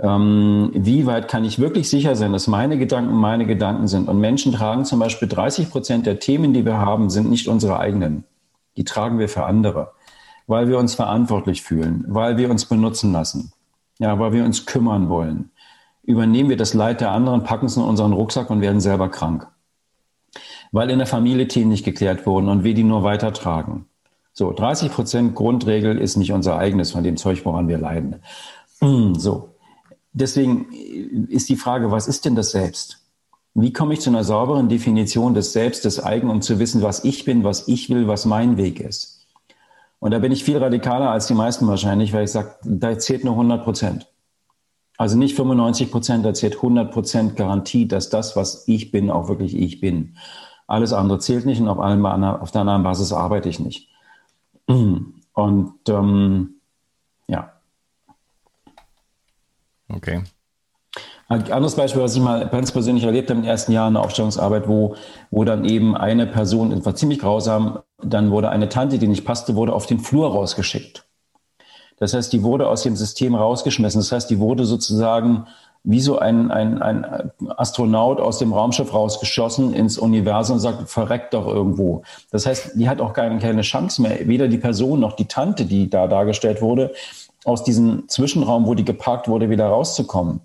Ähm, 0.00 0.70
wie 0.72 1.06
weit 1.06 1.28
kann 1.28 1.44
ich 1.44 1.58
wirklich 1.58 1.90
sicher 1.90 2.16
sein, 2.16 2.32
dass 2.32 2.46
meine 2.46 2.78
Gedanken 2.78 3.14
meine 3.14 3.46
Gedanken 3.46 3.88
sind? 3.88 4.08
Und 4.08 4.18
Menschen 4.18 4.52
tragen 4.52 4.84
zum 4.84 4.98
Beispiel 4.98 5.28
30 5.28 5.70
Prozent 5.70 6.06
der 6.06 6.20
Themen, 6.20 6.54
die 6.54 6.64
wir 6.64 6.78
haben, 6.78 7.10
sind 7.10 7.28
nicht 7.28 7.48
unsere 7.48 7.78
eigenen. 7.78 8.24
Die 8.76 8.84
tragen 8.84 9.18
wir 9.18 9.28
für 9.28 9.44
andere, 9.44 9.92
weil 10.46 10.68
wir 10.68 10.78
uns 10.78 10.94
verantwortlich 10.94 11.62
fühlen, 11.62 12.04
weil 12.08 12.36
wir 12.36 12.50
uns 12.50 12.64
benutzen 12.64 13.12
lassen, 13.12 13.52
ja, 13.98 14.18
weil 14.18 14.32
wir 14.32 14.44
uns 14.44 14.66
kümmern 14.66 15.08
wollen. 15.08 15.50
Übernehmen 16.02 16.48
wir 16.48 16.56
das 16.56 16.74
Leid 16.74 17.00
der 17.00 17.12
anderen, 17.12 17.44
packen 17.44 17.66
es 17.66 17.76
in 17.76 17.82
unseren 17.82 18.12
Rucksack 18.12 18.50
und 18.50 18.60
werden 18.60 18.80
selber 18.80 19.08
krank 19.08 19.46
weil 20.72 20.90
in 20.90 20.98
der 20.98 21.06
Familie 21.06 21.48
Themen 21.48 21.70
nicht 21.70 21.84
geklärt 21.84 22.26
wurden 22.26 22.48
und 22.48 22.64
wir 22.64 22.74
die 22.74 22.84
nur 22.84 23.02
weitertragen. 23.02 23.86
So, 24.32 24.52
30 24.52 24.92
Prozent 24.92 25.34
Grundregel 25.34 25.98
ist 25.98 26.16
nicht 26.16 26.32
unser 26.32 26.56
eigenes 26.56 26.92
von 26.92 27.02
dem 27.02 27.16
Zeug, 27.16 27.44
woran 27.44 27.68
wir 27.68 27.78
leiden. 27.78 28.16
So. 28.80 29.48
Deswegen 30.12 30.72
ist 31.28 31.48
die 31.48 31.56
Frage, 31.56 31.92
was 31.92 32.08
ist 32.08 32.24
denn 32.24 32.34
das 32.34 32.50
Selbst? 32.50 32.98
Wie 33.54 33.72
komme 33.72 33.94
ich 33.94 34.00
zu 34.00 34.10
einer 34.10 34.24
sauberen 34.24 34.68
Definition 34.68 35.34
des 35.34 35.52
Selbst, 35.52 35.84
des 35.84 36.02
Eigen, 36.02 36.30
um 36.30 36.42
zu 36.42 36.58
wissen, 36.58 36.82
was 36.82 37.04
ich 37.04 37.24
bin, 37.24 37.44
was 37.44 37.68
ich 37.68 37.90
will, 37.90 38.08
was 38.08 38.24
mein 38.24 38.56
Weg 38.56 38.80
ist? 38.80 39.19
Und 40.00 40.10
da 40.12 40.18
bin 40.18 40.32
ich 40.32 40.44
viel 40.44 40.58
radikaler 40.58 41.10
als 41.10 41.26
die 41.26 41.34
meisten 41.34 41.66
wahrscheinlich, 41.66 42.12
weil 42.12 42.24
ich 42.24 42.32
sage, 42.32 42.56
da 42.64 42.98
zählt 42.98 43.22
nur 43.22 43.34
100 43.34 43.62
Prozent. 43.62 44.06
Also 44.96 45.16
nicht 45.16 45.36
95 45.36 45.90
Prozent, 45.90 46.26
da 46.26 46.34
zählt 46.34 46.56
100 46.56 46.92
Prozent 46.92 47.36
Garantie, 47.36 47.86
dass 47.86 48.10
das, 48.10 48.34
was 48.34 48.66
ich 48.66 48.90
bin, 48.90 49.10
auch 49.10 49.28
wirklich 49.28 49.56
ich 49.56 49.80
bin. 49.80 50.16
Alles 50.66 50.92
andere 50.92 51.18
zählt 51.18 51.46
nicht 51.46 51.60
und 51.60 51.68
auf, 51.68 51.78
allen, 51.78 52.04
auf 52.04 52.50
der 52.50 52.62
anderen 52.62 52.82
Basis 52.82 53.12
arbeite 53.12 53.48
ich 53.48 53.60
nicht. 53.60 53.88
Und 54.66 55.88
ähm, 55.88 56.54
ja. 57.28 57.52
Okay. 59.88 60.22
Ein 61.30 61.48
anderes 61.52 61.76
Beispiel, 61.76 62.02
was 62.02 62.16
ich 62.16 62.20
mal 62.20 62.48
ganz 62.48 62.72
persönlich 62.72 63.04
erlebt 63.04 63.30
habe 63.30 63.38
in 63.38 63.44
den 63.44 63.50
ersten 63.50 63.70
Jahren 63.70 63.94
der 63.94 64.02
Aufstellungsarbeit, 64.02 64.66
wo, 64.66 64.96
wo 65.30 65.44
dann 65.44 65.64
eben 65.64 65.96
eine 65.96 66.26
Person, 66.26 66.70
das 66.70 66.84
war 66.84 66.96
ziemlich 66.96 67.20
grausam, 67.20 67.78
dann 68.02 68.32
wurde 68.32 68.48
eine 68.48 68.68
Tante, 68.68 68.98
die 68.98 69.06
nicht 69.06 69.24
passte, 69.24 69.54
wurde 69.54 69.72
auf 69.72 69.86
den 69.86 70.00
Flur 70.00 70.32
rausgeschickt. 70.32 71.06
Das 71.98 72.14
heißt, 72.14 72.32
die 72.32 72.42
wurde 72.42 72.66
aus 72.66 72.82
dem 72.82 72.96
System 72.96 73.36
rausgeschmissen. 73.36 74.00
Das 74.00 74.10
heißt, 74.10 74.28
die 74.28 74.40
wurde 74.40 74.64
sozusagen 74.64 75.46
wie 75.84 76.00
so 76.00 76.18
ein, 76.18 76.50
ein, 76.50 76.82
ein 76.82 77.30
Astronaut 77.56 78.20
aus 78.20 78.38
dem 78.38 78.52
Raumschiff 78.52 78.92
rausgeschossen 78.92 79.72
ins 79.72 79.98
Universum 79.98 80.54
und 80.54 80.60
sagt, 80.60 80.90
verreckt 80.90 81.32
doch 81.32 81.46
irgendwo. 81.46 82.02
Das 82.32 82.44
heißt, 82.44 82.72
die 82.74 82.88
hat 82.88 83.00
auch 83.00 83.12
keine, 83.12 83.38
keine 83.38 83.62
Chance 83.62 84.02
mehr, 84.02 84.26
weder 84.26 84.48
die 84.48 84.58
Person 84.58 84.98
noch 84.98 85.14
die 85.14 85.26
Tante, 85.26 85.64
die 85.64 85.88
da 85.88 86.08
dargestellt 86.08 86.60
wurde, 86.60 86.92
aus 87.44 87.62
diesem 87.62 88.08
Zwischenraum, 88.08 88.66
wo 88.66 88.74
die 88.74 88.84
geparkt 88.84 89.28
wurde, 89.28 89.48
wieder 89.48 89.68
rauszukommen. 89.68 90.40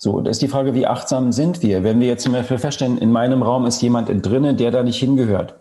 So, 0.00 0.20
da 0.20 0.30
ist 0.30 0.40
die 0.40 0.48
Frage, 0.48 0.74
wie 0.74 0.86
achtsam 0.86 1.32
sind 1.32 1.60
wir? 1.60 1.82
Wenn 1.82 1.98
wir 1.98 2.06
jetzt 2.06 2.22
zum 2.22 2.32
Beispiel 2.32 2.58
feststellen, 2.58 2.98
in 2.98 3.10
meinem 3.10 3.42
Raum 3.42 3.66
ist 3.66 3.82
jemand 3.82 4.08
drinnen, 4.24 4.56
der 4.56 4.70
da 4.70 4.84
nicht 4.84 5.00
hingehört, 5.00 5.54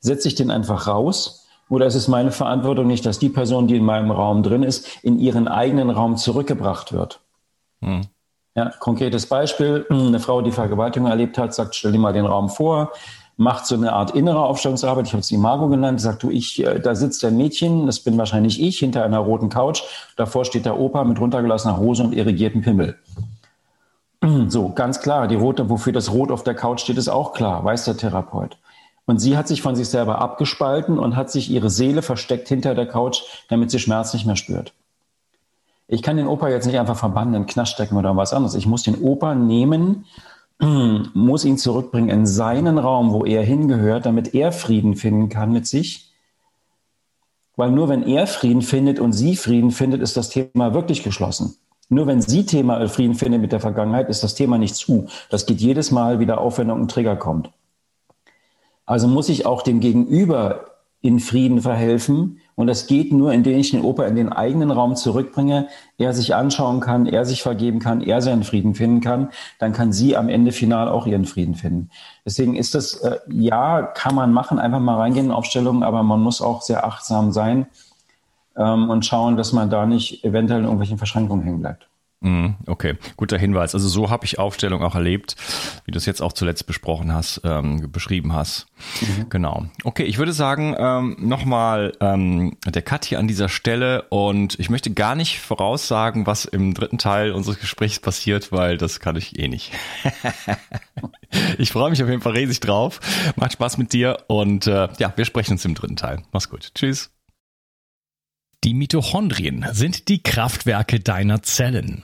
setze 0.00 0.26
ich 0.26 0.34
den 0.34 0.50
einfach 0.50 0.88
raus? 0.88 1.46
Oder 1.68 1.86
ist 1.86 1.94
es 1.94 2.08
meine 2.08 2.32
Verantwortung 2.32 2.88
nicht, 2.88 3.06
dass 3.06 3.20
die 3.20 3.28
Person, 3.28 3.68
die 3.68 3.76
in 3.76 3.84
meinem 3.84 4.10
Raum 4.10 4.42
drin 4.42 4.64
ist, 4.64 4.88
in 5.04 5.20
ihren 5.20 5.46
eigenen 5.46 5.90
Raum 5.90 6.16
zurückgebracht 6.16 6.92
wird? 6.92 7.20
Hm. 7.80 8.02
Ja, 8.56 8.72
konkretes 8.80 9.26
Beispiel, 9.26 9.86
eine 9.88 10.18
Frau, 10.18 10.42
die 10.42 10.50
Vergewaltigung 10.50 11.08
erlebt 11.08 11.38
hat, 11.38 11.54
sagt, 11.54 11.76
stell 11.76 11.92
dir 11.92 11.98
mal 11.98 12.12
den 12.12 12.26
Raum 12.26 12.48
vor, 12.48 12.90
macht 13.36 13.66
so 13.66 13.76
eine 13.76 13.92
Art 13.92 14.12
innere 14.12 14.42
Aufstellungsarbeit, 14.42 15.06
ich 15.06 15.12
habe 15.12 15.20
es 15.20 15.30
Imago 15.30 15.68
genannt, 15.68 16.00
sagt 16.00 16.22
du, 16.22 16.30
ich, 16.30 16.64
äh, 16.64 16.80
da 16.80 16.94
sitzt 16.94 17.24
ein 17.24 17.36
Mädchen, 17.36 17.86
das 17.86 18.00
bin 18.00 18.16
wahrscheinlich 18.16 18.60
ich, 18.60 18.78
hinter 18.78 19.04
einer 19.04 19.18
roten 19.18 19.50
Couch, 19.50 19.82
davor 20.16 20.44
steht 20.44 20.64
der 20.64 20.78
Opa 20.78 21.04
mit 21.04 21.20
runtergelassener 21.20 21.76
Hose 21.76 22.02
und 22.02 22.14
irrigierten 22.14 22.62
Pimmel. 22.62 22.96
So, 24.48 24.70
ganz 24.70 25.00
klar, 25.00 25.28
die 25.28 25.36
rote, 25.36 25.70
wofür 25.70 25.92
das 25.92 26.12
Rot 26.12 26.30
auf 26.30 26.42
der 26.42 26.54
Couch 26.54 26.80
steht, 26.80 26.98
ist 26.98 27.08
auch 27.08 27.32
klar, 27.32 27.64
weiß 27.64 27.84
der 27.84 27.96
Therapeut. 27.96 28.58
Und 29.04 29.20
sie 29.20 29.36
hat 29.36 29.46
sich 29.46 29.62
von 29.62 29.76
sich 29.76 29.88
selber 29.88 30.18
abgespalten 30.20 30.98
und 30.98 31.14
hat 31.14 31.30
sich 31.30 31.50
ihre 31.50 31.70
Seele 31.70 32.02
versteckt 32.02 32.48
hinter 32.48 32.74
der 32.74 32.86
Couch, 32.86 33.22
damit 33.48 33.70
sie 33.70 33.78
Schmerz 33.78 34.12
nicht 34.14 34.26
mehr 34.26 34.36
spürt. 34.36 34.74
Ich 35.86 36.02
kann 36.02 36.16
den 36.16 36.26
Opa 36.26 36.48
jetzt 36.48 36.66
nicht 36.66 36.78
einfach 36.78 36.96
verbannen, 36.96 37.34
in 37.34 37.46
Knast 37.46 37.72
stecken 37.72 37.96
oder 37.96 38.16
was 38.16 38.32
anderes. 38.32 38.56
Ich 38.56 38.66
muss 38.66 38.82
den 38.82 39.00
Opa 39.00 39.36
nehmen, 39.36 40.06
muss 40.60 41.44
ihn 41.44 41.58
zurückbringen 41.58 42.08
in 42.08 42.26
seinen 42.26 42.78
Raum, 42.78 43.12
wo 43.12 43.24
er 43.24 43.44
hingehört, 43.44 44.06
damit 44.06 44.34
er 44.34 44.50
Frieden 44.50 44.96
finden 44.96 45.28
kann 45.28 45.52
mit 45.52 45.68
sich. 45.68 46.12
Weil 47.54 47.70
nur 47.70 47.88
wenn 47.88 48.02
er 48.02 48.26
Frieden 48.26 48.62
findet 48.62 48.98
und 48.98 49.12
sie 49.12 49.36
Frieden 49.36 49.70
findet, 49.70 50.02
ist 50.02 50.16
das 50.16 50.30
Thema 50.30 50.74
wirklich 50.74 51.04
geschlossen. 51.04 51.56
Nur 51.88 52.06
wenn 52.06 52.20
sie 52.20 52.44
Thema 52.46 52.86
Frieden 52.88 53.14
findet 53.14 53.40
mit 53.40 53.52
der 53.52 53.60
Vergangenheit, 53.60 54.08
ist 54.08 54.24
das 54.24 54.34
Thema 54.34 54.58
nicht 54.58 54.74
zu. 54.74 55.06
Das 55.30 55.46
geht 55.46 55.60
jedes 55.60 55.90
Mal 55.90 56.18
wieder 56.18 56.40
auf, 56.40 56.58
wenn 56.58 56.70
ein 56.70 56.88
Trigger 56.88 57.16
kommt. 57.16 57.50
Also 58.84 59.08
muss 59.08 59.28
ich 59.28 59.46
auch 59.46 59.62
dem 59.62 59.80
Gegenüber 59.80 60.76
in 61.00 61.20
Frieden 61.20 61.60
verhelfen. 61.60 62.40
Und 62.56 62.66
das 62.68 62.86
geht 62.86 63.12
nur, 63.12 63.32
indem 63.32 63.58
ich 63.58 63.70
den 63.70 63.82
Opa 63.82 64.04
in 64.06 64.16
den 64.16 64.32
eigenen 64.32 64.70
Raum 64.70 64.96
zurückbringe, 64.96 65.68
er 65.98 66.12
sich 66.14 66.34
anschauen 66.34 66.80
kann, 66.80 67.06
er 67.06 67.24
sich 67.24 67.42
vergeben 67.42 67.78
kann, 67.78 68.00
er 68.00 68.22
seinen 68.22 68.44
Frieden 68.44 68.74
finden 68.74 69.00
kann. 69.00 69.28
Dann 69.58 69.72
kann 69.72 69.92
sie 69.92 70.16
am 70.16 70.28
Ende 70.28 70.52
final 70.52 70.88
auch 70.88 71.06
ihren 71.06 71.26
Frieden 71.26 71.54
finden. 71.54 71.90
Deswegen 72.24 72.56
ist 72.56 72.74
das, 72.74 72.94
äh, 72.94 73.18
ja, 73.28 73.82
kann 73.82 74.14
man 74.14 74.32
machen, 74.32 74.58
einfach 74.58 74.80
mal 74.80 74.96
reingehen 74.96 75.26
in 75.26 75.32
Aufstellungen, 75.32 75.82
aber 75.82 76.02
man 76.02 76.20
muss 76.20 76.40
auch 76.40 76.62
sehr 76.62 76.84
achtsam 76.84 77.30
sein 77.30 77.66
ähm, 78.56 78.90
und 78.90 79.04
schauen, 79.04 79.36
dass 79.36 79.52
man 79.52 79.70
da 79.70 79.86
nicht 79.86 80.24
eventuell 80.24 80.60
in 80.60 80.64
irgendwelchen 80.64 80.98
Verschränkungen 80.98 81.44
hängen 81.44 81.60
bleibt. 81.60 81.88
Mhm, 82.20 82.56
okay, 82.66 82.94
guter 83.16 83.36
Hinweis. 83.36 83.74
Also 83.74 83.88
so 83.88 84.08
habe 84.08 84.24
ich 84.24 84.38
Aufstellung 84.38 84.82
auch 84.82 84.94
erlebt, 84.94 85.36
wie 85.84 85.92
du 85.92 85.98
es 85.98 86.06
jetzt 86.06 86.22
auch 86.22 86.32
zuletzt 86.32 86.66
besprochen 86.66 87.12
hast, 87.12 87.42
ähm, 87.44 87.92
beschrieben 87.92 88.32
hast. 88.32 88.66
Mhm. 89.00 89.28
Genau. 89.28 89.66
Okay, 89.84 90.04
ich 90.04 90.16
würde 90.16 90.32
sagen, 90.32 90.74
ähm, 90.78 91.16
nochmal 91.20 91.92
ähm, 92.00 92.56
der 92.66 92.80
Cut 92.80 93.04
hier 93.04 93.18
an 93.18 93.28
dieser 93.28 93.50
Stelle 93.50 94.06
und 94.08 94.58
ich 94.58 94.70
möchte 94.70 94.94
gar 94.94 95.14
nicht 95.14 95.40
voraussagen, 95.40 96.26
was 96.26 96.46
im 96.46 96.72
dritten 96.72 96.96
Teil 96.98 97.32
unseres 97.32 97.60
Gesprächs 97.60 98.00
passiert, 98.00 98.50
weil 98.50 98.78
das 98.78 98.98
kann 98.98 99.16
ich 99.16 99.38
eh 99.38 99.48
nicht. 99.48 99.72
ich 101.58 101.70
freue 101.70 101.90
mich 101.90 102.02
auf 102.02 102.08
jeden 102.08 102.22
Fall 102.22 102.32
riesig 102.32 102.60
drauf. 102.60 102.98
Macht 103.36 103.52
Spaß 103.52 103.76
mit 103.76 103.92
dir 103.92 104.24
und 104.26 104.66
äh, 104.66 104.88
ja, 104.98 105.12
wir 105.14 105.26
sprechen 105.26 105.52
uns 105.52 105.64
im 105.66 105.74
dritten 105.74 105.96
Teil. 105.96 106.22
Mach's 106.32 106.48
gut. 106.48 106.70
Tschüss. 106.74 107.15
Die 108.66 108.74
Mitochondrien 108.74 109.64
sind 109.70 110.08
die 110.08 110.24
Kraftwerke 110.24 110.98
deiner 110.98 111.40
Zellen. 111.40 112.02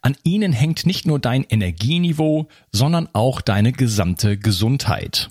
An 0.00 0.16
ihnen 0.24 0.54
hängt 0.54 0.86
nicht 0.86 1.06
nur 1.06 1.18
dein 1.18 1.44
Energieniveau, 1.44 2.48
sondern 2.72 3.10
auch 3.12 3.42
deine 3.42 3.72
gesamte 3.72 4.38
Gesundheit. 4.38 5.28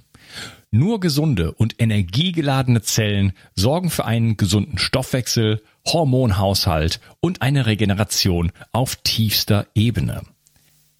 Nur 0.69 0.99
gesunde 0.99 1.51
und 1.51 1.81
energiegeladene 1.81 2.83
Zellen 2.83 3.33
sorgen 3.55 3.89
für 3.89 4.05
einen 4.05 4.37
gesunden 4.37 4.77
Stoffwechsel, 4.77 5.63
Hormonhaushalt 5.87 6.99
und 7.21 7.41
eine 7.41 7.65
Regeneration 7.65 8.51
auf 8.71 8.97
tiefster 8.97 9.65
Ebene. 9.73 10.21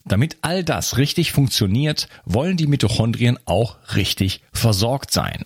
Damit 0.05 0.37
all 0.41 0.63
das 0.63 0.97
richtig 0.97 1.31
funktioniert, 1.31 2.09
wollen 2.25 2.57
die 2.57 2.65
Mitochondrien 2.65 3.37
auch 3.45 3.77
richtig 3.93 4.41
versorgt 4.53 5.11
sein. 5.11 5.45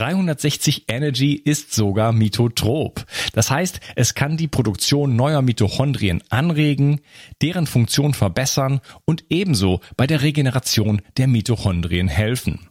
360 0.00 0.84
Energy 0.88 1.34
ist 1.34 1.74
sogar 1.74 2.12
mitotrop. 2.12 3.04
Das 3.34 3.50
heißt, 3.50 3.80
es 3.96 4.14
kann 4.14 4.38
die 4.38 4.48
Produktion 4.48 5.14
neuer 5.14 5.42
Mitochondrien 5.42 6.22
anregen, 6.30 7.02
deren 7.42 7.66
Funktion 7.66 8.14
verbessern 8.14 8.80
und 9.04 9.24
ebenso 9.28 9.80
bei 9.98 10.06
der 10.06 10.22
Regeneration 10.22 11.02
der 11.18 11.26
Mitochondrien 11.26 12.08
helfen. 12.08 12.68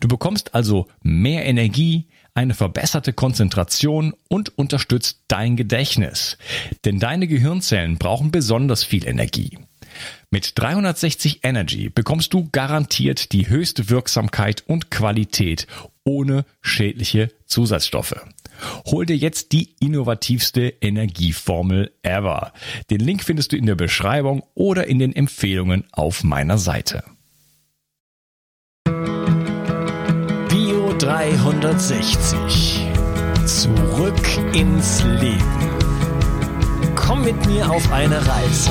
Du 0.00 0.08
bekommst 0.08 0.54
also 0.54 0.88
mehr 1.02 1.46
Energie, 1.46 2.08
eine 2.34 2.52
verbesserte 2.52 3.14
Konzentration 3.14 4.12
und 4.28 4.58
unterstützt 4.58 5.22
dein 5.28 5.56
Gedächtnis. 5.56 6.36
Denn 6.84 6.98
deine 6.98 7.28
Gehirnzellen 7.28 7.96
brauchen 7.96 8.30
besonders 8.30 8.84
viel 8.84 9.06
Energie. 9.06 9.58
Mit 10.30 10.58
360 10.58 11.40
Energy 11.42 11.88
bekommst 11.88 12.34
du 12.34 12.50
garantiert 12.52 13.32
die 13.32 13.48
höchste 13.48 13.88
Wirksamkeit 13.88 14.62
und 14.66 14.90
Qualität 14.90 15.66
ohne 16.04 16.44
schädliche 16.60 17.32
Zusatzstoffe. 17.46 18.14
Hol 18.86 19.06
dir 19.06 19.16
jetzt 19.16 19.52
die 19.52 19.74
innovativste 19.80 20.74
Energieformel 20.82 21.92
ever. 22.02 22.52
Den 22.90 23.00
Link 23.00 23.24
findest 23.24 23.52
du 23.52 23.56
in 23.56 23.64
der 23.64 23.74
Beschreibung 23.74 24.42
oder 24.54 24.86
in 24.86 24.98
den 24.98 25.16
Empfehlungen 25.16 25.84
auf 25.92 26.22
meiner 26.24 26.58
Seite. 26.58 27.04
Bio 30.48 30.94
360. 30.98 32.86
Zurück 33.46 34.54
ins 34.54 35.02
Leben. 35.04 35.70
Komm 36.94 37.24
mit 37.24 37.46
mir 37.46 37.70
auf 37.70 37.90
eine 37.90 38.16
Reise 38.26 38.70